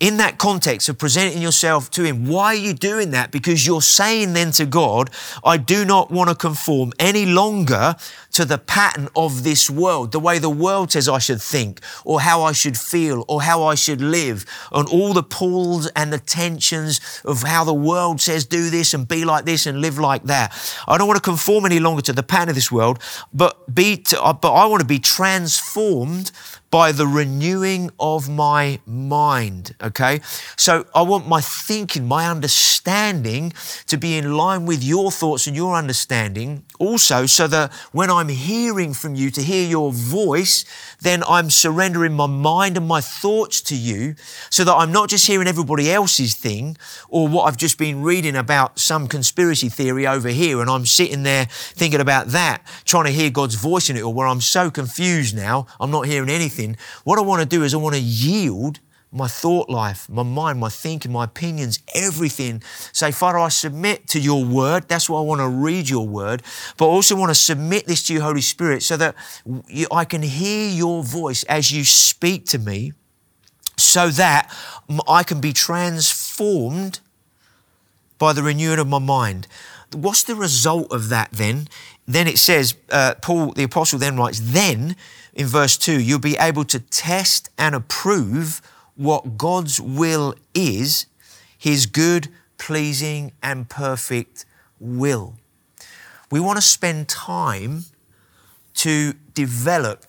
In 0.00 0.18
that 0.18 0.38
context 0.38 0.88
of 0.88 0.96
presenting 0.96 1.42
yourself 1.42 1.90
to 1.90 2.04
Him. 2.04 2.26
Why 2.26 2.46
are 2.46 2.54
you 2.54 2.72
doing 2.72 3.10
that? 3.10 3.30
Because 3.32 3.66
you're 3.66 3.82
saying 3.82 4.32
then 4.32 4.52
to 4.52 4.64
God, 4.66 5.10
I 5.44 5.56
do 5.56 5.84
not 5.84 6.10
want 6.10 6.30
to 6.30 6.36
conform 6.36 6.92
any 6.98 7.26
longer 7.26 7.96
to 8.32 8.44
the 8.44 8.58
pattern 8.58 9.08
of 9.16 9.42
this 9.42 9.68
world, 9.68 10.12
the 10.12 10.20
way 10.20 10.38
the 10.38 10.50
world 10.50 10.92
says 10.92 11.08
I 11.08 11.18
should 11.18 11.42
think, 11.42 11.80
or 12.04 12.20
how 12.20 12.42
I 12.42 12.52
should 12.52 12.76
feel, 12.76 13.24
or 13.26 13.42
how 13.42 13.64
I 13.64 13.74
should 13.74 14.00
live, 14.00 14.44
and 14.70 14.88
all 14.88 15.12
the 15.12 15.22
pulls 15.24 15.88
and 15.88 16.12
the 16.12 16.18
tensions 16.18 17.00
of 17.24 17.42
how 17.42 17.64
the 17.64 17.74
world 17.74 18.20
says 18.20 18.44
do 18.44 18.70
this 18.70 18.94
and 18.94 19.08
be 19.08 19.24
like 19.24 19.44
this 19.44 19.66
and 19.66 19.80
live 19.80 19.98
like 19.98 20.24
that. 20.24 20.56
I 20.86 20.96
don't 20.96 21.08
want 21.08 21.16
to 21.16 21.22
conform 21.22 21.66
any 21.66 21.80
longer 21.80 22.02
to 22.02 22.12
the 22.12 22.22
pattern 22.22 22.50
of 22.50 22.54
this 22.54 22.70
world, 22.70 23.02
but 23.32 23.74
be, 23.74 23.96
to, 23.96 24.38
but 24.40 24.52
I 24.52 24.66
want 24.66 24.80
to 24.80 24.86
be 24.86 25.00
transformed 25.00 26.30
by 26.70 26.92
the 26.92 27.06
renewing 27.06 27.90
of 27.98 28.28
my 28.28 28.80
mind. 28.86 29.74
Okay. 29.82 30.20
So 30.56 30.86
I 30.94 31.02
want 31.02 31.26
my 31.26 31.40
thinking, 31.40 32.06
my 32.06 32.28
understanding 32.28 33.52
to 33.86 33.96
be 33.96 34.16
in 34.16 34.34
line 34.34 34.66
with 34.66 34.82
your 34.82 35.10
thoughts 35.10 35.46
and 35.46 35.56
your 35.56 35.74
understanding 35.74 36.64
also, 36.78 37.26
so 37.26 37.46
that 37.48 37.72
when 37.92 38.10
I'm 38.10 38.28
hearing 38.28 38.94
from 38.94 39.14
you 39.14 39.30
to 39.30 39.42
hear 39.42 39.68
your 39.68 39.92
voice, 39.92 40.64
then 41.00 41.22
I'm 41.28 41.50
surrendering 41.50 42.12
my 42.12 42.26
mind 42.26 42.76
and 42.76 42.86
my 42.86 43.00
thoughts 43.00 43.60
to 43.62 43.76
you 43.76 44.14
so 44.50 44.64
that 44.64 44.74
I'm 44.74 44.92
not 44.92 45.08
just 45.08 45.26
hearing 45.26 45.48
everybody 45.48 45.90
else's 45.90 46.34
thing 46.34 46.76
or 47.08 47.28
what 47.28 47.44
I've 47.44 47.56
just 47.56 47.78
been 47.78 48.02
reading 48.02 48.36
about 48.36 48.78
some 48.78 49.08
conspiracy 49.08 49.68
theory 49.68 50.06
over 50.06 50.28
here 50.28 50.60
and 50.60 50.70
I'm 50.70 50.86
sitting 50.86 51.22
there 51.22 51.46
thinking 51.50 52.00
about 52.00 52.28
that, 52.28 52.62
trying 52.84 53.04
to 53.04 53.10
hear 53.10 53.30
God's 53.30 53.54
voice 53.54 53.90
in 53.90 53.96
it 53.96 54.02
or 54.02 54.12
where 54.12 54.26
I'm 54.26 54.40
so 54.40 54.70
confused 54.70 55.36
now, 55.36 55.66
I'm 55.80 55.90
not 55.90 56.06
hearing 56.06 56.30
anything. 56.30 56.76
What 57.04 57.18
I 57.18 57.22
want 57.22 57.42
to 57.42 57.48
do 57.48 57.62
is 57.62 57.74
I 57.74 57.78
want 57.78 57.94
to 57.94 58.00
yield 58.00 58.80
my 59.10 59.26
thought 59.26 59.70
life, 59.70 60.08
my 60.08 60.22
mind, 60.22 60.60
my 60.60 60.68
thinking, 60.68 61.12
my 61.12 61.24
opinions, 61.24 61.78
everything. 61.94 62.62
Say, 62.92 63.10
Father, 63.10 63.38
I 63.38 63.48
submit 63.48 64.06
to 64.08 64.20
your 64.20 64.44
word. 64.44 64.88
That's 64.88 65.08
why 65.08 65.18
I 65.18 65.22
want 65.22 65.40
to 65.40 65.48
read 65.48 65.88
your 65.88 66.06
word. 66.06 66.42
But 66.76 66.86
I 66.86 66.88
also 66.88 67.16
want 67.16 67.30
to 67.30 67.34
submit 67.34 67.86
this 67.86 68.06
to 68.08 68.14
you, 68.14 68.20
Holy 68.20 68.42
Spirit, 68.42 68.82
so 68.82 68.96
that 68.98 69.14
I 69.90 70.04
can 70.04 70.22
hear 70.22 70.70
your 70.70 71.02
voice 71.02 71.42
as 71.44 71.72
you 71.72 71.84
speak 71.84 72.44
to 72.46 72.58
me, 72.58 72.92
so 73.76 74.08
that 74.10 74.54
I 75.08 75.22
can 75.22 75.40
be 75.40 75.52
transformed 75.52 77.00
by 78.18 78.32
the 78.32 78.42
renewing 78.42 78.78
of 78.78 78.88
my 78.88 78.98
mind. 78.98 79.46
What's 79.94 80.22
the 80.22 80.34
result 80.34 80.92
of 80.92 81.08
that 81.08 81.30
then? 81.32 81.68
Then 82.06 82.26
it 82.26 82.38
says, 82.38 82.74
uh, 82.90 83.14
Paul 83.22 83.52
the 83.52 83.62
Apostle 83.62 83.98
then 83.98 84.16
writes, 84.16 84.40
then 84.42 84.96
in 85.32 85.46
verse 85.46 85.78
2, 85.78 86.00
you'll 86.00 86.18
be 86.18 86.36
able 86.36 86.64
to 86.64 86.80
test 86.80 87.48
and 87.56 87.74
approve 87.74 88.60
what 88.98 89.38
God's 89.38 89.80
will 89.80 90.34
is, 90.54 91.06
his 91.56 91.86
good, 91.86 92.28
pleasing, 92.58 93.30
and 93.40 93.68
perfect 93.68 94.44
will. 94.80 95.36
We 96.32 96.40
want 96.40 96.56
to 96.56 96.62
spend 96.62 97.08
time 97.08 97.84
to 98.74 99.12
develop 99.34 100.04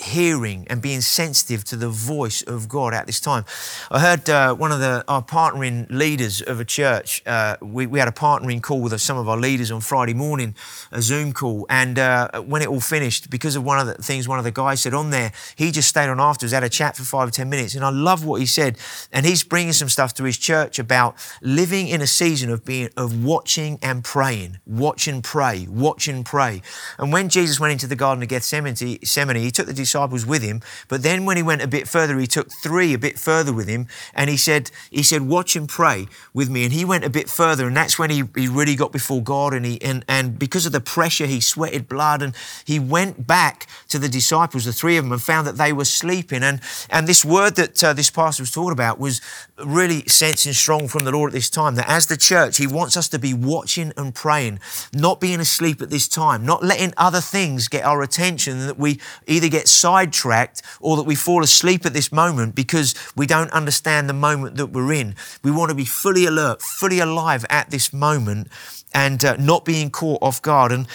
hearing 0.00 0.66
and 0.68 0.80
being 0.80 1.00
sensitive 1.00 1.64
to 1.64 1.76
the 1.76 1.88
voice 1.88 2.42
of 2.42 2.68
God 2.68 2.94
at 2.94 3.06
this 3.06 3.20
time. 3.20 3.44
I 3.90 4.00
heard 4.00 4.28
uh, 4.28 4.54
one 4.54 4.72
of 4.72 4.80
the 4.80 5.04
our 5.08 5.22
partnering 5.22 5.86
leaders 5.90 6.40
of 6.40 6.60
a 6.60 6.64
church. 6.64 7.22
Uh, 7.26 7.56
we, 7.60 7.86
we, 7.86 7.98
had 7.98 8.08
a 8.08 8.12
partnering 8.12 8.62
call 8.62 8.80
with 8.80 8.98
some 9.00 9.18
of 9.18 9.28
our 9.28 9.36
leaders 9.36 9.70
on 9.70 9.80
Friday 9.80 10.14
morning, 10.14 10.54
a 10.90 11.02
Zoom 11.02 11.32
call, 11.32 11.66
and 11.68 11.98
uh, 11.98 12.40
when 12.40 12.62
it 12.62 12.68
all 12.68 12.80
finished, 12.80 13.30
because 13.30 13.56
of 13.56 13.64
one 13.64 13.78
of 13.78 13.86
the 13.86 14.02
things 14.02 14.26
one 14.26 14.38
of 14.38 14.44
the 14.44 14.50
guys 14.50 14.80
said 14.80 14.94
on 14.94 15.10
there, 15.10 15.32
he 15.56 15.70
just 15.70 15.88
stayed 15.88 16.08
on 16.08 16.18
afterwards, 16.18 16.52
had 16.52 16.64
a 16.64 16.68
chat 16.68 16.96
for 16.96 17.04
five 17.04 17.28
or 17.28 17.30
ten 17.30 17.50
minutes, 17.50 17.74
and 17.74 17.84
I 17.84 17.90
love 17.90 18.24
what 18.24 18.40
he 18.40 18.46
said. 18.46 18.78
And 19.12 19.26
he's 19.26 19.44
bringing 19.44 19.72
some 19.72 19.88
stuff 19.88 20.14
to 20.14 20.24
his 20.24 20.38
church 20.38 20.78
about 20.78 21.16
living 21.42 21.88
in 21.88 22.00
a 22.00 22.06
season 22.06 22.50
of 22.50 22.64
being 22.64 22.90
of 22.96 23.24
watching 23.24 23.78
and 23.82 24.02
praying, 24.02 24.58
watch 24.66 25.06
and 25.06 25.22
pray, 25.22 25.66
watch 25.68 26.08
and 26.08 26.24
pray. 26.24 26.62
And 26.98 27.12
when 27.12 27.28
Jesus 27.28 27.60
went 27.60 27.72
into 27.72 27.86
the 27.86 27.96
Garden 27.96 28.22
of 28.22 28.28
Gethsemane, 28.28 28.76
he 28.76 29.50
took 29.50 29.66
the 29.66 29.74
disciples 29.90 30.24
with 30.24 30.42
him. 30.42 30.60
But 30.88 31.02
then 31.02 31.24
when 31.24 31.36
he 31.36 31.42
went 31.42 31.62
a 31.62 31.68
bit 31.68 31.88
further, 31.88 32.18
he 32.18 32.26
took 32.26 32.48
three 32.62 32.94
a 32.94 32.98
bit 32.98 33.18
further 33.18 33.52
with 33.52 33.68
him. 33.68 33.88
And 34.14 34.30
he 34.30 34.36
said, 34.36 34.70
he 34.90 35.02
said, 35.02 35.22
watch 35.22 35.56
and 35.56 35.68
pray 35.68 36.06
with 36.32 36.48
me. 36.48 36.64
And 36.64 36.72
he 36.72 36.84
went 36.84 37.04
a 37.04 37.10
bit 37.10 37.28
further. 37.28 37.66
And 37.66 37.76
that's 37.76 37.98
when 37.98 38.10
he, 38.10 38.24
he 38.36 38.46
really 38.48 38.76
got 38.76 38.92
before 38.92 39.22
God. 39.22 39.52
And 39.52 39.66
he, 39.66 39.82
and, 39.82 40.04
and 40.08 40.38
because 40.38 40.64
of 40.66 40.72
the 40.72 40.80
pressure, 40.80 41.26
he 41.26 41.40
sweated 41.40 41.88
blood. 41.88 42.22
And 42.22 42.34
he 42.64 42.78
went 42.78 43.26
back 43.26 43.66
to 43.88 43.98
the 43.98 44.08
disciples, 44.08 44.64
the 44.64 44.72
three 44.72 44.96
of 44.96 45.04
them, 45.04 45.12
and 45.12 45.22
found 45.22 45.46
that 45.46 45.56
they 45.56 45.72
were 45.72 45.84
sleeping. 45.84 46.42
And, 46.42 46.60
and 46.88 47.08
this 47.08 47.24
word 47.24 47.56
that 47.56 47.82
uh, 47.82 47.92
this 47.92 48.10
pastor 48.10 48.42
was 48.42 48.52
talking 48.52 48.72
about 48.72 49.00
was 49.00 49.20
really 49.64 50.04
sensing 50.06 50.52
strong 50.52 50.88
from 50.88 51.04
the 51.04 51.10
Lord 51.10 51.30
at 51.30 51.34
this 51.34 51.50
time 51.50 51.74
that 51.74 51.88
as 51.88 52.06
the 52.06 52.16
church, 52.16 52.56
he 52.58 52.66
wants 52.66 52.96
us 52.96 53.08
to 53.08 53.18
be 53.18 53.34
watching 53.34 53.92
and 53.96 54.14
praying, 54.14 54.60
not 54.92 55.20
being 55.20 55.40
asleep 55.40 55.82
at 55.82 55.90
this 55.90 56.06
time, 56.06 56.46
not 56.46 56.62
letting 56.62 56.92
other 56.96 57.20
things 57.20 57.68
get 57.68 57.84
our 57.84 58.02
attention 58.02 58.66
that 58.66 58.78
we 58.78 59.00
either 59.26 59.48
get 59.48 59.68
sidetracked 59.80 60.62
or 60.80 60.96
that 60.96 61.04
we 61.04 61.14
fall 61.14 61.42
asleep 61.42 61.86
at 61.86 61.92
this 61.92 62.12
moment 62.12 62.54
because 62.54 62.94
we 63.16 63.26
don't 63.26 63.50
understand 63.52 64.08
the 64.08 64.14
moment 64.14 64.56
that 64.56 64.66
we're 64.66 64.92
in. 64.92 65.14
We 65.42 65.50
want 65.50 65.70
to 65.70 65.74
be 65.74 65.84
fully 65.84 66.26
alert, 66.26 66.62
fully 66.62 67.00
alive 67.00 67.44
at 67.50 67.70
this 67.70 67.92
moment 67.92 68.48
and 68.92 69.24
uh, 69.24 69.36
not 69.36 69.64
being 69.64 69.90
caught 69.90 70.22
off 70.22 70.42
guard. 70.42 70.72
And, 70.72 70.86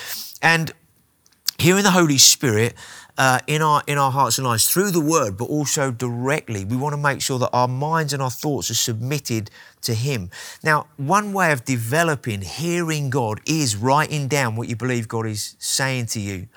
and 0.42 0.72
hearing 1.58 1.84
the 1.84 1.92
Holy 1.92 2.18
Spirit 2.18 2.76
uh, 3.18 3.40
in, 3.48 3.62
our, 3.62 3.82
in 3.88 3.98
our 3.98 4.12
hearts 4.12 4.38
and 4.38 4.46
lives 4.46 4.68
through 4.68 4.92
the 4.92 5.02
word, 5.02 5.38
but 5.38 5.46
also 5.46 5.92
directly. 5.92 6.66
We 6.66 6.76
want 6.76 6.94
to 6.94 6.98
make 6.98 7.22
sure 7.22 7.40
that 7.40 7.50
our 7.54 7.68
minds 7.68 8.14
and 8.14 8.22
our 8.22 8.30
thoughts 8.30 8.70
are 8.70 8.76
submitted 8.76 9.50
to 9.82 9.94
Him. 9.94 10.30
Now, 10.64 10.88
one 10.98 11.32
way 11.32 11.52
of 11.52 11.64
developing 11.64 12.42
hearing 12.42 13.10
God 13.10 13.40
is 13.46 13.76
writing 13.76 14.28
down 14.28 14.56
what 14.56 14.68
you 14.68 14.76
believe 14.76 15.08
God 15.08 15.26
is 15.26 15.56
saying 15.60 16.08
to 16.08 16.20
you. 16.20 16.48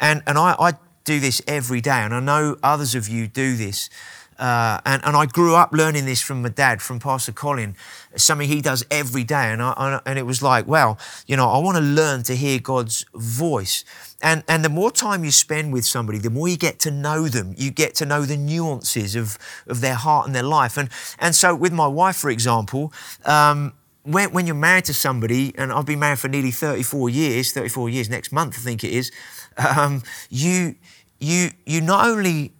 And, 0.00 0.22
and 0.26 0.36
I, 0.36 0.56
I 0.58 0.72
do 1.04 1.20
this 1.20 1.40
every 1.46 1.80
day, 1.80 2.00
and 2.02 2.14
I 2.14 2.20
know 2.20 2.56
others 2.62 2.94
of 2.94 3.08
you 3.08 3.26
do 3.26 3.56
this. 3.56 3.90
Uh, 4.38 4.80
and, 4.84 5.04
and 5.04 5.16
I 5.16 5.26
grew 5.26 5.54
up 5.54 5.72
learning 5.72 6.06
this 6.06 6.20
from 6.20 6.42
my 6.42 6.48
dad, 6.48 6.82
from 6.82 6.98
Pastor 6.98 7.32
Colin, 7.32 7.76
something 8.16 8.48
he 8.48 8.60
does 8.60 8.84
every 8.90 9.22
day. 9.22 9.52
And, 9.52 9.62
I, 9.62 10.00
and 10.04 10.18
it 10.18 10.26
was 10.26 10.42
like, 10.42 10.66
well, 10.66 10.98
you 11.26 11.36
know, 11.36 11.48
I 11.48 11.58
want 11.58 11.76
to 11.76 11.82
learn 11.82 12.24
to 12.24 12.34
hear 12.34 12.58
God's 12.58 13.04
voice. 13.14 13.84
And, 14.22 14.42
and 14.48 14.64
the 14.64 14.68
more 14.68 14.90
time 14.90 15.24
you 15.24 15.30
spend 15.30 15.72
with 15.72 15.84
somebody, 15.84 16.18
the 16.18 16.30
more 16.30 16.48
you 16.48 16.56
get 16.56 16.80
to 16.80 16.90
know 16.90 17.28
them. 17.28 17.54
You 17.56 17.70
get 17.70 17.94
to 17.96 18.06
know 18.06 18.22
the 18.22 18.36
nuances 18.36 19.14
of, 19.14 19.38
of 19.66 19.80
their 19.80 19.94
heart 19.94 20.26
and 20.26 20.34
their 20.34 20.42
life. 20.42 20.76
And, 20.76 20.88
and 21.20 21.34
so 21.34 21.54
with 21.54 21.72
my 21.72 21.86
wife, 21.86 22.16
for 22.16 22.30
example, 22.30 22.92
um, 23.24 23.72
when, 24.04 24.32
when 24.32 24.46
you're 24.46 24.54
married 24.54 24.84
to 24.84 24.94
somebody, 24.94 25.52
and 25.56 25.72
I've 25.72 25.86
been 25.86 25.98
married 25.98 26.18
for 26.18 26.28
nearly 26.28 26.50
34 26.50 27.10
years, 27.10 27.52
34 27.52 27.88
years 27.88 28.08
next 28.08 28.32
month, 28.32 28.56
I 28.58 28.60
think 28.60 28.84
it 28.84 28.92
is, 28.92 29.10
um, 29.56 30.02
you, 30.28 30.76
you, 31.18 31.50
you 31.66 31.80
not 31.80 32.06
only 32.06 32.52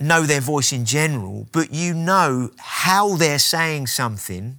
know 0.00 0.22
their 0.22 0.40
voice 0.40 0.72
in 0.72 0.86
general, 0.86 1.46
but 1.52 1.72
you 1.72 1.92
know 1.92 2.50
how 2.58 3.16
they're 3.16 3.38
saying 3.38 3.88
something, 3.88 4.58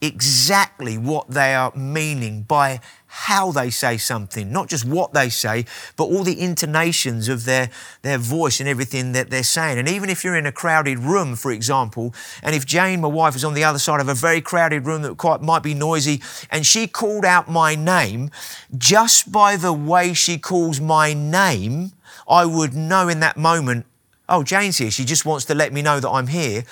exactly 0.00 0.96
what 0.96 1.28
they 1.28 1.54
are 1.54 1.72
meaning 1.76 2.42
by 2.42 2.80
how 3.12 3.50
they 3.50 3.70
say 3.70 3.96
something, 3.96 4.52
not 4.52 4.68
just 4.68 4.84
what 4.84 5.12
they 5.12 5.28
say, 5.28 5.64
but 5.96 6.04
all 6.04 6.22
the 6.22 6.40
intonations 6.40 7.28
of 7.28 7.44
their, 7.44 7.68
their 8.02 8.18
voice 8.18 8.60
and 8.60 8.68
everything 8.68 9.10
that 9.12 9.30
they're 9.30 9.42
saying. 9.42 9.78
And 9.78 9.88
even 9.88 10.08
if 10.08 10.22
you're 10.22 10.36
in 10.36 10.46
a 10.46 10.52
crowded 10.52 11.00
room, 11.00 11.34
for 11.34 11.50
example, 11.50 12.14
and 12.40 12.54
if 12.54 12.64
Jane, 12.64 13.00
my 13.00 13.08
wife, 13.08 13.34
is 13.34 13.44
on 13.44 13.54
the 13.54 13.64
other 13.64 13.80
side 13.80 14.00
of 14.00 14.08
a 14.08 14.14
very 14.14 14.40
crowded 14.40 14.86
room 14.86 15.02
that 15.02 15.16
quite 15.16 15.42
might 15.42 15.64
be 15.64 15.74
noisy, 15.74 16.22
and 16.50 16.64
she 16.64 16.86
called 16.86 17.24
out 17.24 17.50
my 17.50 17.74
name, 17.74 18.30
just 18.78 19.32
by 19.32 19.56
the 19.56 19.72
way 19.72 20.14
she 20.14 20.38
calls 20.38 20.80
my 20.80 21.12
name, 21.12 21.90
I 22.28 22.46
would 22.46 22.74
know 22.74 23.08
in 23.08 23.18
that 23.20 23.36
moment, 23.36 23.86
oh, 24.28 24.44
Jane's 24.44 24.78
here. 24.78 24.92
She 24.92 25.04
just 25.04 25.26
wants 25.26 25.44
to 25.46 25.54
let 25.56 25.72
me 25.72 25.82
know 25.82 25.98
that 25.98 26.08
I'm 26.08 26.28
here. 26.28 26.62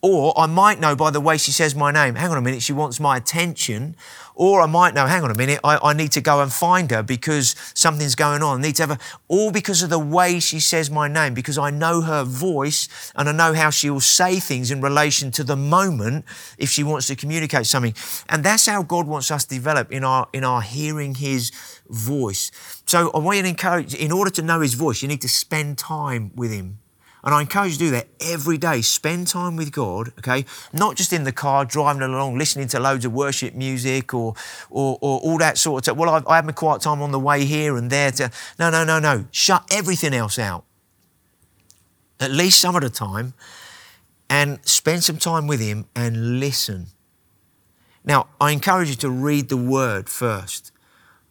Or 0.00 0.38
I 0.38 0.46
might 0.46 0.80
know 0.80 0.96
by 0.96 1.10
the 1.10 1.20
way 1.20 1.36
she 1.36 1.50
says 1.50 1.74
my 1.74 1.90
name, 1.90 2.14
hang 2.14 2.30
on 2.30 2.38
a 2.38 2.42
minute, 2.42 2.62
she 2.62 2.72
wants 2.72 2.98
my 3.00 3.16
attention. 3.16 3.96
Or 4.36 4.60
I 4.60 4.66
might 4.66 4.94
know, 4.94 5.06
hang 5.06 5.22
on 5.22 5.30
a 5.30 5.34
minute, 5.34 5.60
I, 5.62 5.78
I 5.82 5.92
need 5.92 6.10
to 6.12 6.20
go 6.20 6.40
and 6.40 6.52
find 6.52 6.90
her 6.90 7.02
because 7.02 7.54
something's 7.74 8.16
going 8.16 8.42
on. 8.42 8.58
I 8.58 8.62
need 8.62 8.76
to 8.76 8.82
have 8.82 8.90
a, 8.90 8.98
all 9.28 9.52
because 9.52 9.82
of 9.82 9.90
the 9.90 9.98
way 9.98 10.40
she 10.40 10.58
says 10.58 10.90
my 10.90 11.06
name, 11.06 11.34
because 11.34 11.56
I 11.56 11.70
know 11.70 12.00
her 12.00 12.24
voice 12.24 13.12
and 13.14 13.28
I 13.28 13.32
know 13.32 13.54
how 13.54 13.70
she 13.70 13.90
will 13.90 14.00
say 14.00 14.40
things 14.40 14.70
in 14.70 14.80
relation 14.80 15.30
to 15.32 15.44
the 15.44 15.56
moment 15.56 16.24
if 16.58 16.68
she 16.68 16.82
wants 16.82 17.06
to 17.06 17.16
communicate 17.16 17.66
something. 17.66 17.94
And 18.28 18.42
that's 18.42 18.66
how 18.66 18.82
God 18.82 19.06
wants 19.06 19.30
us 19.30 19.44
to 19.44 19.54
develop 19.54 19.92
in 19.92 20.02
our, 20.02 20.28
in 20.32 20.42
our 20.42 20.62
hearing 20.62 21.14
His 21.14 21.52
voice. 21.88 22.50
So 22.86 23.10
I 23.14 23.18
want 23.18 23.36
you 23.36 23.42
to 23.44 23.48
encourage, 23.48 23.94
in 23.94 24.10
order 24.10 24.30
to 24.32 24.42
know 24.42 24.60
His 24.60 24.74
voice, 24.74 25.00
you 25.00 25.08
need 25.08 25.22
to 25.22 25.28
spend 25.28 25.78
time 25.78 26.32
with 26.34 26.50
Him. 26.50 26.78
And 27.24 27.34
I 27.34 27.40
encourage 27.40 27.72
you 27.72 27.78
to 27.78 27.84
do 27.84 27.90
that 27.92 28.08
every 28.20 28.58
day. 28.58 28.82
Spend 28.82 29.26
time 29.28 29.56
with 29.56 29.72
God, 29.72 30.12
okay? 30.18 30.44
Not 30.74 30.96
just 30.96 31.10
in 31.10 31.24
the 31.24 31.32
car, 31.32 31.64
driving 31.64 32.02
along, 32.02 32.36
listening 32.36 32.68
to 32.68 32.78
loads 32.78 33.06
of 33.06 33.14
worship 33.14 33.54
music 33.54 34.12
or, 34.12 34.34
or, 34.68 34.98
or 35.00 35.20
all 35.20 35.38
that 35.38 35.56
sort 35.56 35.80
of 35.80 35.84
stuff. 35.86 35.96
Well, 35.96 36.10
I've, 36.10 36.26
I 36.26 36.36
have 36.36 36.44
my 36.44 36.52
quiet 36.52 36.82
time 36.82 37.00
on 37.00 37.12
the 37.12 37.18
way 37.18 37.46
here 37.46 37.78
and 37.78 37.88
there. 37.90 38.10
To, 38.10 38.30
no, 38.58 38.68
no, 38.68 38.84
no, 38.84 38.98
no. 38.98 39.24
Shut 39.30 39.66
everything 39.70 40.12
else 40.12 40.38
out. 40.38 40.64
At 42.20 42.30
least 42.30 42.60
some 42.60 42.76
of 42.76 42.82
the 42.82 42.90
time. 42.90 43.32
And 44.28 44.58
spend 44.66 45.02
some 45.02 45.16
time 45.16 45.46
with 45.46 45.60
Him 45.60 45.86
and 45.96 46.40
listen. 46.40 46.88
Now, 48.04 48.28
I 48.38 48.50
encourage 48.50 48.90
you 48.90 48.96
to 48.96 49.08
read 49.08 49.48
the 49.48 49.56
Word 49.56 50.10
first 50.10 50.72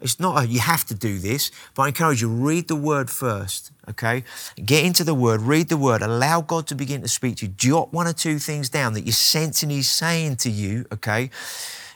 It's 0.04 0.20
not 0.20 0.43
a, 0.43 0.47
you 0.47 0.60
have 0.60 0.86
to 0.86 0.93
do 0.93 1.18
this, 1.18 1.49
but 1.74 1.84
I 1.84 1.88
encourage 1.88 2.22
you, 2.22 2.28
read 2.28 2.68
the 2.68 2.76
word 2.76 3.10
first, 3.10 3.72
okay? 3.89 4.24
Get 4.64 4.86
into 4.86 5.04
the 5.04 5.16
word, 5.16 5.41
read 5.41 5.70
the 5.70 5.78
word, 5.78 6.01
allow 6.01 6.41
God 6.41 6.68
to 6.68 6.76
begin 6.76 7.01
to 7.01 7.08
speak 7.08 7.38
to 7.38 7.45
you. 7.45 7.54
Jot 7.54 7.93
one 7.93 8.06
or 8.06 8.14
two 8.14 8.38
things 8.38 8.70
down 8.70 8.93
that 8.93 9.01
you're 9.01 9.14
sensing 9.14 9.70
He's 9.70 9.89
saying 9.89 10.36
to 10.38 10.49
you, 10.49 10.86
okay? 10.91 11.30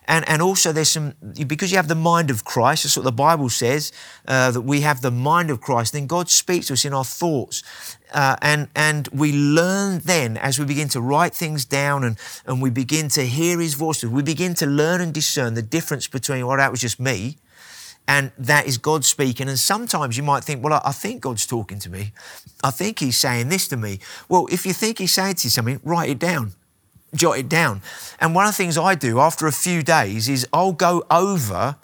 And, 0.10 0.28
and 0.30 0.42
also 0.42 0.72
there's 0.72 0.90
some 0.90 1.16
because 1.48 1.70
you 1.70 1.76
have 1.76 1.90
the 1.90 1.96
mind 1.96 2.32
of 2.32 2.46
christ 2.46 2.84
that's 2.84 2.96
what 2.96 3.04
the 3.04 3.12
bible 3.12 3.50
says 3.50 3.92
uh, 4.26 4.52
that 4.52 4.62
we 4.62 4.80
have 4.80 5.02
the 5.02 5.12
mind 5.12 5.50
of 5.50 5.60
christ 5.60 5.92
then 5.92 6.08
god 6.08 6.30
speaks 6.30 6.68
to 6.68 6.74
us 6.74 6.86
in 6.86 6.94
our 6.94 7.04
thoughts 7.04 7.62
uh, 8.14 8.38
and 8.42 8.70
and 8.74 9.10
we 9.10 9.34
learn 9.34 10.00
then 10.00 10.38
as 10.38 10.60
we 10.60 10.66
begin 10.66 10.88
to 10.88 11.02
write 11.02 11.36
things 11.36 11.66
down 11.66 12.06
and 12.06 12.18
and 12.46 12.62
we 12.62 12.70
begin 12.70 13.10
to 13.10 13.26
hear 13.26 13.60
his 13.60 13.74
voice 13.74 14.02
we 14.02 14.24
begin 14.24 14.54
to 14.54 14.66
learn 14.66 15.02
and 15.02 15.14
discern 15.14 15.56
the 15.56 15.62
difference 15.62 16.08
between 16.08 16.48
well 16.48 16.56
that 16.56 16.72
was 16.72 16.80
just 16.80 17.02
me 17.02 17.36
and 18.08 18.32
that 18.38 18.68
is 18.68 18.78
God 18.78 19.04
speaking. 19.04 19.50
And 19.50 19.60
sometimes 19.60 20.18
you 20.18 20.24
might 20.24 20.44
think, 20.44 20.64
well, 20.64 20.82
I 20.84 20.92
think 20.92 21.22
God's 21.22 21.46
talking 21.46 21.80
to 21.80 21.90
me. 21.90 22.14
I 22.64 22.72
think 22.72 23.00
He's 23.00 23.18
saying 23.18 23.50
this 23.50 23.68
to 23.70 23.78
me. 23.78 24.00
Well, 24.30 24.48
if 24.52 24.66
you 24.66 24.74
think 24.74 25.00
He's 25.00 25.12
saying 25.12 25.36
to 25.36 25.48
you 25.48 25.52
something, 25.52 25.80
write 25.84 26.10
it 26.10 26.20
down 26.20 26.54
jot 27.16 27.38
it 27.38 27.50
down. 27.50 27.82
And 28.20 28.36
one 28.36 28.46
of 28.46 28.52
the 28.52 28.58
things 28.58 28.78
I 28.78 28.96
do 28.96 29.20
after 29.20 29.48
a 29.48 29.52
few 29.52 29.82
days 29.82 30.28
is 30.28 30.48
I'll 30.52 30.74
go 30.74 31.04
over 31.10 31.78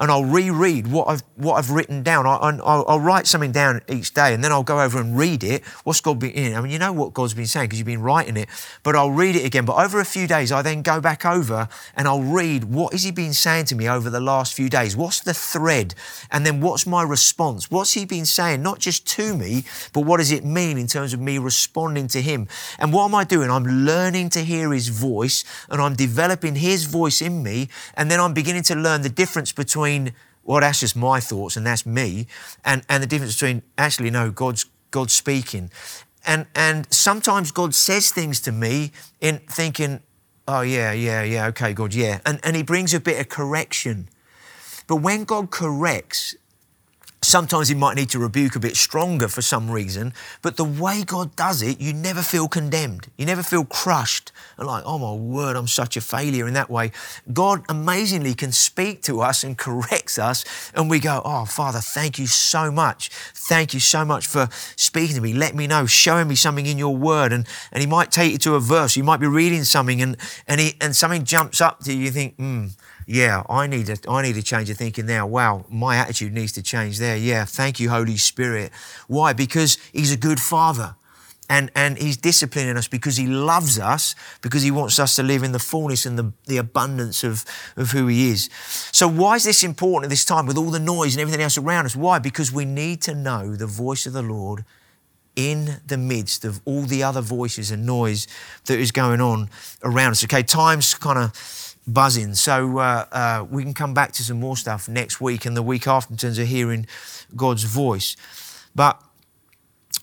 and 0.00 0.10
I'll 0.10 0.24
reread 0.24 0.86
what 0.86 1.08
I've 1.08 1.22
what 1.36 1.54
I've 1.56 1.70
written 1.70 2.02
down. 2.02 2.26
I, 2.26 2.52
will 2.52 2.84
I'll 2.88 3.00
write 3.00 3.26
something 3.26 3.52
down 3.52 3.82
each 3.88 4.14
day, 4.14 4.32
and 4.32 4.42
then 4.42 4.50
I'll 4.50 4.62
go 4.62 4.80
over 4.80 4.98
and 4.98 5.16
read 5.16 5.44
it. 5.44 5.62
What's 5.84 6.00
God 6.00 6.18
been 6.18 6.30
in? 6.30 6.54
I 6.54 6.60
mean, 6.62 6.72
you 6.72 6.78
know 6.78 6.92
what 6.92 7.12
God's 7.12 7.34
been 7.34 7.46
saying 7.46 7.66
because 7.66 7.78
you've 7.78 7.86
been 7.86 8.00
writing 8.00 8.36
it, 8.38 8.48
but 8.82 8.96
I'll 8.96 9.10
read 9.10 9.36
it 9.36 9.44
again. 9.44 9.66
But 9.66 9.76
over 9.76 10.00
a 10.00 10.04
few 10.04 10.26
days, 10.26 10.50
I 10.52 10.62
then 10.62 10.80
go 10.80 11.00
back 11.00 11.26
over 11.26 11.68
and 11.94 12.08
I'll 12.08 12.22
read 12.22 12.64
what 12.64 12.92
has 12.94 13.02
He 13.02 13.10
been 13.10 13.34
saying 13.34 13.66
to 13.66 13.74
me 13.74 13.88
over 13.88 14.08
the 14.08 14.20
last 14.20 14.54
few 14.54 14.70
days. 14.70 14.96
What's 14.96 15.20
the 15.20 15.34
thread? 15.34 15.94
And 16.30 16.46
then 16.46 16.62
what's 16.62 16.86
my 16.86 17.02
response? 17.02 17.70
What's 17.70 17.92
He 17.92 18.06
been 18.06 18.24
saying? 18.24 18.62
Not 18.62 18.78
just 18.78 19.06
to 19.08 19.36
me, 19.36 19.64
but 19.92 20.06
what 20.06 20.16
does 20.16 20.32
it 20.32 20.44
mean 20.46 20.78
in 20.78 20.86
terms 20.86 21.12
of 21.12 21.20
me 21.20 21.36
responding 21.36 22.08
to 22.08 22.22
Him? 22.22 22.48
And 22.78 22.90
what 22.92 23.04
am 23.04 23.14
I 23.14 23.24
doing? 23.24 23.50
I'm 23.50 23.64
learning 23.64 24.30
to 24.30 24.40
hear 24.40 24.72
His 24.72 24.88
voice, 24.88 25.44
and 25.68 25.80
I'm 25.82 25.94
developing 25.94 26.54
His 26.54 26.84
voice 26.84 27.20
in 27.20 27.42
me, 27.42 27.68
and 27.94 28.10
then 28.10 28.18
I'm 28.18 28.32
beginning 28.32 28.62
to 28.64 28.74
learn 28.74 29.02
the 29.02 29.10
difference 29.10 29.52
between 29.52 29.89
between 29.90 30.14
well, 30.42 30.60
that's 30.60 30.80
just 30.80 30.96
my 30.96 31.20
thoughts 31.20 31.56
and 31.56 31.66
that's 31.66 31.86
me, 31.86 32.26
and 32.64 32.82
and 32.88 33.02
the 33.02 33.06
difference 33.06 33.34
between 33.34 33.62
actually 33.76 34.10
no, 34.10 34.30
God's 34.30 34.66
God's 34.90 35.12
speaking, 35.12 35.70
and 36.26 36.46
and 36.54 36.92
sometimes 36.92 37.52
God 37.52 37.74
says 37.74 38.10
things 38.10 38.40
to 38.42 38.52
me 38.52 38.90
in 39.20 39.38
thinking, 39.50 40.00
oh 40.48 40.62
yeah, 40.62 40.92
yeah, 40.92 41.22
yeah, 41.22 41.46
okay, 41.48 41.72
God, 41.72 41.94
yeah, 41.94 42.20
and 42.24 42.40
and 42.42 42.56
He 42.56 42.62
brings 42.62 42.94
a 42.94 43.00
bit 43.00 43.20
of 43.20 43.28
correction, 43.28 44.08
but 44.86 44.96
when 44.96 45.24
God 45.24 45.50
corrects, 45.50 46.34
Sometimes 47.22 47.68
he 47.68 47.74
might 47.74 47.96
need 47.96 48.08
to 48.10 48.18
rebuke 48.18 48.56
a 48.56 48.60
bit 48.60 48.76
stronger 48.76 49.28
for 49.28 49.42
some 49.42 49.70
reason, 49.70 50.14
but 50.40 50.56
the 50.56 50.64
way 50.64 51.02
God 51.04 51.36
does 51.36 51.60
it, 51.60 51.78
you 51.78 51.92
never 51.92 52.22
feel 52.22 52.48
condemned. 52.48 53.08
You 53.18 53.26
never 53.26 53.42
feel 53.42 53.64
crushed 53.64 54.32
and 54.56 54.66
like, 54.66 54.82
oh 54.86 54.98
my 54.98 55.12
word, 55.12 55.54
I'm 55.56 55.66
such 55.66 55.96
a 55.96 56.00
failure 56.00 56.48
in 56.48 56.54
that 56.54 56.70
way. 56.70 56.92
God 57.30 57.62
amazingly 57.68 58.34
can 58.34 58.52
speak 58.52 59.02
to 59.02 59.20
us 59.20 59.44
and 59.44 59.58
corrects 59.58 60.18
us, 60.18 60.44
and 60.74 60.88
we 60.88 60.98
go, 60.98 61.20
oh, 61.24 61.44
Father, 61.44 61.80
thank 61.80 62.18
you 62.18 62.26
so 62.26 62.70
much. 62.70 63.10
Thank 63.34 63.74
you 63.74 63.80
so 63.80 64.04
much 64.04 64.26
for 64.26 64.48
speaking 64.76 65.16
to 65.16 65.22
me. 65.22 65.34
Let 65.34 65.54
me 65.54 65.66
know, 65.66 65.84
showing 65.86 66.28
me 66.28 66.36
something 66.36 66.66
in 66.66 66.78
your 66.78 66.96
word. 66.96 67.32
And, 67.32 67.46
and 67.72 67.82
he 67.82 67.86
might 67.86 68.10
take 68.10 68.32
you 68.32 68.38
to 68.38 68.54
a 68.54 68.60
verse. 68.60 68.96
You 68.96 69.04
might 69.04 69.20
be 69.20 69.26
reading 69.26 69.64
something 69.64 70.00
and, 70.00 70.16
and, 70.46 70.60
he, 70.60 70.74
and 70.80 70.96
something 70.96 71.24
jumps 71.24 71.60
up 71.60 71.80
to 71.80 71.92
you. 71.92 72.04
You 72.04 72.10
think, 72.10 72.36
hmm 72.36 72.68
yeah, 73.12 73.42
I 73.48 73.66
need 73.66 73.86
to, 73.86 73.98
I 74.08 74.22
need 74.22 74.36
to 74.36 74.42
change 74.42 74.70
of 74.70 74.76
thinking 74.76 75.04
now. 75.04 75.26
Wow, 75.26 75.64
my 75.68 75.96
attitude 75.96 76.32
needs 76.32 76.52
to 76.52 76.62
change 76.62 77.00
there. 77.00 77.16
Yeah, 77.16 77.44
thank 77.44 77.80
you, 77.80 77.90
Holy 77.90 78.16
Spirit. 78.16 78.70
Why? 79.08 79.32
Because 79.32 79.78
He's 79.92 80.12
a 80.12 80.16
good 80.16 80.38
Father. 80.38 80.94
And, 81.48 81.72
and 81.74 81.98
he's 81.98 82.16
disciplining 82.16 82.76
us 82.76 82.86
because 82.86 83.16
he 83.16 83.26
loves 83.26 83.76
us, 83.76 84.14
because 84.40 84.62
he 84.62 84.70
wants 84.70 85.00
us 85.00 85.16
to 85.16 85.24
live 85.24 85.42
in 85.42 85.50
the 85.50 85.58
fullness 85.58 86.06
and 86.06 86.16
the, 86.16 86.32
the 86.46 86.58
abundance 86.58 87.24
of, 87.24 87.44
of 87.76 87.90
who 87.90 88.06
he 88.06 88.30
is. 88.30 88.48
So, 88.92 89.08
why 89.08 89.34
is 89.34 89.42
this 89.42 89.64
important 89.64 90.04
at 90.04 90.10
this 90.10 90.24
time 90.24 90.46
with 90.46 90.56
all 90.56 90.70
the 90.70 90.78
noise 90.78 91.16
and 91.16 91.20
everything 91.20 91.42
else 91.42 91.58
around 91.58 91.86
us? 91.86 91.96
Why? 91.96 92.20
Because 92.20 92.52
we 92.52 92.64
need 92.64 93.02
to 93.02 93.16
know 93.16 93.56
the 93.56 93.66
voice 93.66 94.06
of 94.06 94.12
the 94.12 94.22
Lord 94.22 94.64
in 95.34 95.80
the 95.84 95.98
midst 95.98 96.44
of 96.44 96.60
all 96.64 96.82
the 96.82 97.02
other 97.02 97.20
voices 97.20 97.72
and 97.72 97.84
noise 97.84 98.28
that 98.66 98.78
is 98.78 98.92
going 98.92 99.20
on 99.20 99.50
around 99.82 100.12
us. 100.12 100.22
Okay, 100.22 100.44
time's 100.44 100.94
kind 100.94 101.18
of 101.18 101.69
buzzing. 101.92 102.34
So 102.34 102.78
uh, 102.78 103.04
uh, 103.12 103.46
we 103.50 103.62
can 103.62 103.74
come 103.74 103.94
back 103.94 104.12
to 104.12 104.24
some 104.24 104.40
more 104.40 104.56
stuff 104.56 104.88
next 104.88 105.20
week 105.20 105.44
and 105.46 105.56
the 105.56 105.62
week 105.62 105.86
after 105.86 106.12
in 106.12 106.16
terms 106.16 106.38
of 106.38 106.46
hearing 106.46 106.86
God's 107.36 107.64
voice. 107.64 108.16
But 108.74 109.02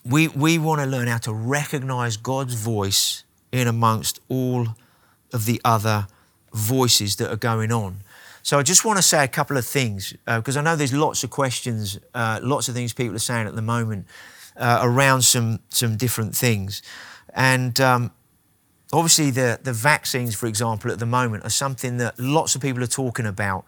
we, 0.05 0.27
we 0.29 0.57
want 0.57 0.81
to 0.81 0.87
learn 0.87 1.07
how 1.07 1.17
to 1.19 1.33
recognize 1.33 2.17
God's 2.17 2.53
voice 2.53 3.23
in 3.51 3.67
amongst 3.67 4.19
all 4.29 4.67
of 5.33 5.45
the 5.45 5.61
other 5.63 6.07
voices 6.53 7.15
that 7.17 7.31
are 7.31 7.37
going 7.37 7.71
on. 7.71 7.97
So 8.43 8.57
I 8.57 8.63
just 8.63 8.85
want 8.85 8.97
to 8.97 9.03
say 9.03 9.23
a 9.23 9.27
couple 9.27 9.57
of 9.57 9.65
things 9.65 10.13
because 10.25 10.55
uh, 10.55 10.61
I 10.61 10.63
know 10.63 10.75
there's 10.77 10.93
lots 10.93 11.23
of 11.23 11.29
questions, 11.29 11.99
uh, 12.13 12.39
lots 12.41 12.69
of 12.69 12.75
things 12.75 12.93
people 12.93 13.15
are 13.15 13.19
saying 13.19 13.45
at 13.45 13.55
the 13.55 13.61
moment 13.61 14.07
uh, 14.55 14.79
around 14.81 15.23
some 15.23 15.59
some 15.69 15.97
different 15.97 16.35
things, 16.35 16.81
and 17.33 17.79
um, 17.81 18.11
Obviously, 18.93 19.31
the, 19.31 19.59
the 19.61 19.73
vaccines, 19.73 20.33
for 20.33 20.47
example, 20.47 20.91
at 20.91 20.99
the 20.99 21.05
moment 21.05 21.43
are 21.43 21.49
something 21.49 21.97
that 21.97 22.17
lots 22.17 22.55
of 22.55 22.61
people 22.61 22.81
are 22.81 22.87
talking 22.87 23.25
about 23.25 23.65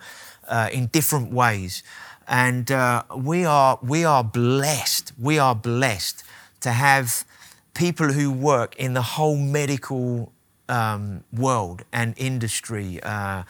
uh, 0.48 0.70
in 0.72 0.88
different 0.88 1.32
ways. 1.32 1.84
And 2.28 2.72
uh, 2.72 3.04
we, 3.16 3.44
are, 3.44 3.80
we 3.82 4.06
are 4.06 4.24
blessed, 4.24 5.14
we 5.20 5.38
are 5.38 5.56
blessed 5.56 6.24
to 6.62 6.72
have 6.72 7.26
people 7.74 8.14
who 8.14 8.32
work 8.32 8.76
in 8.78 8.94
the 8.94 9.02
whole 9.02 9.36
medical 9.36 10.32
um, 10.70 11.24
world 11.34 11.84
and 11.92 12.14
industry 12.18 13.02
uh, 13.04 13.44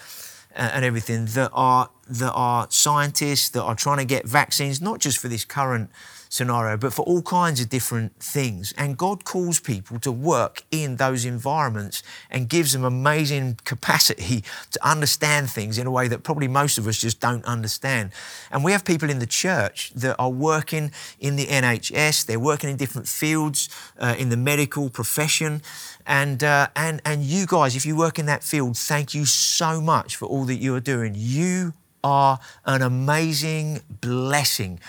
and 0.55 0.83
everything 0.85 1.25
that 1.25 1.51
are, 1.53 1.89
that 2.07 2.31
are 2.31 2.67
scientists 2.69 3.49
that 3.49 3.61
are 3.61 3.75
trying 3.75 3.97
to 3.97 4.05
get 4.05 4.25
vaccines, 4.25 4.81
not 4.81 4.99
just 4.99 5.17
for 5.17 5.27
this 5.27 5.45
current 5.45 5.89
scenario, 6.29 6.77
but 6.77 6.93
for 6.93 7.01
all 7.01 7.23
kinds 7.23 7.59
of 7.59 7.69
different 7.69 8.15
things. 8.21 8.71
And 8.77 8.97
God 8.97 9.25
calls 9.25 9.59
people 9.59 9.99
to 9.99 10.11
work 10.11 10.63
in 10.71 10.97
those 10.97 11.25
environments 11.25 12.03
and 12.29 12.47
gives 12.47 12.73
them 12.73 12.83
amazing 12.83 13.57
capacity 13.65 14.43
to 14.71 14.87
understand 14.87 15.49
things 15.49 15.79
in 15.79 15.87
a 15.87 15.91
way 15.91 16.07
that 16.07 16.23
probably 16.23 16.47
most 16.47 16.77
of 16.77 16.87
us 16.87 16.97
just 16.99 17.19
don't 17.19 17.43
understand. 17.45 18.11
And 18.51 18.63
we 18.63 18.71
have 18.71 18.85
people 18.85 19.09
in 19.09 19.17
the 19.17 19.25
church 19.25 19.91
that 19.95 20.15
are 20.19 20.29
working 20.29 20.91
in 21.19 21.35
the 21.35 21.47
NHS, 21.47 22.27
they're 22.27 22.39
working 22.39 22.69
in 22.69 22.77
different 22.77 23.07
fields 23.07 23.67
uh, 23.97 24.15
in 24.17 24.29
the 24.29 24.37
medical 24.37 24.89
profession. 24.91 25.63
And, 26.05 26.43
uh, 26.43 26.67
and, 26.75 27.01
and 27.03 27.23
you 27.23 27.47
guys, 27.47 27.75
if 27.75 27.85
you 27.87 27.95
work 27.95 28.19
in 28.19 28.27
that 28.27 28.43
field, 28.43 28.77
thank 28.77 29.15
you 29.15 29.25
so 29.25 29.81
much 29.81 30.15
for 30.15 30.27
all 30.27 30.45
that 30.45 30.55
you 30.55 30.75
are 30.75 30.79
doing. 30.79 31.13
You 31.15 31.73
are 32.03 32.39
an 32.65 32.81
amazing 32.81 33.81
blessing 33.89 34.79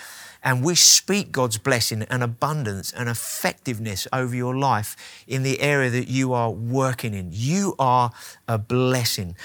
and 0.43 0.65
we 0.65 0.75
speak 0.75 1.33
God's 1.33 1.59
blessing 1.59 2.03
and 2.11 2.23
abundance 2.23 2.93
and 2.93 3.09
effectiveness 3.09 4.09
over 4.13 4.35
your 4.35 4.57
life 4.57 4.97
in 5.27 5.43
the 5.43 5.61
area 5.61 5.91
that 5.91 6.09
you 6.09 6.33
are 6.33 6.51
working 6.51 7.15
in. 7.15 7.31
You 7.33 7.75
are 7.79 8.11
a 8.49 8.59
blessing. 8.59 9.37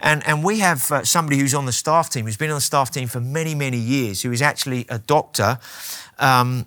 And, 0.00 0.26
and 0.26 0.44
we 0.44 0.58
have 0.58 0.90
uh, 0.90 1.04
somebody 1.04 1.38
who's 1.38 1.54
on 1.54 1.66
the 1.66 1.72
staff 1.72 2.10
team, 2.10 2.26
who's 2.26 2.36
been 2.36 2.50
on 2.50 2.56
the 2.56 2.60
staff 2.60 2.90
team 2.90 3.08
for 3.08 3.20
many, 3.20 3.54
many 3.54 3.78
years, 3.78 4.22
who 4.22 4.32
is 4.32 4.42
actually 4.42 4.86
a 4.88 4.98
doctor 4.98 5.58
um, 6.18 6.66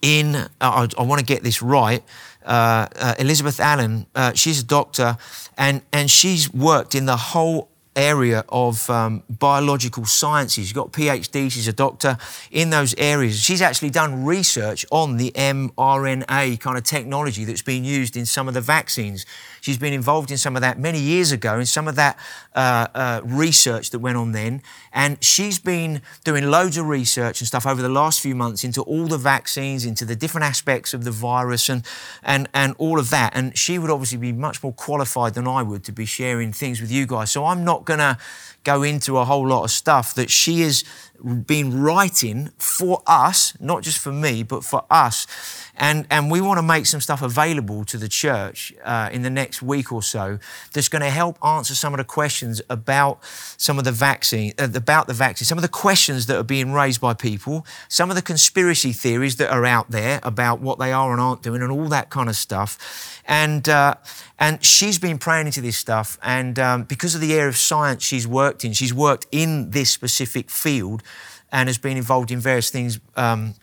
in, 0.00 0.34
uh, 0.36 0.48
I, 0.60 0.88
I 0.98 1.02
want 1.02 1.20
to 1.20 1.24
get 1.24 1.42
this 1.42 1.62
right, 1.62 2.02
uh, 2.44 2.86
uh, 2.96 3.14
Elizabeth 3.18 3.58
Allen, 3.60 4.06
uh, 4.14 4.32
she's 4.34 4.60
a 4.60 4.64
doctor, 4.64 5.16
and, 5.56 5.82
and 5.92 6.10
she's 6.10 6.52
worked 6.52 6.94
in 6.94 7.06
the 7.06 7.16
whole 7.16 7.68
area 7.96 8.44
of 8.48 8.88
um, 8.90 9.22
biological 9.28 10.04
sciences. 10.04 10.64
She's 10.64 10.72
got 10.72 10.88
a 10.88 10.90
PhD, 10.90 11.50
she's 11.50 11.68
a 11.68 11.72
doctor 11.72 12.16
in 12.50 12.70
those 12.70 12.94
areas. 12.96 13.38
She's 13.38 13.62
actually 13.62 13.90
done 13.90 14.24
research 14.24 14.84
on 14.90 15.16
the 15.16 15.30
mRNA 15.32 16.60
kind 16.60 16.78
of 16.78 16.84
technology 16.84 17.44
that's 17.44 17.62
been 17.62 17.84
used 17.84 18.16
in 18.16 18.26
some 18.26 18.48
of 18.48 18.54
the 18.54 18.60
vaccines. 18.60 19.26
She's 19.62 19.78
been 19.78 19.92
involved 19.92 20.32
in 20.32 20.38
some 20.38 20.56
of 20.56 20.62
that 20.62 20.76
many 20.76 20.98
years 20.98 21.30
ago, 21.30 21.60
in 21.60 21.66
some 21.66 21.86
of 21.86 21.94
that 21.94 22.18
uh, 22.52 22.88
uh, 22.96 23.20
research 23.22 23.90
that 23.90 24.00
went 24.00 24.16
on 24.16 24.32
then. 24.32 24.60
And 24.92 25.22
she's 25.22 25.60
been 25.60 26.02
doing 26.24 26.50
loads 26.50 26.76
of 26.76 26.88
research 26.88 27.40
and 27.40 27.46
stuff 27.46 27.64
over 27.64 27.80
the 27.80 27.88
last 27.88 28.20
few 28.20 28.34
months 28.34 28.64
into 28.64 28.82
all 28.82 29.06
the 29.06 29.18
vaccines, 29.18 29.84
into 29.84 30.04
the 30.04 30.16
different 30.16 30.46
aspects 30.46 30.92
of 30.92 31.04
the 31.04 31.12
virus 31.12 31.68
and, 31.68 31.86
and, 32.24 32.48
and 32.52 32.74
all 32.76 32.98
of 32.98 33.10
that. 33.10 33.36
And 33.36 33.56
she 33.56 33.78
would 33.78 33.88
obviously 33.88 34.18
be 34.18 34.32
much 34.32 34.64
more 34.64 34.72
qualified 34.72 35.34
than 35.34 35.46
I 35.46 35.62
would 35.62 35.84
to 35.84 35.92
be 35.92 36.06
sharing 36.06 36.52
things 36.52 36.80
with 36.80 36.90
you 36.90 37.06
guys. 37.06 37.30
So 37.30 37.44
I'm 37.46 37.62
not 37.62 37.84
going 37.84 38.00
to 38.00 38.18
go 38.64 38.82
into 38.82 39.18
a 39.18 39.24
whole 39.24 39.46
lot 39.46 39.62
of 39.62 39.70
stuff 39.70 40.12
that 40.16 40.28
she 40.28 40.62
has 40.62 40.82
been 41.22 41.80
writing 41.80 42.50
for 42.58 43.00
us, 43.06 43.54
not 43.60 43.82
just 43.82 43.98
for 43.98 44.12
me, 44.12 44.42
but 44.42 44.64
for 44.64 44.84
us. 44.90 45.61
And, 45.76 46.06
and 46.10 46.30
we 46.30 46.40
want 46.40 46.58
to 46.58 46.62
make 46.62 46.84
some 46.86 47.00
stuff 47.00 47.22
available 47.22 47.84
to 47.86 47.96
the 47.96 48.08
church 48.08 48.74
uh, 48.84 49.08
in 49.10 49.22
the 49.22 49.30
next 49.30 49.62
week 49.62 49.90
or 49.90 50.02
so 50.02 50.38
that's 50.72 50.88
going 50.88 51.00
to 51.02 51.10
help 51.10 51.42
answer 51.44 51.74
some 51.74 51.94
of 51.94 51.98
the 51.98 52.04
questions 52.04 52.60
about 52.68 53.24
some 53.56 53.78
of 53.78 53.84
the 53.84 53.92
vaccine, 53.92 54.52
uh, 54.58 54.68
about 54.74 55.06
the 55.06 55.14
vaccine, 55.14 55.46
some 55.46 55.56
of 55.56 55.62
the 55.62 55.68
questions 55.68 56.26
that 56.26 56.36
are 56.36 56.44
being 56.44 56.72
raised 56.72 57.00
by 57.00 57.14
people, 57.14 57.66
some 57.88 58.10
of 58.10 58.16
the 58.16 58.22
conspiracy 58.22 58.92
theories 58.92 59.36
that 59.36 59.50
are 59.50 59.64
out 59.64 59.90
there 59.90 60.20
about 60.22 60.60
what 60.60 60.78
they 60.78 60.92
are 60.92 61.10
and 61.10 61.20
aren't 61.20 61.42
doing, 61.42 61.62
and 61.62 61.72
all 61.72 61.88
that 61.88 62.10
kind 62.10 62.28
of 62.28 62.36
stuff. 62.36 63.22
And, 63.26 63.66
uh, 63.68 63.94
and 64.38 64.62
she's 64.62 64.98
been 64.98 65.18
praying 65.18 65.46
into 65.46 65.62
this 65.62 65.78
stuff. 65.78 66.18
And 66.22 66.58
um, 66.58 66.82
because 66.82 67.14
of 67.14 67.22
the 67.22 67.32
area 67.32 67.48
of 67.48 67.56
science 67.56 68.02
she's 68.02 68.26
worked 68.26 68.64
in, 68.64 68.74
she's 68.74 68.92
worked 68.92 69.26
in 69.32 69.70
this 69.70 69.90
specific 69.90 70.50
field 70.50 71.02
and 71.50 71.68
has 71.68 71.78
been 71.78 71.96
involved 71.96 72.30
in 72.30 72.40
various 72.40 72.70
things 72.70 72.98
um, 73.16 73.54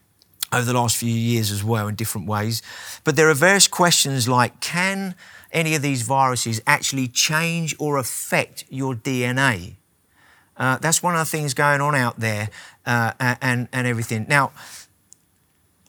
over 0.51 0.65
the 0.65 0.73
last 0.73 0.97
few 0.97 1.13
years 1.13 1.51
as 1.51 1.63
well 1.63 1.87
in 1.87 1.95
different 1.95 2.27
ways. 2.27 2.61
But 3.03 3.15
there 3.15 3.29
are 3.29 3.33
various 3.33 3.67
questions 3.67 4.27
like 4.27 4.59
can 4.59 5.15
any 5.51 5.75
of 5.75 5.81
these 5.81 6.01
viruses 6.03 6.61
actually 6.67 7.07
change 7.07 7.75
or 7.79 7.97
affect 7.97 8.65
your 8.69 8.95
DNA? 8.95 9.75
Uh, 10.57 10.77
that's 10.77 11.01
one 11.01 11.15
of 11.15 11.19
the 11.19 11.25
things 11.25 11.53
going 11.53 11.81
on 11.81 11.95
out 11.95 12.19
there 12.19 12.49
uh, 12.85 13.13
and, 13.19 13.69
and 13.71 13.87
everything. 13.87 14.25
Now, 14.27 14.51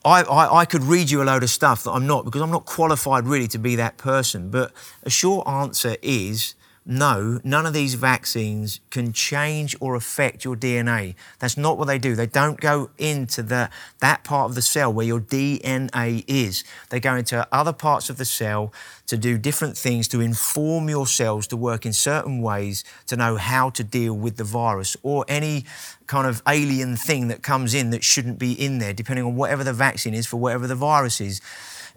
I, 0.04 0.22
I, 0.22 0.60
I, 0.60 0.64
could 0.64 0.84
read 0.84 1.10
you 1.10 1.22
a 1.22 1.24
load 1.24 1.42
of 1.42 1.50
stuff 1.50 1.84
that 1.84 1.90
I'm 1.90 2.06
not 2.06 2.24
because 2.24 2.40
I'm 2.40 2.50
not 2.50 2.64
qualified 2.64 3.26
really 3.26 3.48
to 3.48 3.58
be 3.58 3.76
that 3.76 3.98
person. 3.98 4.48
But 4.48 4.72
a 5.02 5.10
short 5.10 5.46
answer 5.46 5.96
is 6.00 6.54
no, 6.86 7.40
none 7.44 7.66
of 7.66 7.74
these 7.74 7.94
vaccines 7.94 8.80
can 8.90 9.12
change 9.12 9.76
or 9.80 9.94
affect 9.94 10.44
your 10.44 10.56
DNA. 10.56 11.14
That's 11.38 11.56
not 11.56 11.76
what 11.76 11.84
they 11.84 11.98
do. 11.98 12.14
They 12.16 12.26
don't 12.26 12.58
go 12.58 12.90
into 12.96 13.42
the, 13.42 13.68
that 14.00 14.24
part 14.24 14.48
of 14.48 14.54
the 14.54 14.62
cell 14.62 14.90
where 14.90 15.06
your 15.06 15.20
DNA 15.20 16.24
is. 16.26 16.64
They 16.88 16.98
go 16.98 17.16
into 17.16 17.46
other 17.52 17.74
parts 17.74 18.08
of 18.08 18.16
the 18.16 18.24
cell 18.24 18.72
to 19.06 19.18
do 19.18 19.36
different 19.36 19.76
things 19.76 20.08
to 20.08 20.20
inform 20.20 20.88
your 20.88 21.06
cells 21.06 21.46
to 21.48 21.56
work 21.56 21.84
in 21.84 21.92
certain 21.92 22.40
ways 22.40 22.82
to 23.06 23.16
know 23.16 23.36
how 23.36 23.68
to 23.70 23.84
deal 23.84 24.14
with 24.14 24.36
the 24.36 24.44
virus 24.44 24.96
or 25.02 25.26
any 25.28 25.66
kind 26.06 26.26
of 26.26 26.42
alien 26.48 26.96
thing 26.96 27.28
that 27.28 27.42
comes 27.42 27.74
in 27.74 27.90
that 27.90 28.02
shouldn't 28.02 28.38
be 28.38 28.52
in 28.52 28.78
there, 28.78 28.92
depending 28.92 29.24
on 29.24 29.36
whatever 29.36 29.62
the 29.62 29.72
vaccine 29.72 30.14
is 30.14 30.26
for 30.26 30.38
whatever 30.38 30.66
the 30.66 30.74
virus 30.74 31.20
is. 31.20 31.40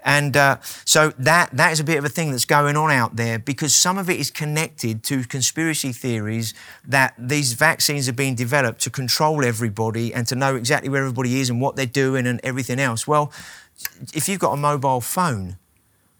And 0.03 0.35
uh, 0.35 0.57
so 0.85 1.13
that, 1.17 1.49
that 1.53 1.71
is 1.71 1.79
a 1.79 1.83
bit 1.83 1.97
of 1.97 2.05
a 2.05 2.09
thing 2.09 2.31
that's 2.31 2.45
going 2.45 2.75
on 2.75 2.91
out 2.91 3.15
there 3.15 3.39
because 3.39 3.73
some 3.73 3.97
of 3.97 4.09
it 4.09 4.19
is 4.19 4.29
connected 4.29 5.03
to 5.05 5.23
conspiracy 5.23 5.93
theories 5.93 6.53
that 6.85 7.13
these 7.17 7.53
vaccines 7.53 8.09
are 8.09 8.13
being 8.13 8.35
developed 8.35 8.81
to 8.81 8.89
control 8.89 9.45
everybody 9.45 10.13
and 10.13 10.27
to 10.27 10.35
know 10.35 10.55
exactly 10.55 10.89
where 10.89 11.01
everybody 11.01 11.39
is 11.39 11.49
and 11.49 11.61
what 11.61 11.75
they're 11.75 11.85
doing 11.85 12.27
and 12.27 12.41
everything 12.43 12.79
else. 12.79 13.07
Well, 13.07 13.31
if 14.13 14.27
you've 14.27 14.39
got 14.39 14.51
a 14.51 14.57
mobile 14.57 15.01
phone, 15.01 15.57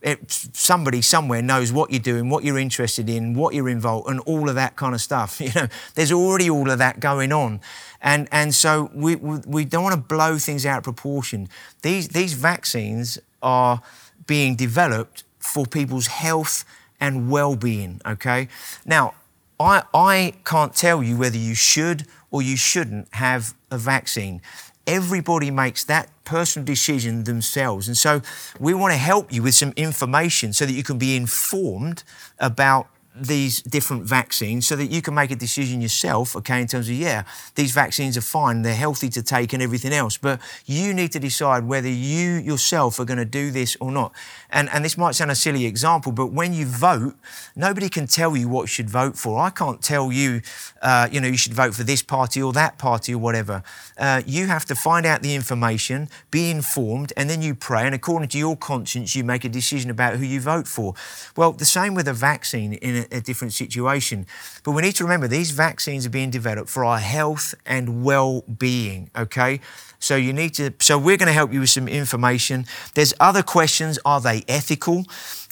it, 0.04 0.30
somebody 0.30 1.02
somewhere 1.02 1.42
knows 1.42 1.72
what 1.72 1.90
you're 1.90 2.00
doing, 2.00 2.30
what 2.30 2.44
you're 2.44 2.60
interested 2.60 3.10
in, 3.10 3.34
what 3.34 3.54
you're 3.56 3.70
involved, 3.70 4.10
and 4.10 4.20
all 4.22 4.50
of 4.50 4.56
that 4.56 4.76
kind 4.76 4.94
of 4.94 5.02
stuff. 5.02 5.40
You 5.44 5.52
know, 5.56 5.68
there's 5.96 6.12
already 6.12 6.50
all 6.50 6.70
of 6.70 6.80
that 6.80 7.00
going 7.00 7.32
on, 7.32 7.62
and 8.02 8.28
and 8.32 8.54
so 8.54 8.90
we 8.94 9.16
we, 9.16 9.40
we 9.46 9.66
don't 9.66 9.84
want 9.84 9.96
to 9.96 10.02
blow 10.02 10.38
things 10.38 10.66
out 10.66 10.80
of 10.80 10.84
proportion. 10.84 11.48
These 11.82 12.10
these 12.10 12.34
vaccines 12.34 13.20
are 13.44 13.82
being 14.26 14.56
developed 14.56 15.24
for 15.38 15.66
people's 15.66 16.08
health 16.08 16.66
and 17.00 17.30
well-being. 17.30 18.02
Okay, 18.06 18.48
now 18.86 19.14
I 19.60 19.84
I 19.94 20.34
can't 20.46 20.74
tell 20.74 21.04
you 21.04 21.18
whether 21.18 21.38
you 21.38 21.54
should 21.54 22.08
or 22.32 22.42
you 22.42 22.58
shouldn't 22.58 23.14
have 23.16 23.54
a 23.70 23.78
vaccine. 23.78 24.42
Everybody 24.88 25.52
makes 25.52 25.84
that 25.86 26.10
personal 26.26 26.66
decision 26.66 27.24
themselves. 27.24 27.88
And 27.88 27.98
so 27.98 28.22
we 28.60 28.74
want 28.74 28.92
to 28.94 28.98
help 28.98 29.32
you 29.32 29.44
with 29.44 29.56
some 29.56 29.72
information 29.76 30.52
so 30.52 30.66
that 30.66 30.74
you 30.74 30.84
can 30.84 30.98
be 30.98 31.16
informed 31.16 32.04
about 32.40 32.88
these 33.16 33.62
different 33.62 34.04
vaccines 34.04 34.68
so 34.68 34.76
that 34.76 34.88
you 34.88 35.02
can 35.02 35.14
make 35.14 35.32
a 35.32 35.36
decision 35.36 35.82
yourself, 35.82 36.36
okay, 36.36 36.62
in 36.62 36.68
terms 36.68 36.90
of, 36.90 36.96
yeah, 36.96 37.24
these 37.56 37.72
vaccines 37.72 38.18
are 38.18 38.22
fine, 38.22 38.62
they're 38.64 38.74
healthy 38.74 39.10
to 39.10 39.22
take 39.22 39.54
and 39.54 39.62
everything 39.62 39.94
else. 39.94 40.18
But 40.18 40.40
you 40.66 40.94
need 40.94 41.12
to 41.12 41.20
decide 41.20 41.66
whether 41.66 41.90
you 41.90 42.34
yourself 42.34 43.00
are 43.00 43.06
going 43.06 43.18
to 43.18 43.26
do 43.26 43.52
this 43.52 43.78
or 43.80 43.92
not. 43.92 44.14
And, 44.50 44.70
and 44.70 44.84
this 44.84 44.98
might 44.98 45.16
sound 45.16 45.32
a 45.32 45.36
silly 45.36 45.66
example, 45.66 46.12
but 46.12 46.28
when 46.28 46.54
you 46.54 46.66
vote, 46.66 47.16
nobody 47.56 47.90
can 47.90 48.08
tell 48.08 48.36
you 48.36 48.50
what 48.50 48.64
you 48.64 48.68
should 48.68 48.90
vote 48.90 49.18
for. 49.18 49.40
I 49.40 49.50
can't 49.50 49.82
tell 49.82 50.12
you, 50.12 50.42
uh, 50.82 51.08
you 51.12 51.22
know, 51.22 51.28
you 51.28 51.38
should 51.38 51.54
vote 51.54 51.76
for 51.76 51.84
this 51.84 52.02
party 52.02 52.42
or 52.42 52.54
that 52.54 52.78
party 52.78 53.14
or 53.14 53.20
whatever. 53.20 53.64
Uh, 53.98 54.22
you 54.26 54.48
have 54.48 54.66
to 54.66 54.76
find 54.76 55.06
out 55.06 55.22
the 55.22 55.36
information, 55.36 56.10
be 56.32 56.50
informed, 56.50 57.14
and 57.16 57.30
then 57.30 57.42
you 57.42 57.54
pray. 57.54 57.86
And 57.86 57.94
according 57.94 58.30
to 58.30 58.38
your 58.38 58.58
conscience, 58.58 59.16
you 59.16 59.24
make 59.24 59.44
a 59.44 59.50
decision 59.50 59.90
about 59.92 60.16
who 60.16 60.26
you 60.26 60.40
vote 60.42 60.68
for. 60.68 60.96
Well, 61.36 61.52
the 61.52 61.66
same 61.66 61.94
with 61.94 62.08
a 62.08 62.14
vaccine 62.14 62.74
in 62.74 63.03
a 63.12 63.22
different 63.22 63.54
situation. 63.54 64.26
But 64.64 64.72
we 64.72 64.82
need 64.82 64.96
to 64.96 65.04
remember 65.04 65.28
these 65.28 65.52
vaccines 65.52 66.06
are 66.06 66.10
being 66.10 66.30
developed 66.30 66.70
for 66.70 66.86
our 66.86 67.00
health 67.00 67.54
and 67.66 68.04
well 68.04 68.42
being, 68.42 69.10
okay? 69.16 69.60
So 70.00 70.16
you 70.16 70.34
need 70.34 70.54
to, 70.56 70.74
so 70.80 70.98
we're 70.98 71.18
going 71.18 71.28
to 71.28 71.34
help 71.34 71.54
you 71.54 71.62
with 71.62 71.70
some 71.70 71.88
information. 71.88 72.66
There's 72.94 73.14
other 73.20 73.42
questions. 73.42 74.00
Are 74.06 74.20
they 74.20 74.44
ethical? 74.48 75.06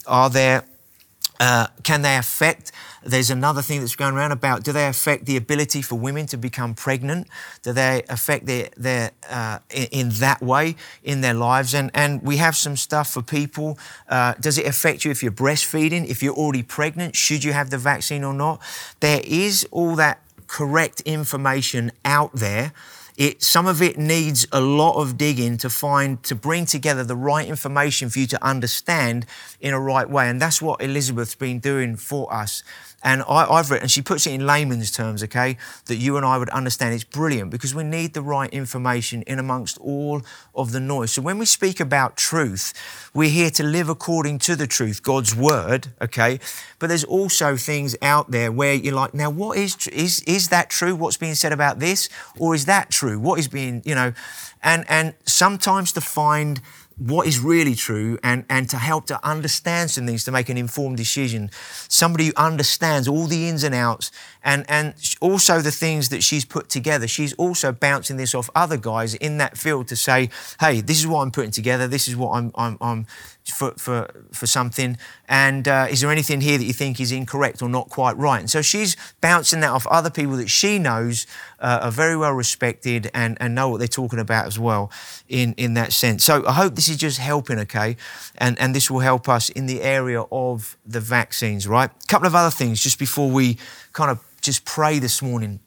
Are 0.06 0.28
there, 0.28 0.64
uh, 1.40 1.66
can 1.82 2.02
they 2.02 2.16
affect 2.16 2.72
there's 3.04 3.30
another 3.30 3.62
thing 3.62 3.80
that's 3.80 3.96
going 3.96 4.14
around 4.14 4.32
about 4.32 4.62
do 4.62 4.72
they 4.72 4.86
affect 4.86 5.26
the 5.26 5.36
ability 5.36 5.82
for 5.82 5.96
women 5.96 6.26
to 6.26 6.36
become 6.36 6.74
pregnant? 6.74 7.26
Do 7.62 7.72
they 7.72 8.02
affect 8.08 8.46
their, 8.46 8.68
their 8.76 9.10
uh, 9.28 9.58
in, 9.70 9.86
in, 9.90 10.08
that 10.20 10.40
way 10.40 10.76
in 11.02 11.20
their 11.20 11.34
lives? 11.34 11.74
And, 11.74 11.90
and 11.94 12.22
we 12.22 12.36
have 12.36 12.54
some 12.56 12.76
stuff 12.76 13.12
for 13.12 13.22
people. 13.22 13.78
Uh, 14.08 14.34
does 14.40 14.58
it 14.58 14.66
affect 14.66 15.04
you 15.04 15.10
if 15.10 15.22
you're 15.22 15.32
breastfeeding? 15.32 16.06
If 16.06 16.22
you're 16.22 16.34
already 16.34 16.62
pregnant, 16.62 17.16
should 17.16 17.44
you 17.44 17.52
have 17.52 17.70
the 17.70 17.78
vaccine 17.78 18.24
or 18.24 18.34
not? 18.34 18.60
There 19.00 19.20
is 19.24 19.66
all 19.70 19.96
that 19.96 20.20
correct 20.46 21.00
information 21.02 21.92
out 22.04 22.32
there. 22.34 22.72
It, 23.16 23.42
some 23.42 23.66
of 23.66 23.82
it 23.82 23.98
needs 23.98 24.46
a 24.52 24.60
lot 24.60 25.00
of 25.00 25.18
digging 25.18 25.58
to 25.58 25.68
find, 25.68 26.22
to 26.24 26.34
bring 26.34 26.66
together 26.66 27.04
the 27.04 27.16
right 27.16 27.46
information 27.46 28.08
for 28.08 28.18
you 28.18 28.26
to 28.28 28.44
understand 28.44 29.26
in 29.60 29.74
a 29.74 29.80
right 29.80 30.08
way. 30.08 30.28
And 30.28 30.40
that's 30.40 30.62
what 30.62 30.82
Elizabeth's 30.82 31.34
been 31.34 31.58
doing 31.58 31.96
for 31.96 32.32
us. 32.32 32.62
And 33.02 33.22
I, 33.28 33.56
have 33.56 33.70
written, 33.70 33.84
and 33.84 33.90
she 33.90 34.00
puts 34.00 34.26
it 34.26 34.32
in 34.32 34.46
layman's 34.46 34.90
terms, 34.90 35.24
okay, 35.24 35.56
that 35.86 35.96
you 35.96 36.16
and 36.16 36.24
I 36.24 36.38
would 36.38 36.50
understand. 36.50 36.94
It's 36.94 37.04
brilliant 37.04 37.50
because 37.50 37.74
we 37.74 37.82
need 37.82 38.14
the 38.14 38.22
right 38.22 38.48
information 38.50 39.22
in 39.22 39.38
amongst 39.38 39.78
all 39.78 40.22
of 40.54 40.72
the 40.72 40.78
noise. 40.78 41.12
So 41.12 41.22
when 41.22 41.38
we 41.38 41.46
speak 41.46 41.80
about 41.80 42.16
truth, 42.16 42.72
we're 43.12 43.30
here 43.30 43.50
to 43.50 43.64
live 43.64 43.88
according 43.88 44.38
to 44.40 44.54
the 44.54 44.66
truth, 44.66 45.02
God's 45.02 45.34
word, 45.34 45.88
okay? 46.00 46.38
But 46.78 46.88
there's 46.88 47.04
also 47.04 47.56
things 47.56 47.96
out 48.02 48.30
there 48.30 48.52
where 48.52 48.74
you're 48.74 48.94
like, 48.94 49.14
now 49.14 49.30
what 49.30 49.58
is, 49.58 49.88
is, 49.88 50.20
is 50.22 50.48
that 50.48 50.70
true? 50.70 50.94
What's 50.94 51.16
being 51.16 51.34
said 51.34 51.52
about 51.52 51.80
this? 51.80 52.08
Or 52.38 52.54
is 52.54 52.66
that 52.66 52.90
true? 52.90 53.18
What 53.18 53.40
is 53.40 53.48
being, 53.48 53.82
you 53.84 53.96
know, 53.96 54.12
and, 54.62 54.84
and 54.88 55.14
sometimes 55.24 55.92
to 55.92 56.00
find 56.00 56.60
what 57.06 57.26
is 57.26 57.40
really 57.40 57.74
true 57.74 58.18
and, 58.22 58.44
and 58.48 58.70
to 58.70 58.76
help 58.76 59.06
to 59.06 59.18
understand 59.26 59.90
some 59.90 60.06
things 60.06 60.24
to 60.24 60.30
make 60.30 60.48
an 60.48 60.56
informed 60.56 60.96
decision. 60.96 61.50
Somebody 61.88 62.26
who 62.26 62.32
understands 62.36 63.08
all 63.08 63.26
the 63.26 63.48
ins 63.48 63.64
and 63.64 63.74
outs 63.74 64.12
and, 64.44 64.64
and 64.68 64.94
also 65.20 65.60
the 65.60 65.70
things 65.70 66.10
that 66.10 66.22
she's 66.22 66.44
put 66.44 66.68
together. 66.68 67.08
She's 67.08 67.32
also 67.34 67.72
bouncing 67.72 68.16
this 68.16 68.34
off 68.34 68.48
other 68.54 68.76
guys 68.76 69.14
in 69.14 69.38
that 69.38 69.58
field 69.58 69.88
to 69.88 69.96
say, 69.96 70.30
hey, 70.60 70.80
this 70.80 71.00
is 71.00 71.06
what 71.06 71.22
I'm 71.22 71.30
putting 71.32 71.50
together, 71.50 71.88
this 71.88 72.06
is 72.06 72.16
what 72.16 72.32
I'm, 72.32 72.52
I'm, 72.54 72.78
I'm 72.80 73.06
for, 73.44 73.72
for, 73.72 74.08
for 74.32 74.46
something. 74.46 74.96
And 75.28 75.66
uh, 75.66 75.86
is 75.90 76.00
there 76.00 76.10
anything 76.10 76.40
here 76.40 76.58
that 76.58 76.64
you 76.64 76.72
think 76.72 77.00
is 77.00 77.12
incorrect 77.12 77.62
or 77.62 77.68
not 77.68 77.88
quite 77.88 78.16
right? 78.16 78.40
And 78.40 78.50
so 78.50 78.62
she's 78.62 78.96
bouncing 79.20 79.60
that 79.60 79.70
off 79.70 79.86
other 79.88 80.10
people 80.10 80.36
that 80.36 80.48
she 80.48 80.78
knows 80.78 81.26
uh, 81.58 81.80
are 81.82 81.90
very 81.90 82.16
well 82.16 82.32
respected 82.32 83.10
and, 83.14 83.36
and 83.40 83.54
know 83.54 83.68
what 83.68 83.78
they're 83.78 83.88
talking 83.88 84.18
about 84.18 84.46
as 84.46 84.58
well 84.58 84.90
in, 85.28 85.54
in 85.54 85.74
that 85.74 85.92
sense. 85.92 86.24
So 86.24 86.46
I 86.46 86.52
hope 86.52 86.74
this 86.74 86.88
is 86.88 86.96
just 86.96 87.18
helping, 87.18 87.58
okay? 87.60 87.96
And, 88.38 88.58
and 88.60 88.74
this 88.74 88.90
will 88.90 89.00
help 89.00 89.28
us 89.28 89.48
in 89.48 89.66
the 89.66 89.82
area 89.82 90.22
of 90.30 90.76
the 90.86 91.00
vaccines, 91.00 91.66
right? 91.66 91.90
A 91.90 92.06
couple 92.06 92.26
of 92.26 92.34
other 92.34 92.50
things 92.50 92.82
just 92.82 92.98
before 92.98 93.30
we 93.30 93.58
kind 93.92 94.10
of 94.10 94.20
just 94.40 94.64
pray 94.64 94.98
this 94.98 95.22
morning. 95.22 95.60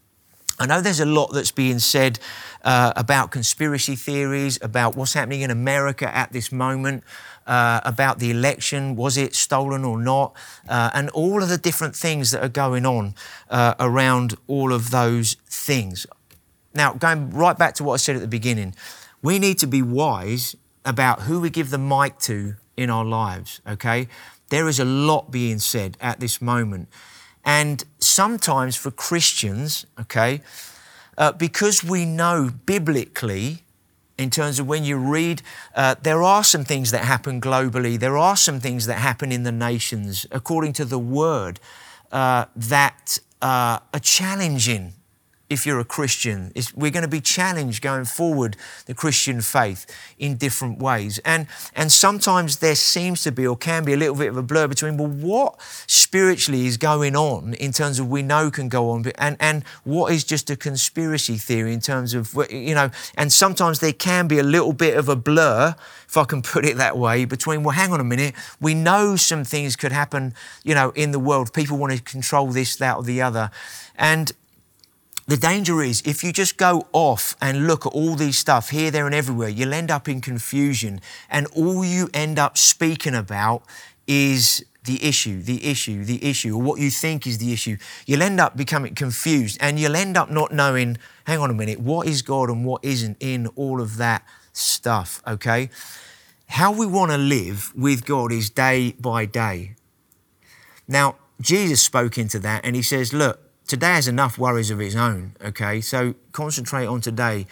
I 0.58 0.66
know 0.68 0.80
there's 0.80 1.02
a 1.02 1.06
lot 1.06 1.34
that's 1.34 1.52
being 1.52 1.80
said 1.80 2.18
uh, 2.64 2.94
about 2.96 3.30
conspiracy 3.30 3.96
theories, 3.98 4.58
about 4.62 4.96
what's 4.96 5.14
happening 5.14 5.42
in 5.42 5.52
America 5.52 6.14
at 6.16 6.32
this 6.32 6.50
moment, 6.50 7.04
uh, 7.48 7.82
about 7.84 8.20
the 8.20 8.32
election, 8.32 8.96
was 8.96 9.18
it 9.18 9.36
stolen 9.36 9.84
or 9.84 10.00
not, 10.00 10.36
uh, 10.68 10.90
and 10.94 11.10
all 11.12 11.44
of 11.44 11.50
the 11.50 11.58
different 11.58 11.96
things 11.96 12.32
that 12.32 12.44
are 12.44 12.50
going 12.50 12.86
on 12.86 13.16
uh, 13.50 13.76
around 13.80 14.36
all 14.48 14.74
of 14.74 14.92
those 14.92 15.36
things. 15.50 16.08
Now, 16.74 16.94
going 16.94 17.30
right 17.32 17.58
back 17.58 17.76
to 17.76 17.84
what 17.84 17.94
I 17.94 17.98
said 17.98 18.16
at 18.16 18.22
the 18.22 18.28
beginning, 18.28 18.76
we 19.22 19.40
need 19.40 19.58
to 19.60 19.68
be 19.68 19.82
wise 19.82 20.56
about 20.84 21.22
who 21.22 21.40
we 21.40 21.50
give 21.50 21.70
the 21.70 21.78
mic 21.78 22.20
to 22.20 22.56
in 22.78 22.90
our 22.90 23.06
lives, 23.06 23.62
okay? 23.68 24.08
There 24.50 24.68
is 24.68 24.80
a 24.80 24.86
lot 24.86 25.32
being 25.32 25.60
said 25.60 25.98
at 26.00 26.20
this 26.20 26.42
moment. 26.42 26.90
And 27.44 27.84
sometimes 28.00 28.76
for 28.76 28.92
Christians, 28.92 29.86
okay, 30.00 30.42
uh, 31.18 31.32
because 31.32 31.84
we 31.84 32.06
know 32.06 32.52
biblically, 32.66 33.65
in 34.18 34.30
terms 34.30 34.60
of 34.60 34.68
when 34.68 34.84
you 34.84 34.98
read, 34.98 35.42
uh, 35.76 35.96
there 36.02 36.24
are 36.24 36.44
some 36.44 36.64
things 36.64 36.92
that 36.92 37.04
happen 37.04 37.42
globally, 37.42 38.00
there 38.00 38.18
are 38.18 38.36
some 38.36 38.60
things 38.60 38.86
that 38.86 39.00
happen 39.00 39.32
in 39.32 39.44
the 39.44 39.52
nations, 39.52 40.26
according 40.32 40.74
to 40.74 40.86
the 40.86 41.00
word, 41.00 41.60
uh, 42.12 42.46
that 42.56 43.20
uh, 43.42 43.80
are 43.94 44.00
challenging 44.02 44.94
if 45.50 45.66
you're 45.66 45.80
a 45.80 45.86
Christian. 45.86 46.52
It's, 46.56 46.74
we're 46.74 46.92
going 46.92 47.04
to 47.04 47.10
be 47.10 47.22
challenged 47.22 47.82
going 47.82 48.06
forward, 48.06 48.58
the 48.86 48.94
Christian 48.94 49.42
faith, 49.42 49.86
in 50.18 50.38
different 50.38 50.80
ways. 50.80 51.20
And, 51.20 51.48
and 51.76 51.92
sometimes 51.92 52.58
there 52.58 52.76
seems 52.76 53.24
to 53.24 53.32
be 53.32 53.46
or 53.46 53.56
can 53.56 53.84
be 53.86 53.94
a 53.94 53.98
little 53.98 54.16
bit 54.16 54.30
of 54.30 54.38
a 54.38 54.44
blur 54.44 54.68
between, 54.68 54.98
well, 54.98 55.08
what 55.08 55.62
spiritually 55.88 56.66
is 56.66 56.78
going 56.78 57.16
on 57.16 57.54
in 57.56 57.72
terms 57.72 58.00
of 58.00 58.10
we 58.10 58.24
know 58.24 58.50
can 58.50 58.70
go 58.70 58.90
on, 58.90 59.06
and, 59.18 59.38
and 59.40 59.64
what 59.84 60.12
is 60.12 60.24
just 60.24 60.50
a 60.50 60.56
conspiracy 60.56 61.38
theory 61.38 61.74
in 61.74 61.80
terms 61.80 62.14
of, 62.14 62.34
you 62.50 62.74
know, 62.74 62.90
and 63.16 63.32
sometimes 63.32 63.80
there 63.80 63.94
can 63.94 64.28
be 64.28 64.40
a 64.40 64.44
little 64.44 64.74
bit 64.74 64.98
of 64.98 65.10
a 65.10 65.16
blur, 65.16 65.76
if 66.08 66.18
I 66.18 66.24
can 66.24 66.42
put 66.42 66.66
it 66.66 66.78
that 66.78 66.98
way, 66.98 67.26
between, 67.26 67.64
well, 67.64 67.76
hang 67.76 67.92
on 67.92 68.00
a 68.00 68.04
minute, 68.06 68.34
we 68.60 68.74
know 68.74 69.16
some 69.16 69.44
things 69.44 69.76
could 69.76 69.92
happen, 69.92 70.34
you 70.64 70.74
know, 70.74 70.90
in 70.92 71.12
the 71.12 71.20
world. 71.20 71.54
People 71.54 71.78
want 71.78 71.94
to 71.94 72.02
control 72.02 72.48
this, 72.48 72.76
that, 72.78 72.98
or 72.98 73.04
the 73.04 73.22
other. 73.22 73.52
And 73.98 74.32
the 75.28 75.38
danger 75.38 75.82
is 75.82 76.04
if 76.06 76.24
you 76.24 76.32
just 76.32 76.58
go 76.58 76.88
off 76.94 77.36
and 77.42 77.66
look 77.66 77.86
at 77.86 77.94
all 77.94 78.16
these 78.16 78.38
stuff 78.38 78.70
here, 78.70 78.92
there, 78.92 79.06
and 79.06 79.16
everywhere, 79.16 79.50
you'll 79.50 79.74
end 79.74 79.90
up 79.90 80.08
in 80.08 80.22
confusion. 80.22 81.02
And 81.30 81.48
all 81.48 81.84
you 81.84 82.10
end 82.14 82.38
up 82.38 82.58
speaking 82.58 83.16
about 83.16 83.64
is 84.06 84.64
the 84.84 85.04
issue, 85.04 85.42
the 85.42 85.66
issue, 85.66 86.04
the 86.04 86.24
issue, 86.24 86.56
or 86.56 86.62
what 86.62 86.80
you 86.80 86.92
think 86.92 87.26
is 87.26 87.40
the 87.40 87.52
issue. 87.52 87.78
You'll 88.06 88.22
end 88.22 88.40
up 88.40 88.56
becoming 88.56 88.94
confused 88.94 89.58
and 89.60 89.80
you'll 89.80 89.96
end 89.96 90.16
up 90.16 90.30
not 90.30 90.52
knowing, 90.52 90.98
hang 91.26 91.40
on 91.40 91.50
a 91.50 91.56
minute, 91.56 91.80
what 91.80 92.08
is 92.08 92.22
God 92.22 92.50
and 92.50 92.64
what 92.64 92.84
isn't 92.86 93.18
in 93.20 93.48
all 93.56 93.82
of 93.82 93.98
that 93.98 94.24
stuff, 94.54 95.24
okay? 95.26 95.72
How 96.50 96.72
we 96.72 96.86
want 96.86 97.12
to 97.12 97.18
live 97.18 97.74
with 97.76 98.06
God 98.06 98.32
is 98.32 98.52
day 98.52 98.96
by 99.00 99.26
day. 99.26 99.74
Now, 100.88 101.16
Jesus 101.42 101.82
spoke 101.82 102.20
into 102.20 102.38
that 102.40 102.64
and 102.64 102.76
he 102.76 102.84
says, 102.84 103.12
look, 103.12 103.40
today 103.68 103.94
has 103.94 104.08
enough 104.08 104.38
worries 104.38 104.72
of 104.72 104.80
its 104.80 104.96
own, 104.96 105.36
okay? 105.44 105.82
So 105.82 106.16
concentrate 106.32 106.86
on 106.86 107.02
today. 107.02 107.48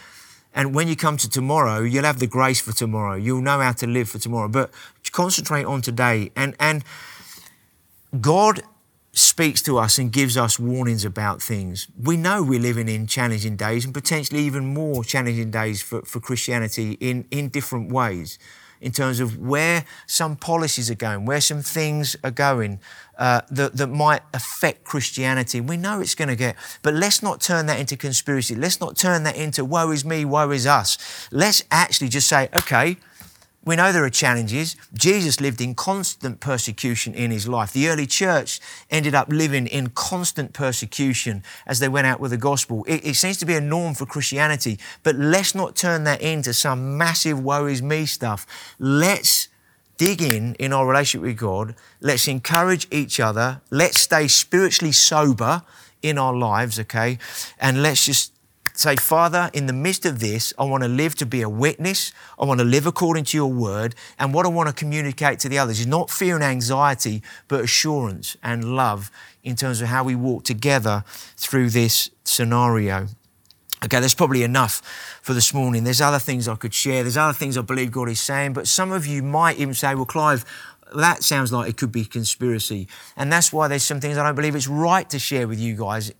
And 0.55 0.75
when 0.75 0.87
you 0.87 0.95
come 0.95 1.17
to 1.17 1.29
tomorrow, 1.29 1.81
you'll 1.81 2.03
have 2.03 2.19
the 2.19 2.27
grace 2.27 2.61
for 2.61 2.73
tomorrow. 2.73 3.15
You'll 3.15 3.41
know 3.41 3.59
how 3.59 3.71
to 3.73 3.87
live 3.87 4.09
for 4.09 4.19
tomorrow. 4.19 4.47
But 4.47 4.71
concentrate 5.11 5.63
on 5.63 5.81
today. 5.81 6.31
And, 6.35 6.55
and 6.59 6.83
God 8.19 8.61
speaks 9.13 9.61
to 9.63 9.77
us 9.77 9.97
and 9.97 10.11
gives 10.11 10.37
us 10.37 10.59
warnings 10.59 11.05
about 11.05 11.41
things. 11.41 11.87
We 12.01 12.17
know 12.17 12.43
we're 12.43 12.59
living 12.59 12.89
in 12.89 13.07
challenging 13.07 13.55
days 13.55 13.85
and 13.85 13.93
potentially 13.93 14.41
even 14.41 14.73
more 14.73 15.03
challenging 15.03 15.51
days 15.51 15.81
for, 15.81 16.01
for 16.01 16.19
Christianity 16.19 16.93
in, 16.99 17.25
in 17.31 17.49
different 17.49 17.91
ways 17.91 18.37
in 18.83 18.91
terms 18.91 19.21
of 19.21 19.39
where 19.39 19.85
some 20.05 20.35
policies 20.35 20.91
are 20.91 20.95
going, 20.95 21.25
where 21.25 21.39
some 21.39 21.61
things 21.61 22.17
are 22.23 22.31
going 22.31 22.79
uh, 23.17 23.41
that, 23.49 23.77
that 23.77 23.87
might 23.87 24.21
affect 24.33 24.83
Christianity. 24.83 25.61
We 25.61 25.77
know 25.77 26.01
it's 26.01 26.15
going 26.15 26.27
to 26.27 26.35
get, 26.35 26.57
but 26.81 26.93
let's 26.93 27.23
not 27.23 27.39
turn 27.39 27.65
that 27.67 27.79
into 27.79 27.95
conspiracy. 27.95 28.55
Let's 28.55 28.81
not 28.81 28.97
turn 28.97 29.23
that 29.23 29.37
into 29.37 29.63
woe 29.63 29.91
is 29.91 30.03
me, 30.03 30.25
woe 30.25 30.51
is 30.51 30.67
us. 30.67 30.97
Let's 31.31 31.63
actually 31.71 32.09
just 32.09 32.27
say, 32.27 32.49
okay, 32.55 32.97
we 33.65 33.77
know 33.77 33.93
there 33.93 34.03
are 34.03 34.09
challenges. 34.09 34.75
Jesus 34.93 35.39
lived 35.39 35.61
in 35.61 35.73
constant 35.73 36.41
persecution 36.41 37.13
in 37.13 37.31
his 37.31 37.47
life. 37.47 37.71
The 37.71 37.87
early 37.87 38.05
church 38.05 38.59
ended 38.89 39.15
up 39.15 39.29
living 39.29 39.67
in 39.67 39.91
constant 39.91 40.51
persecution 40.51 41.43
as 41.65 41.79
they 41.79 41.87
went 41.87 42.07
out 42.07 42.19
with 42.19 42.31
the 42.31 42.37
gospel. 42.37 42.83
It, 42.87 43.05
it, 43.05 43.15
seems 43.15 43.37
to 43.37 43.45
be 43.45 43.55
a 43.55 43.61
norm 43.61 43.93
for 43.93 44.05
Christianity, 44.05 44.79
but 45.01 45.15
let's 45.15 45.55
not 45.55 45.77
turn 45.77 46.03
that 46.03 46.21
into 46.21 46.53
some 46.53 46.97
massive 46.97 47.39
woe 47.39 47.65
is 47.67 47.81
me 47.81 48.05
stuff. 48.05 48.45
Let's 48.79 49.47
dig 49.97 50.21
in 50.21 50.55
in 50.55 50.73
our 50.73 50.85
relationship 50.85 51.25
with 51.25 51.37
God. 51.37 51.75
Let's 52.01 52.27
encourage 52.27 52.87
each 52.91 53.21
other. 53.21 53.61
Let's 53.69 54.01
stay 54.01 54.27
spiritually 54.27 54.91
sober 54.91 55.61
in 56.01 56.17
our 56.17 56.35
lives, 56.35 56.79
okay? 56.79 57.17
And 57.59 57.81
let's 57.81 58.05
just 58.05 58.32
Say, 58.75 58.95
Father, 58.95 59.51
in 59.53 59.67
the 59.67 59.73
midst 59.73 60.03
of 60.03 60.19
this, 60.19 60.51
I 60.57 60.63
want 60.63 60.81
to 60.81 60.89
live 60.89 61.13
to 61.15 61.27
be 61.27 61.43
a 61.43 61.49
witness. 61.49 62.11
I 62.39 62.45
want 62.45 62.59
to 62.59 62.65
live 62.65 62.87
according 62.87 63.25
to 63.25 63.37
your 63.37 63.51
word. 63.51 63.93
And 64.17 64.33
what 64.33 64.47
I 64.47 64.49
want 64.49 64.67
to 64.67 64.73
communicate 64.73 65.37
to 65.39 65.49
the 65.49 65.59
others 65.59 65.79
is 65.79 65.85
not 65.85 66.09
fear 66.09 66.33
and 66.33 66.43
anxiety, 66.43 67.21
but 67.47 67.61
assurance 67.61 68.35
and 68.41 68.75
love 68.75 69.11
in 69.43 69.55
terms 69.55 69.79
of 69.81 69.89
how 69.89 70.03
we 70.03 70.15
walk 70.15 70.43
together 70.43 71.03
through 71.37 71.69
this 71.69 72.09
scenario. 72.23 73.09
Okay, 73.85 73.99
that's 73.99 74.15
probably 74.15 74.41
enough 74.43 74.81
for 75.21 75.33
this 75.33 75.53
morning. 75.53 75.83
There's 75.83 76.01
other 76.01 76.19
things 76.19 76.47
I 76.47 76.55
could 76.55 76.73
share. 76.73 77.03
There's 77.03 77.17
other 77.17 77.33
things 77.33 77.57
I 77.57 77.61
believe 77.61 77.91
God 77.91 78.09
is 78.09 78.21
saying, 78.21 78.53
but 78.53 78.67
some 78.67 78.91
of 78.91 79.05
you 79.05 79.21
might 79.21 79.57
even 79.57 79.73
say, 79.75 79.93
well, 79.93 80.05
Clive, 80.05 80.45
that 80.95 81.21
sounds 81.21 81.51
like 81.51 81.69
it 81.69 81.77
could 81.77 81.91
be 81.91 82.05
conspiracy. 82.05 82.87
And 83.17 83.31
that's 83.31 83.51
why 83.53 83.67
there's 83.67 83.83
some 83.83 83.99
things 83.99 84.17
I 84.17 84.23
don't 84.23 84.35
believe 84.35 84.55
it's 84.55 84.67
right 84.67 85.07
to 85.09 85.19
share 85.19 85.47
with 85.47 85.59
you 85.59 85.75
guys 85.75 86.11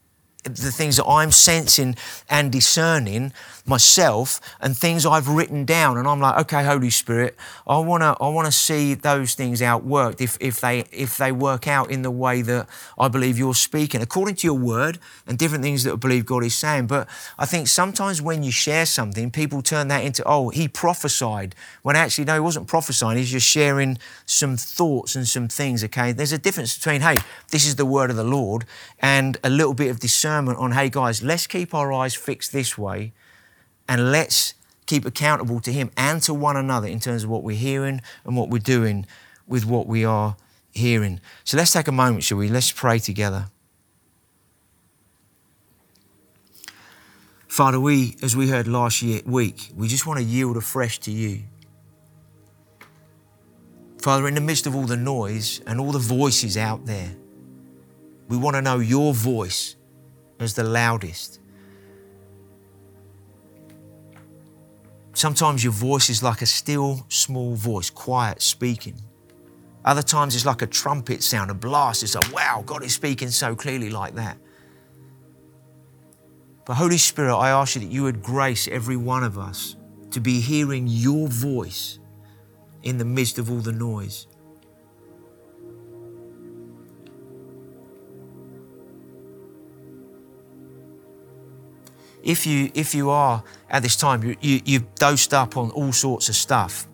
the 0.44 0.72
things 0.72 0.98
that 0.98 1.06
I'm 1.06 1.32
sensing 1.32 1.96
and 2.30 2.52
discerning 2.52 3.34
myself 3.66 4.42
and 4.60 4.76
things 4.76 5.06
I've 5.06 5.28
written 5.28 5.66
down. 5.66 5.98
And 5.98 6.08
I'm 6.08 6.20
like 6.20 6.40
okay 6.42 6.64
Holy 6.64 6.90
Spirit 6.90 7.38
I 7.66 7.78
want 7.80 8.02
to 8.02 8.16
I 8.20 8.30
want 8.30 8.46
to 8.46 8.52
see 8.52 8.94
those 8.94 9.36
things 9.36 9.62
outworked 9.62 10.20
if 10.20 10.38
if 10.42 10.60
they 10.60 10.82
if 10.92 11.18
they 11.18 11.32
work 11.32 11.68
out 11.68 11.90
in 11.90 12.02
the 12.02 12.12
way 12.12 12.42
that 12.42 12.68
I 13.00 13.08
believe 13.08 13.38
you're 13.38 13.56
speaking 13.56 14.02
according 14.02 14.36
to 14.36 14.48
your 14.48 14.58
word 14.58 15.00
and 15.26 15.38
different 15.38 15.64
things 15.64 15.84
that 15.84 15.94
I 15.94 15.96
believe 15.96 16.26
God 16.26 16.44
is 16.44 16.56
saying. 16.56 16.88
But 16.88 17.08
I 17.40 17.46
think 17.46 17.68
sometimes 17.68 18.22
when 18.22 18.44
you 18.44 18.52
share 18.52 18.86
something 18.86 19.32
people 19.32 19.62
turn 19.62 19.88
that 19.88 20.04
into 20.04 20.24
oh 20.26 20.50
he 20.50 20.68
prophesied 20.68 21.56
when 21.84 21.96
actually 21.96 22.26
no 22.26 22.34
he 22.34 22.40
wasn't 22.42 22.68
prophesying 22.68 23.18
he's 23.18 23.32
just 23.32 23.48
sharing 23.48 23.98
some 24.26 24.58
thoughts 24.58 25.16
and 25.16 25.28
some 25.28 25.48
things 25.48 25.84
okay? 25.86 26.12
There's 26.12 26.34
a 26.34 26.38
difference 26.38 26.78
between 26.78 27.02
hey 27.02 27.16
this 27.50 27.66
is 27.66 27.78
the 27.78 27.86
word 27.86 28.10
of 28.10 28.18
the 28.18 28.24
Lord 28.26 28.66
and 29.00 29.38
a 29.44 29.50
little 29.50 29.74
bit 29.74 29.90
of 29.90 30.00
discernment 30.00 30.58
on 30.58 30.74
hey 30.74 30.90
guys 30.90 31.24
let's 31.24 31.48
keep 31.48 31.74
our 31.74 31.94
eyes 31.94 32.14
fixed 32.14 32.52
this 32.52 32.78
way 32.78 33.14
and 33.88 34.12
let's 34.12 34.54
keep 34.86 35.06
accountable 35.06 35.60
to 35.62 35.72
Him 35.72 35.92
and 35.98 36.22
to 36.24 36.34
one 36.34 36.58
another 36.58 36.88
in 36.88 37.00
terms 37.00 37.24
of 37.24 37.30
what 37.30 37.44
we're 37.44 37.58
hearing 37.58 38.02
and 38.26 38.36
what 38.36 38.50
we're 38.50 38.60
doing 38.60 39.06
with 39.48 39.66
what 39.66 39.88
we 39.88 40.06
are 40.06 40.36
hearing. 40.72 41.20
So 41.44 41.58
let's 41.58 41.72
take 41.72 41.88
a 41.88 41.92
moment, 41.92 42.24
shall 42.24 42.38
we? 42.38 42.50
Let's 42.50 42.72
pray 42.72 43.00
together. 43.00 43.48
Father, 47.48 47.80
we, 47.80 48.18
as 48.24 48.36
we 48.36 48.50
heard 48.50 48.68
last 48.68 49.04
year, 49.04 49.22
week, 49.26 49.72
we 49.76 49.88
just 49.88 50.08
want 50.08 50.20
to 50.20 50.26
yield 50.26 50.58
afresh 50.58 50.98
to 51.02 51.12
you. 51.12 51.44
Father, 54.02 54.28
in 54.28 54.34
the 54.34 54.42
midst 54.42 54.66
of 54.66 54.76
all 54.76 54.86
the 54.86 54.98
noise 54.98 55.62
and 55.68 55.80
all 55.80 55.92
the 55.92 56.00
voices 56.00 56.58
out 56.58 56.86
there, 56.88 57.16
we 58.28 58.38
want 58.38 58.56
to 58.56 58.62
know 58.62 58.80
your 58.80 59.14
voice 59.14 59.76
as 60.40 60.56
the 60.56 60.64
loudest. 60.64 61.40
Sometimes 65.14 65.64
your 65.64 65.74
voice 65.74 66.10
is 66.10 66.24
like 66.24 66.42
a 66.42 66.46
still, 66.46 67.06
small 67.08 67.54
voice, 67.56 67.90
quiet 67.90 68.42
speaking. 68.42 69.00
Other 69.86 70.02
times 70.02 70.36
it's 70.36 70.46
like 70.46 70.62
a 70.62 70.68
trumpet 70.68 71.22
sound, 71.24 71.52
a 71.52 71.54
blast. 71.54 72.04
It's 72.04 72.16
like, 72.16 72.34
wow, 72.34 72.64
God 72.66 72.84
is 72.84 72.94
speaking 72.94 73.30
so 73.30 73.56
clearly 73.56 73.90
like 73.90 74.16
that. 74.16 74.38
But 76.66 76.76
Holy 76.76 76.98
Spirit, 76.98 77.36
I 77.36 77.50
ask 77.50 77.76
you 77.76 77.82
that 77.82 77.92
you 77.92 78.04
would 78.04 78.24
grace 78.24 78.68
every 78.68 78.96
one 78.96 79.24
of 79.24 79.38
us 79.38 79.76
to 80.12 80.20
be 80.20 80.40
hearing 80.40 80.88
your 80.88 81.28
voice 81.28 82.00
in 82.84 82.98
the 82.98 83.06
midst 83.06 83.38
of 83.38 83.52
all 83.52 83.58
the 83.58 83.72
noise. 83.72 84.28
If 92.24 92.48
you 92.48 92.72
if 92.74 92.96
you 92.96 93.10
are 93.10 93.44
at 93.70 93.84
this 93.84 93.96
time 93.96 94.24
you, 94.24 94.36
you 94.42 94.62
you've 94.66 94.96
dosed 94.96 95.34
up 95.34 95.58
on 95.58 95.70
all 95.72 95.92
sorts 95.92 96.30
of 96.30 96.36
stuff 96.36 96.88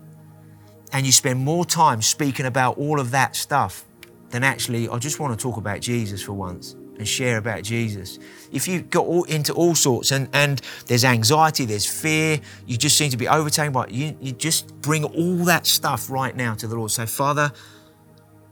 and 0.92 1.06
you 1.06 1.12
spend 1.12 1.40
more 1.40 1.64
time 1.64 2.02
speaking 2.02 2.48
about 2.48 2.78
all 2.78 3.00
of 3.00 3.12
that 3.12 3.36
stuff 3.36 3.86
than 4.32 4.44
actually 4.44 4.90
I 4.90 4.98
just 4.98 5.20
want 5.20 5.38
to 5.38 5.42
talk 5.42 5.58
about 5.58 5.80
Jesus 5.82 6.22
for 6.22 6.34
once 6.34 6.76
and 6.98 7.08
share 7.08 7.38
about 7.38 7.64
Jesus. 7.64 8.20
If 8.52 8.68
you've 8.68 8.90
got 8.90 9.06
all 9.06 9.24
into 9.24 9.54
all 9.54 9.74
sorts 9.74 10.12
and, 10.12 10.28
and 10.34 10.62
there's 10.88 11.06
anxiety, 11.06 11.64
there's 11.64 11.86
fear, 11.86 12.42
you 12.66 12.78
just 12.78 12.98
seem 12.98 13.10
to 13.12 13.18
be 13.18 13.28
overtaken 13.28 13.72
by 13.72 13.88
you, 13.88 14.18
you 14.20 14.34
just 14.34 14.76
bring 14.82 15.06
all 15.06 15.38
that 15.46 15.66
stuff 15.66 16.10
right 16.10 16.36
now 16.36 16.56
to 16.56 16.68
the 16.68 16.76
Lord. 16.76 16.92
Say, 16.92 17.06
Father, 17.06 17.54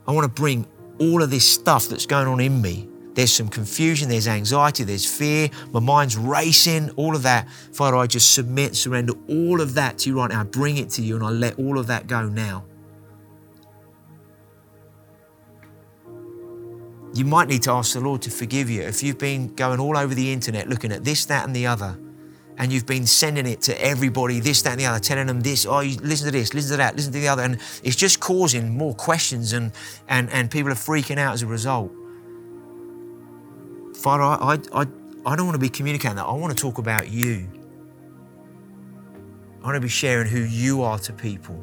I 0.06 0.12
want 0.12 0.24
to 0.24 0.32
bring 0.32 0.66
all 0.98 1.22
of 1.22 1.30
this 1.30 1.44
stuff 1.44 1.88
that's 1.88 2.06
going 2.06 2.26
on 2.26 2.40
in 2.40 2.62
me 2.62 2.87
there's 3.18 3.32
some 3.32 3.48
confusion, 3.48 4.08
there's 4.08 4.28
anxiety, 4.28 4.84
there's 4.84 5.04
fear, 5.04 5.50
my 5.72 5.80
mind's 5.80 6.16
racing, 6.16 6.88
all 6.90 7.16
of 7.16 7.24
that. 7.24 7.50
Father, 7.72 7.96
I 7.96 8.06
just 8.06 8.32
submit, 8.32 8.76
surrender 8.76 9.14
all 9.28 9.60
of 9.60 9.74
that 9.74 9.98
to 9.98 10.10
you 10.10 10.18
right 10.18 10.30
now. 10.30 10.42
I 10.42 10.44
bring 10.44 10.76
it 10.76 10.88
to 10.90 11.02
you 11.02 11.16
and 11.16 11.24
I 11.24 11.30
let 11.30 11.58
all 11.58 11.80
of 11.80 11.88
that 11.88 12.06
go 12.06 12.28
now. 12.28 12.64
You 17.12 17.24
might 17.24 17.48
need 17.48 17.64
to 17.64 17.72
ask 17.72 17.94
the 17.94 18.00
Lord 18.00 18.22
to 18.22 18.30
forgive 18.30 18.70
you 18.70 18.82
if 18.82 19.02
you've 19.02 19.18
been 19.18 19.52
going 19.52 19.80
all 19.80 19.98
over 19.98 20.14
the 20.14 20.32
internet 20.32 20.68
looking 20.68 20.92
at 20.92 21.02
this, 21.02 21.24
that, 21.24 21.44
and 21.44 21.56
the 21.56 21.66
other, 21.66 21.98
and 22.56 22.72
you've 22.72 22.86
been 22.86 23.04
sending 23.04 23.46
it 23.46 23.60
to 23.62 23.84
everybody, 23.84 24.38
this, 24.38 24.62
that, 24.62 24.70
and 24.70 24.80
the 24.80 24.86
other, 24.86 25.00
telling 25.00 25.26
them 25.26 25.40
this, 25.40 25.66
oh, 25.66 25.80
you 25.80 25.98
listen 26.02 26.26
to 26.26 26.30
this, 26.30 26.54
listen 26.54 26.70
to 26.70 26.76
that, 26.76 26.94
listen 26.94 27.12
to 27.12 27.18
the 27.18 27.26
other, 27.26 27.42
and 27.42 27.58
it's 27.82 27.96
just 27.96 28.20
causing 28.20 28.78
more 28.78 28.94
questions, 28.94 29.52
and 29.52 29.72
and 30.06 30.30
and 30.30 30.52
people 30.52 30.70
are 30.70 30.76
freaking 30.76 31.18
out 31.18 31.34
as 31.34 31.42
a 31.42 31.48
result. 31.48 31.90
Father, 33.98 34.22
I 34.22 34.58
I 34.72 34.86
I, 35.26 35.36
don't 35.36 35.46
want 35.46 35.56
to 35.56 35.58
be 35.58 35.68
communicating 35.68 36.16
that. 36.16 36.24
I 36.24 36.32
want 36.32 36.56
to 36.56 36.62
talk 36.62 36.78
about 36.78 37.10
you. 37.10 37.48
I 39.60 39.64
want 39.64 39.74
to 39.74 39.80
be 39.80 39.88
sharing 39.88 40.28
who 40.28 40.38
you 40.38 40.82
are 40.82 41.00
to 41.00 41.12
people 41.12 41.60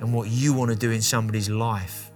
and 0.00 0.14
what 0.14 0.28
you 0.28 0.54
want 0.54 0.70
to 0.70 0.76
do 0.76 0.90
in 0.90 1.02
somebody's 1.02 1.50
life. 1.50 2.10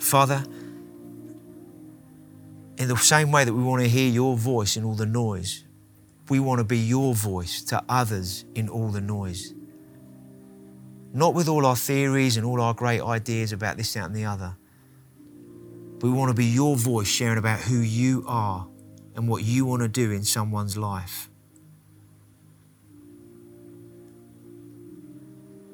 Father, 0.00 0.44
in 2.76 2.88
the 2.88 2.96
same 2.96 3.30
way 3.30 3.44
that 3.44 3.54
we 3.54 3.62
want 3.62 3.82
to 3.82 3.88
hear 3.88 4.10
your 4.10 4.36
voice 4.36 4.76
in 4.76 4.84
all 4.84 4.94
the 4.94 5.06
noise, 5.06 5.65
we 6.28 6.40
want 6.40 6.58
to 6.58 6.64
be 6.64 6.78
your 6.78 7.14
voice 7.14 7.62
to 7.62 7.82
others 7.88 8.44
in 8.54 8.68
all 8.68 8.88
the 8.88 9.00
noise. 9.00 9.54
Not 11.12 11.34
with 11.34 11.48
all 11.48 11.64
our 11.64 11.76
theories 11.76 12.36
and 12.36 12.44
all 12.44 12.60
our 12.60 12.74
great 12.74 13.00
ideas 13.00 13.52
about 13.52 13.76
this, 13.76 13.94
that, 13.94 14.06
and 14.06 14.14
the 14.14 14.24
other. 14.24 14.56
We 16.00 16.10
want 16.10 16.30
to 16.30 16.34
be 16.34 16.44
your 16.46 16.76
voice 16.76 17.08
sharing 17.08 17.38
about 17.38 17.60
who 17.60 17.78
you 17.78 18.24
are 18.26 18.68
and 19.14 19.28
what 19.28 19.42
you 19.42 19.64
want 19.64 19.82
to 19.82 19.88
do 19.88 20.10
in 20.10 20.24
someone's 20.24 20.76
life. 20.76 21.30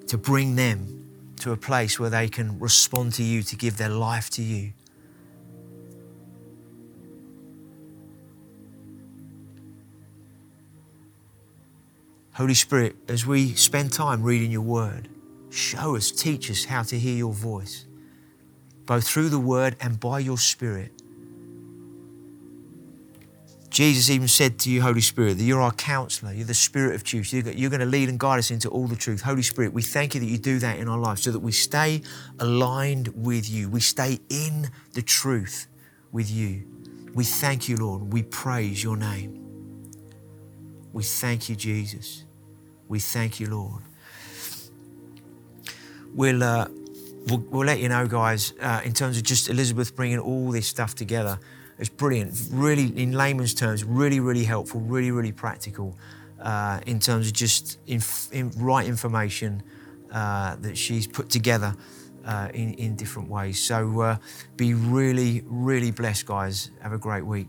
To 0.07 0.19
bring 0.19 0.55
them 0.55 1.35
to 1.41 1.51
a 1.51 1.57
place 1.57 1.99
where 1.99 2.11
they 2.11 2.29
can 2.29 2.59
respond 2.61 3.15
to 3.15 3.25
you, 3.25 3.43
to 3.43 3.57
give 3.57 3.79
their 3.79 3.89
life 3.89 4.31
to 4.31 4.43
you. 4.43 4.75
Holy 12.35 12.55
Spirit, 12.55 12.97
as 13.09 13.27
we 13.27 13.55
spend 13.55 13.93
time 13.93 14.23
reading 14.23 14.51
your 14.51 14.63
word, 14.63 15.09
show 15.51 15.97
us, 15.97 16.11
teach 16.11 16.51
us 16.51 16.65
how 16.65 16.83
to 16.83 16.99
hear 16.99 17.15
your 17.15 17.33
voice, 17.33 17.85
both 18.87 19.07
through 19.07 19.29
the 19.29 19.39
word 19.39 19.77
and 19.81 20.01
by 20.01 20.19
your 20.19 20.39
spirit. 20.39 20.93
Jesus 23.69 24.11
even 24.11 24.29
said 24.29 24.59
to 24.61 24.71
you, 24.71 24.81
Holy 24.83 25.01
Spirit, 25.01 25.39
that 25.39 25.45
you're 25.45 25.61
our 25.61 25.73
counselor, 25.73 26.33
you're 26.33 26.47
the 26.47 26.55
spirit 26.55 26.95
of 26.95 27.05
truth. 27.05 27.33
You're 27.33 27.71
going 27.71 27.81
to 27.81 27.87
lead 27.87 28.09
and 28.09 28.19
guide 28.19 28.39
us 28.39 28.51
into 28.51 28.69
all 28.69 28.87
the 28.87 28.97
truth. 28.97 29.23
Holy 29.23 29.43
Spirit, 29.43 29.73
we 29.73 29.83
thank 29.83 30.15
you 30.15 30.21
that 30.21 30.27
you 30.27 30.39
do 30.39 30.59
that 30.59 30.79
in 30.79 30.89
our 30.89 30.99
lives 30.99 31.23
so 31.23 31.33
that 31.33 31.41
we 31.41 31.53
stay 31.53 32.03
aligned 32.39 33.09
with 33.09 33.49
you. 33.49 33.69
We 33.69 33.81
stay 33.81 34.19
in 34.29 34.71
the 34.93 35.03
truth 35.03 35.69
with 36.13 36.31
you. 36.31 36.67
We 37.15 37.25
thank 37.25 37.69
you, 37.69 37.77
Lord. 37.77 38.13
We 38.13 38.23
praise 38.23 38.83
your 38.83 38.97
name. 38.97 39.42
We 40.93 41.03
thank 41.03 41.49
you, 41.49 41.57
Jesus. 41.57 42.25
We 42.89 42.99
thank 42.99 43.41
you, 43.41 43.49
Lord. 43.49 43.83
We'll, 46.15 46.43
uh, 46.43 46.69
we'll, 47.27 47.39
we'll 47.51 47.67
let 47.67 47.81
you 47.81 47.89
know, 47.89 48.07
guys, 48.07 48.53
uh, 48.61 48.83
in 48.85 48.93
terms 48.93 49.17
of 49.17 49.23
just 49.23 49.49
Elizabeth 49.49 49.97
bringing 49.97 50.19
all 50.19 50.51
this 50.51 50.67
stuff 50.67 50.95
together. 50.95 51.39
It's 51.79 51.89
brilliant, 51.89 52.39
really, 52.51 52.87
in 53.01 53.13
layman's 53.13 53.55
terms, 53.55 53.83
really, 53.83 54.21
really 54.21 54.45
helpful, 54.45 54.81
really, 54.81 55.11
really 55.11 55.33
practical 55.33 55.97
uh, 56.41 56.81
in 56.87 57.01
terms 57.01 57.29
of 57.29 57.33
just 57.33 57.79
inf- 57.87 58.31
in 58.33 58.51
right 58.57 58.87
information 58.87 59.63
uh, 60.13 60.57
that 60.57 60.77
she's 60.77 61.07
put 61.07 61.31
together 61.31 61.75
uh, 62.27 62.49
in, 62.53 62.75
in 62.75 62.97
different 62.97 63.29
ways. 63.29 63.59
So 63.59 64.01
uh, 64.01 64.17
be 64.57 64.75
really, 64.75 65.43
really 65.47 65.91
blessed, 65.91 66.27
guys. 66.27 66.71
Have 66.83 66.93
a 66.93 66.99
great 66.99 67.25
week. 67.25 67.49